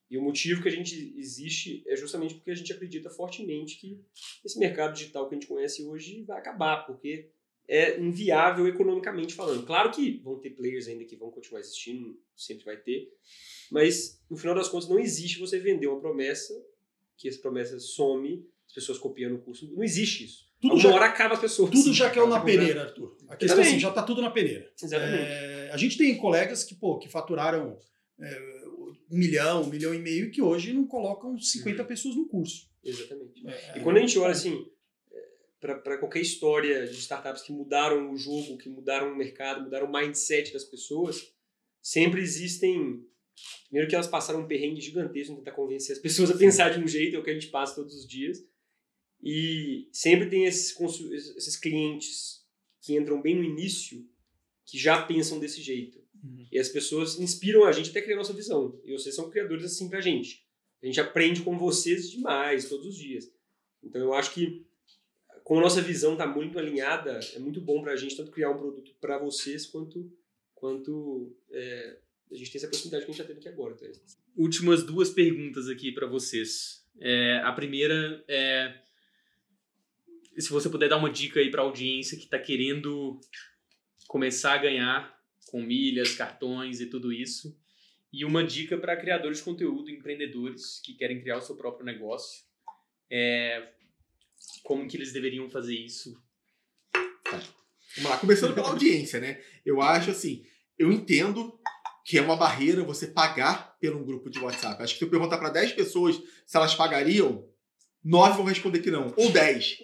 [0.07, 3.99] E o motivo que a gente existe é justamente porque a gente acredita fortemente que
[4.45, 7.31] esse mercado digital que a gente conhece hoje vai acabar, porque
[7.69, 9.63] é inviável economicamente falando.
[9.63, 13.07] Claro que vão ter players ainda que vão continuar existindo, sempre vai ter,
[13.71, 16.53] mas no final das contas não existe você vender uma promessa
[17.15, 19.71] que essa promessa some, as pessoas copiando o curso.
[19.75, 20.49] Não existe isso.
[20.59, 21.69] Tudo Uma já, hora acaba as pessoas.
[21.69, 23.15] Tudo já caiu na peneira, Arthur.
[23.29, 24.69] A questão é assim, já está tudo na peneira.
[24.81, 25.23] Exatamente.
[25.23, 27.77] É, a gente tem colegas que, pô, que faturaram
[28.19, 28.41] é,
[29.09, 31.87] um milhão, um milhão e meio que hoje não colocam 50 uhum.
[31.87, 32.67] pessoas no curso.
[32.83, 33.47] Exatamente.
[33.47, 34.65] É, e quando a gente olha assim,
[35.59, 39.91] para qualquer história de startups que mudaram o jogo, que mudaram o mercado, mudaram o
[39.91, 41.33] mindset das pessoas,
[41.81, 43.05] sempre existem.
[43.65, 46.83] Primeiro que elas passaram um perrengue gigantesco em tentar convencer as pessoas a pensar de
[46.83, 48.43] um jeito, é o que a gente passa todos os dias.
[49.21, 50.75] E sempre tem esses,
[51.35, 52.45] esses clientes
[52.81, 54.07] que entram bem no início
[54.65, 55.99] que já pensam desse jeito.
[56.23, 56.47] Uhum.
[56.51, 58.79] E as pessoas inspiram a gente até criar a nossa visão.
[58.83, 60.45] E vocês são criadores assim pra gente.
[60.81, 63.29] A gente aprende com vocês demais, todos os dias.
[63.83, 64.65] Então eu acho que
[65.49, 68.51] como a nossa visão está muito alinhada, é muito bom para a gente tanto criar
[68.51, 70.15] um produto para vocês quanto,
[70.53, 71.97] quanto é,
[72.31, 73.73] a gente tem essa possibilidade que a gente já teve aqui agora.
[73.73, 73.87] Tá?
[74.37, 76.87] Últimas duas perguntas aqui para vocês.
[76.99, 78.79] É, a primeira é
[80.37, 83.19] se você puder dar uma dica aí para a audiência que está querendo
[84.07, 87.59] começar a ganhar com milhas, cartões e tudo isso.
[88.13, 92.43] E uma dica para criadores de conteúdo, empreendedores que querem criar o seu próprio negócio.
[93.09, 93.78] É,
[94.69, 96.15] como que eles deveriam fazer isso?
[97.23, 97.41] Tá.
[97.95, 99.41] Vamos lá, começando pela audiência, né?
[99.65, 100.45] Eu acho assim,
[100.77, 101.59] eu entendo
[102.05, 104.83] que é uma barreira você pagar pelo um grupo de WhatsApp.
[104.83, 107.48] Acho que se eu perguntar para 10 pessoas se elas pagariam,
[108.03, 109.13] 9 vão responder que não.
[109.17, 109.77] Ou 10.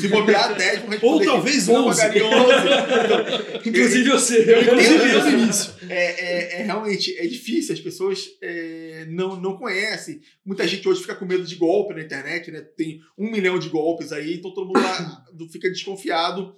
[0.00, 2.00] Se bobear, 10 vão responder Ou talvez que 11.
[2.00, 2.52] Pagariam 11.
[2.56, 4.54] Então, Inclusive você.
[4.54, 5.76] Eu entendo isso.
[5.88, 10.20] É, é, é, realmente é difícil, as pessoas é, não, não conhecem.
[10.44, 12.62] Muita gente hoje fica com medo de golpe na internet, né?
[12.62, 16.52] Tem um milhão de golpes aí, então todo mundo lá fica desconfiado.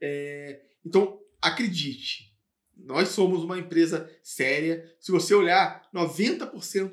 [0.00, 2.32] É, então, acredite,
[2.76, 4.84] nós somos uma empresa séria.
[5.00, 6.90] Se você olhar, 90%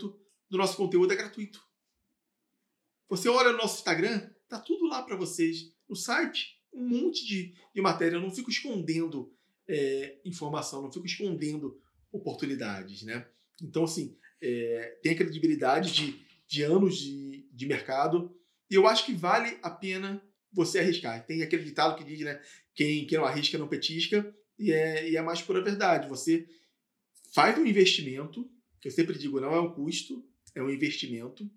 [0.49, 1.59] do nosso conteúdo é gratuito.
[3.11, 5.69] Você olha no nosso Instagram, tá tudo lá para vocês.
[5.89, 8.15] No site, um monte de, de matéria.
[8.15, 9.35] Eu não fico escondendo
[9.67, 11.77] é, informação, não fico escondendo
[12.09, 13.27] oportunidades, né?
[13.61, 18.33] Então, assim, é, tem a credibilidade de, de anos de, de mercado
[18.69, 21.25] e eu acho que vale a pena você arriscar.
[21.25, 22.41] Tem aquele ditado que diz, né?
[22.73, 26.07] Quem, quem não arrisca não petisca e é, e é mais pura verdade.
[26.07, 26.47] Você
[27.33, 28.49] faz um investimento,
[28.79, 31.51] que eu sempre digo, não é um custo, é um investimento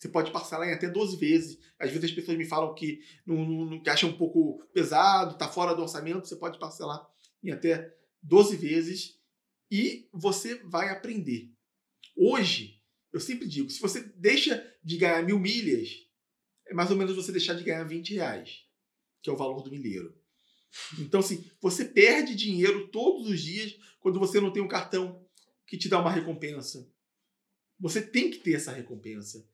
[0.00, 1.58] você pode parcelar em até 12 vezes.
[1.78, 5.46] Às vezes as pessoas me falam que, não, não, que acham um pouco pesado, está
[5.46, 6.26] fora do orçamento.
[6.26, 7.06] Você pode parcelar
[7.44, 9.20] em até 12 vezes
[9.70, 11.52] e você vai aprender.
[12.16, 12.80] Hoje,
[13.12, 15.90] eu sempre digo, se você deixa de ganhar mil milhas,
[16.66, 18.64] é mais ou menos você deixar de ganhar 20 reais,
[19.20, 20.18] que é o valor do milheiro.
[20.98, 25.22] Então, assim, você perde dinheiro todos os dias quando você não tem um cartão
[25.66, 26.90] que te dá uma recompensa.
[27.78, 29.46] Você tem que ter essa recompensa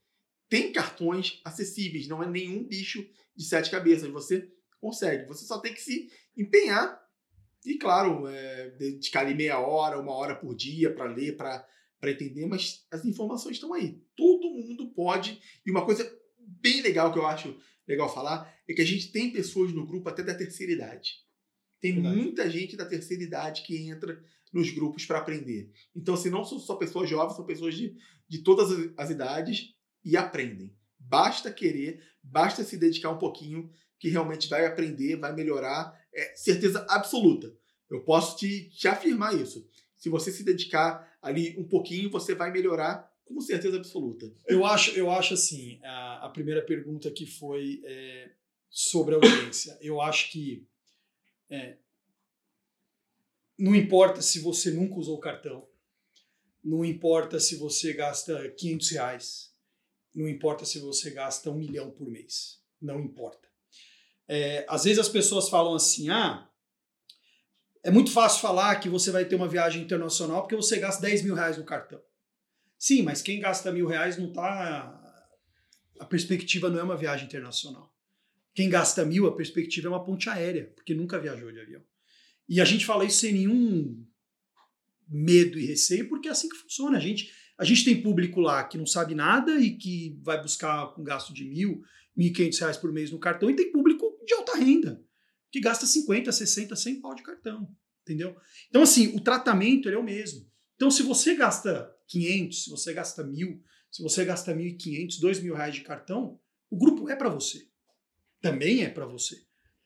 [0.49, 4.11] tem cartões acessíveis, não é nenhum bicho de sete cabeças.
[4.11, 4.51] Você
[4.81, 7.01] consegue, você só tem que se empenhar
[7.65, 11.67] e, claro, é, dedicar ali meia hora, uma hora por dia para ler, para
[12.05, 14.01] entender, mas as informações estão aí.
[14.17, 15.41] Todo mundo pode.
[15.67, 16.09] E uma coisa
[16.39, 20.09] bem legal que eu acho legal falar é que a gente tem pessoas no grupo
[20.09, 21.15] até da terceira idade.
[21.81, 22.17] Tem Verdade.
[22.17, 25.71] muita gente da terceira idade que entra nos grupos para aprender.
[25.95, 27.95] Então, assim, não são só pessoas jovens, são pessoas de,
[28.29, 29.76] de todas as idades
[30.07, 30.73] e aprendem.
[30.97, 33.69] Basta querer, basta se dedicar um pouquinho,
[33.99, 36.01] que realmente vai aprender, vai melhorar.
[36.15, 37.53] É certeza absoluta.
[37.91, 39.69] Eu posso te, te afirmar isso.
[39.97, 44.33] Se você se dedicar ali um pouquinho, você vai melhorar com certeza absoluta.
[44.47, 48.31] Eu acho, eu acho assim, a, a primeira pergunta que foi é,
[48.71, 49.77] sobre a audiência.
[49.81, 50.65] Eu acho que
[51.51, 51.79] é,
[53.59, 55.67] não importa se você nunca usou cartão,
[56.63, 59.46] não importa se você gasta 500 reais,
[60.17, 62.59] não importa se você gasta um milhão por mês.
[62.81, 63.47] Não importa.
[64.27, 66.49] É, às vezes as pessoas falam assim: ah,
[67.85, 71.23] é muito fácil falar que você vai ter uma viagem internacional porque você gasta 10
[71.23, 72.03] mil reais no cartão.
[72.79, 75.03] Sim, mas quem gasta mil reais não tá.
[76.01, 77.95] A perspectiva não é uma viagem internacional.
[78.55, 81.83] Quem gasta mil, a perspectiva é uma ponte aérea, porque nunca viajou de avião.
[82.49, 84.07] E a gente fala isso sem nenhum
[85.09, 86.97] medo e receio, porque é assim que funciona.
[86.97, 90.95] A gente, a gente tem público lá que não sabe nada e que vai buscar
[90.99, 91.83] um gasto de mil,
[92.15, 95.03] mil e quinhentos reais por mês no cartão, e tem público de alta renda,
[95.51, 97.69] que gasta 50, 60, 100 pau de cartão,
[98.03, 98.37] entendeu?
[98.69, 100.47] Então, assim, o tratamento é o mesmo.
[100.75, 105.55] Então, se você gasta 500, se você gasta mil, se você gasta 1.500, 2 mil
[105.55, 106.39] reais de cartão,
[106.71, 107.67] o grupo é para você.
[108.43, 109.37] Também é para você.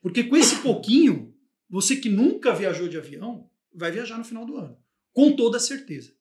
[0.01, 1.33] Porque com esse pouquinho,
[1.69, 4.77] você que nunca viajou de avião, vai viajar no final do ano.
[5.13, 6.13] Com toda certeza.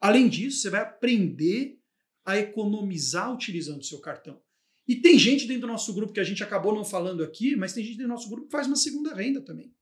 [0.00, 1.78] Além disso, você vai aprender
[2.24, 4.40] a economizar utilizando o seu cartão.
[4.88, 7.72] E tem gente dentro do nosso grupo que a gente acabou não falando aqui, mas
[7.72, 9.72] tem gente dentro do nosso grupo que faz uma segunda renda também.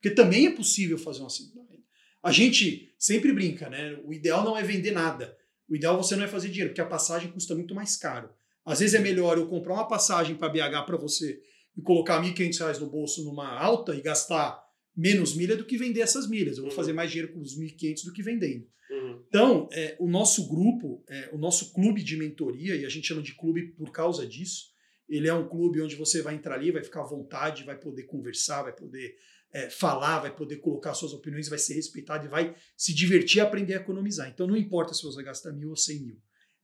[0.00, 1.82] Porque também é possível fazer uma segunda renda.
[2.22, 3.98] A gente sempre brinca, né?
[4.04, 5.36] O ideal não é vender nada.
[5.68, 8.30] O ideal você não é fazer dinheiro, porque a passagem custa muito mais caro.
[8.64, 11.40] Às vezes é melhor eu comprar uma passagem para BH para você
[11.76, 14.62] e colocar R$ 1.500 no bolso numa alta e gastar
[14.94, 16.56] menos milha do que vender essas milhas.
[16.56, 16.76] Eu vou uhum.
[16.76, 18.66] fazer mais dinheiro com os 1.500 do que vendendo.
[19.12, 19.24] Uhum.
[19.28, 23.22] Então, é, o nosso grupo, é, o nosso clube de mentoria, e a gente chama
[23.22, 24.72] de clube por causa disso,
[25.08, 28.02] ele é um clube onde você vai entrar ali, vai ficar à vontade, vai poder
[28.04, 29.16] conversar, vai poder
[29.52, 33.40] é, falar, vai poder colocar suas opiniões, vai ser respeitado e vai se divertir e
[33.40, 34.28] aprender a economizar.
[34.28, 36.20] Então não importa se você gasta mil ou cem mil.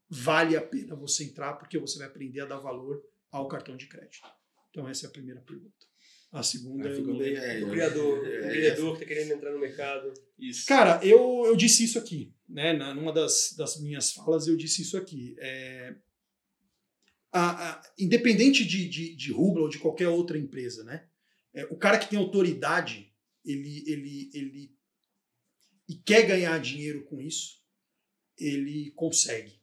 [0.09, 3.87] Vale a pena você entrar porque você vai aprender a dar valor ao cartão de
[3.87, 4.29] crédito.
[4.71, 5.94] Então essa é a primeira pergunta.
[6.35, 9.52] A segunda, a segunda é, é, o criador, é, o criador que está querendo entrar
[9.52, 10.12] no mercado.
[10.36, 10.66] Isso.
[10.66, 12.73] Cara, eu, eu disse isso aqui, né?
[12.93, 15.36] Numa das, das minhas falas eu disse isso aqui.
[15.39, 15.94] É,
[17.31, 21.06] a, a, independente de, de, de Rubla ou de qualquer outra empresa, né?
[21.55, 24.74] É, o cara que tem autoridade, ele, ele, ele
[25.89, 27.62] e quer ganhar dinheiro com isso,
[28.36, 29.62] ele consegue.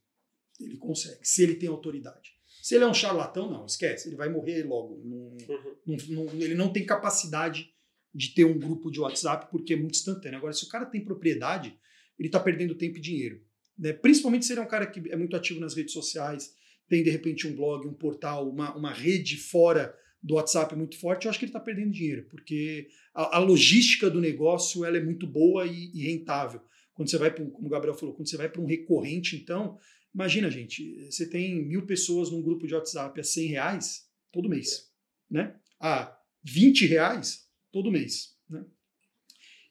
[0.57, 2.31] Ele consegue, se ele tem autoridade.
[2.61, 5.01] Se ele é um charlatão, não, esquece, ele vai morrer logo.
[5.03, 5.97] Não, uhum.
[6.09, 7.69] não, não, ele não tem capacidade
[8.13, 10.38] de ter um grupo de WhatsApp porque é muito instantâneo.
[10.38, 11.75] Agora, se o cara tem propriedade,
[12.19, 13.41] ele está perdendo tempo e dinheiro.
[13.77, 13.93] Né?
[13.93, 16.53] Principalmente se ele é um cara que é muito ativo nas redes sociais,
[16.88, 21.25] tem de repente um blog, um portal, uma, uma rede fora do WhatsApp muito forte,
[21.25, 25.03] eu acho que ele está perdendo dinheiro, porque a, a, logística do negócio ela é
[25.03, 26.61] muito boa e, e rentável.
[26.93, 29.79] Quando você vai para, como o Gabriel falou, quando você vai para um recorrente, então,
[30.13, 34.91] imagina, gente, você tem mil pessoas num grupo de WhatsApp a 100 reais todo mês,
[35.29, 35.55] né?
[35.79, 38.65] A 20 reais todo mês, né?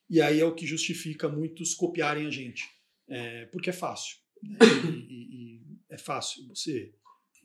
[0.08, 2.68] E aí é o que justifica muitos copiarem a gente,
[3.08, 4.16] é, porque é fácil.
[4.42, 4.58] Né?
[4.84, 6.92] E, e, e é fácil você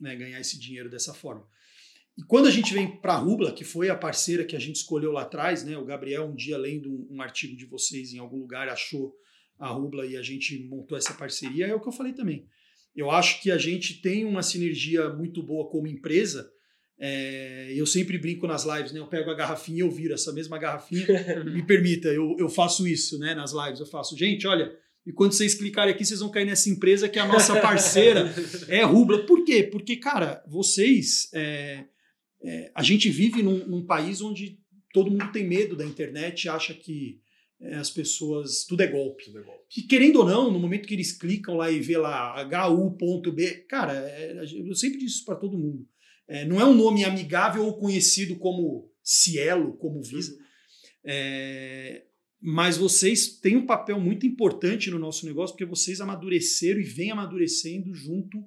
[0.00, 1.46] né, ganhar esse dinheiro dessa forma.
[2.16, 4.76] E quando a gente vem para a Rubla, que foi a parceira que a gente
[4.76, 5.76] escolheu lá atrás, né?
[5.76, 9.14] O Gabriel, um dia lendo um, um artigo de vocês em algum lugar, achou
[9.58, 12.48] a Rubla e a gente montou essa parceria, é o que eu falei também.
[12.96, 16.50] Eu acho que a gente tem uma sinergia muito boa como empresa.
[16.98, 19.00] É, eu sempre brinco nas lives, né?
[19.00, 21.06] Eu pego a garrafinha e eu viro essa mesma garrafinha.
[21.44, 23.34] me permita, eu, eu faço isso, né?
[23.34, 24.72] Nas lives eu faço, gente, olha,
[25.06, 28.34] e quando vocês clicarem aqui, vocês vão cair nessa empresa que é a nossa parceira,
[28.66, 29.24] é Rubla.
[29.24, 29.62] Por quê?
[29.62, 31.28] Porque, cara, vocês.
[31.32, 31.84] É,
[32.42, 34.58] é, a gente vive num, num, país onde
[34.92, 37.20] todo mundo tem medo da internet, acha que
[37.60, 38.64] as pessoas.
[38.64, 39.24] Tudo é golpe.
[39.24, 39.64] Tudo é golpe.
[39.76, 43.92] E querendo ou não, no momento que eles clicam lá e vê lá hu.b, cara,
[43.92, 45.86] é, eu sempre disse isso para todo mundo.
[46.28, 50.32] É, não é um nome amigável ou conhecido como Cielo, como Visa.
[50.32, 50.38] Uhum.
[51.04, 52.04] É,
[52.40, 57.10] mas vocês têm um papel muito importante no nosso negócio, porque vocês amadureceram e vêm
[57.10, 58.44] amadurecendo junto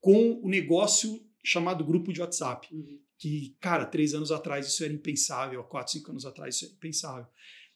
[0.00, 2.68] com o negócio chamado grupo de WhatsApp.
[2.72, 6.74] Uhum que, cara, três anos atrás isso era impensável, quatro, cinco anos atrás isso era
[6.74, 7.26] impensável.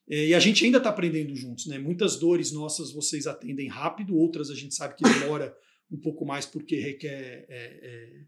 [0.08, 1.78] É, e a gente ainda está aprendendo juntos, né?
[1.78, 5.56] Muitas dores nossas vocês atendem rápido, outras a gente sabe que demora
[5.90, 8.24] um pouco mais porque requer é,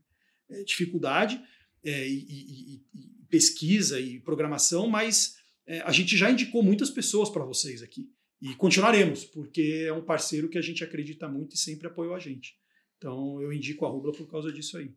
[0.51, 1.41] é, é dificuldade
[1.85, 5.37] é, e, e, e, pesquisa e programação, mas
[5.67, 8.11] é, a gente já indicou muitas pessoas para vocês aqui
[8.41, 12.19] e continuaremos, porque é um parceiro que a gente acredita muito e sempre apoiou a
[12.19, 12.57] gente.
[12.97, 14.93] Então eu indico a Rubla por causa disso aí.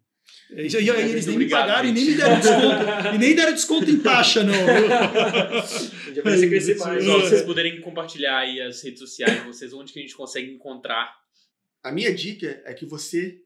[0.52, 2.00] E, e, eles nem obrigado, me pagaram gente.
[2.00, 2.66] e nem me deram desconto.
[3.16, 4.54] e nem deram desconto em taxa, não.
[6.14, 7.06] Já vai crescer mais.
[7.06, 11.16] Vocês poderem compartilhar aí as redes sociais de vocês, onde que a gente consegue encontrar.
[11.84, 13.42] A minha dica é que você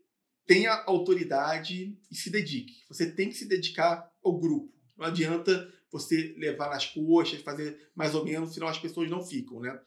[0.45, 2.73] tenha autoridade e se dedique.
[2.89, 4.73] Você tem que se dedicar ao grupo.
[4.97, 9.59] Não adianta você levar nas coxas, fazer mais ou menos, senão as pessoas não ficam,
[9.59, 9.79] né?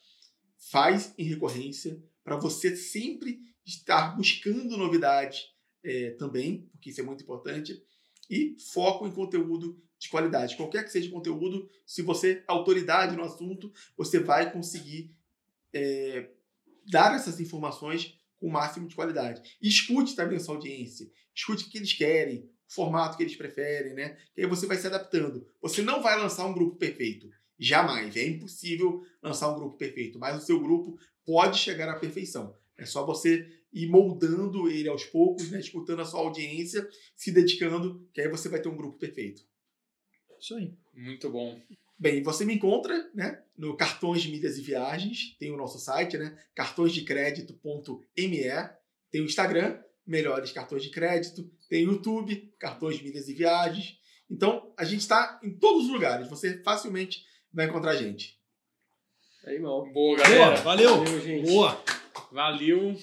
[0.71, 5.45] Faz em recorrência para você sempre estar buscando novidades,
[5.85, 7.83] é, também, porque isso é muito importante.
[8.31, 10.57] E foco em conteúdo de qualidade.
[10.57, 15.15] Qualquer que seja o conteúdo, se você é autoridade no assunto, você vai conseguir
[15.73, 16.31] é,
[16.91, 19.57] dar essas informações com o máximo de qualidade.
[19.61, 21.11] E escute também a sua audiência.
[21.35, 24.17] Escute o que eles querem, o formato que eles preferem, né?
[24.35, 25.47] Que aí você vai se adaptando.
[25.61, 27.29] Você não vai lançar um grupo perfeito.
[27.59, 28.17] Jamais.
[28.17, 30.19] É impossível lançar um grupo perfeito.
[30.19, 32.57] Mas o seu grupo pode chegar à perfeição.
[32.77, 35.61] É só você ir moldando ele aos poucos, né?
[35.61, 39.43] escutando a sua audiência, se dedicando, que aí você vai ter um grupo perfeito.
[40.41, 40.73] Isso aí.
[40.95, 41.61] Muito bom.
[41.99, 46.39] Bem, você me encontra né, no Cartões, Milhas e Viagens, tem o nosso site, né,
[46.55, 48.43] cartõesdecrédito.me,
[49.11, 53.99] tem o Instagram, Melhores Cartões de Crédito, tem o YouTube, Cartões, Milhas e Viagens.
[54.31, 58.39] Então, a gente está em todos os lugares, você facilmente vai encontrar a gente.
[59.45, 59.91] Aí, mal.
[59.93, 60.51] Boa, galera.
[60.51, 60.97] Boa, valeu.
[60.99, 61.51] Valeu, gente.
[61.51, 61.83] Boa.
[62.31, 62.97] Valeu.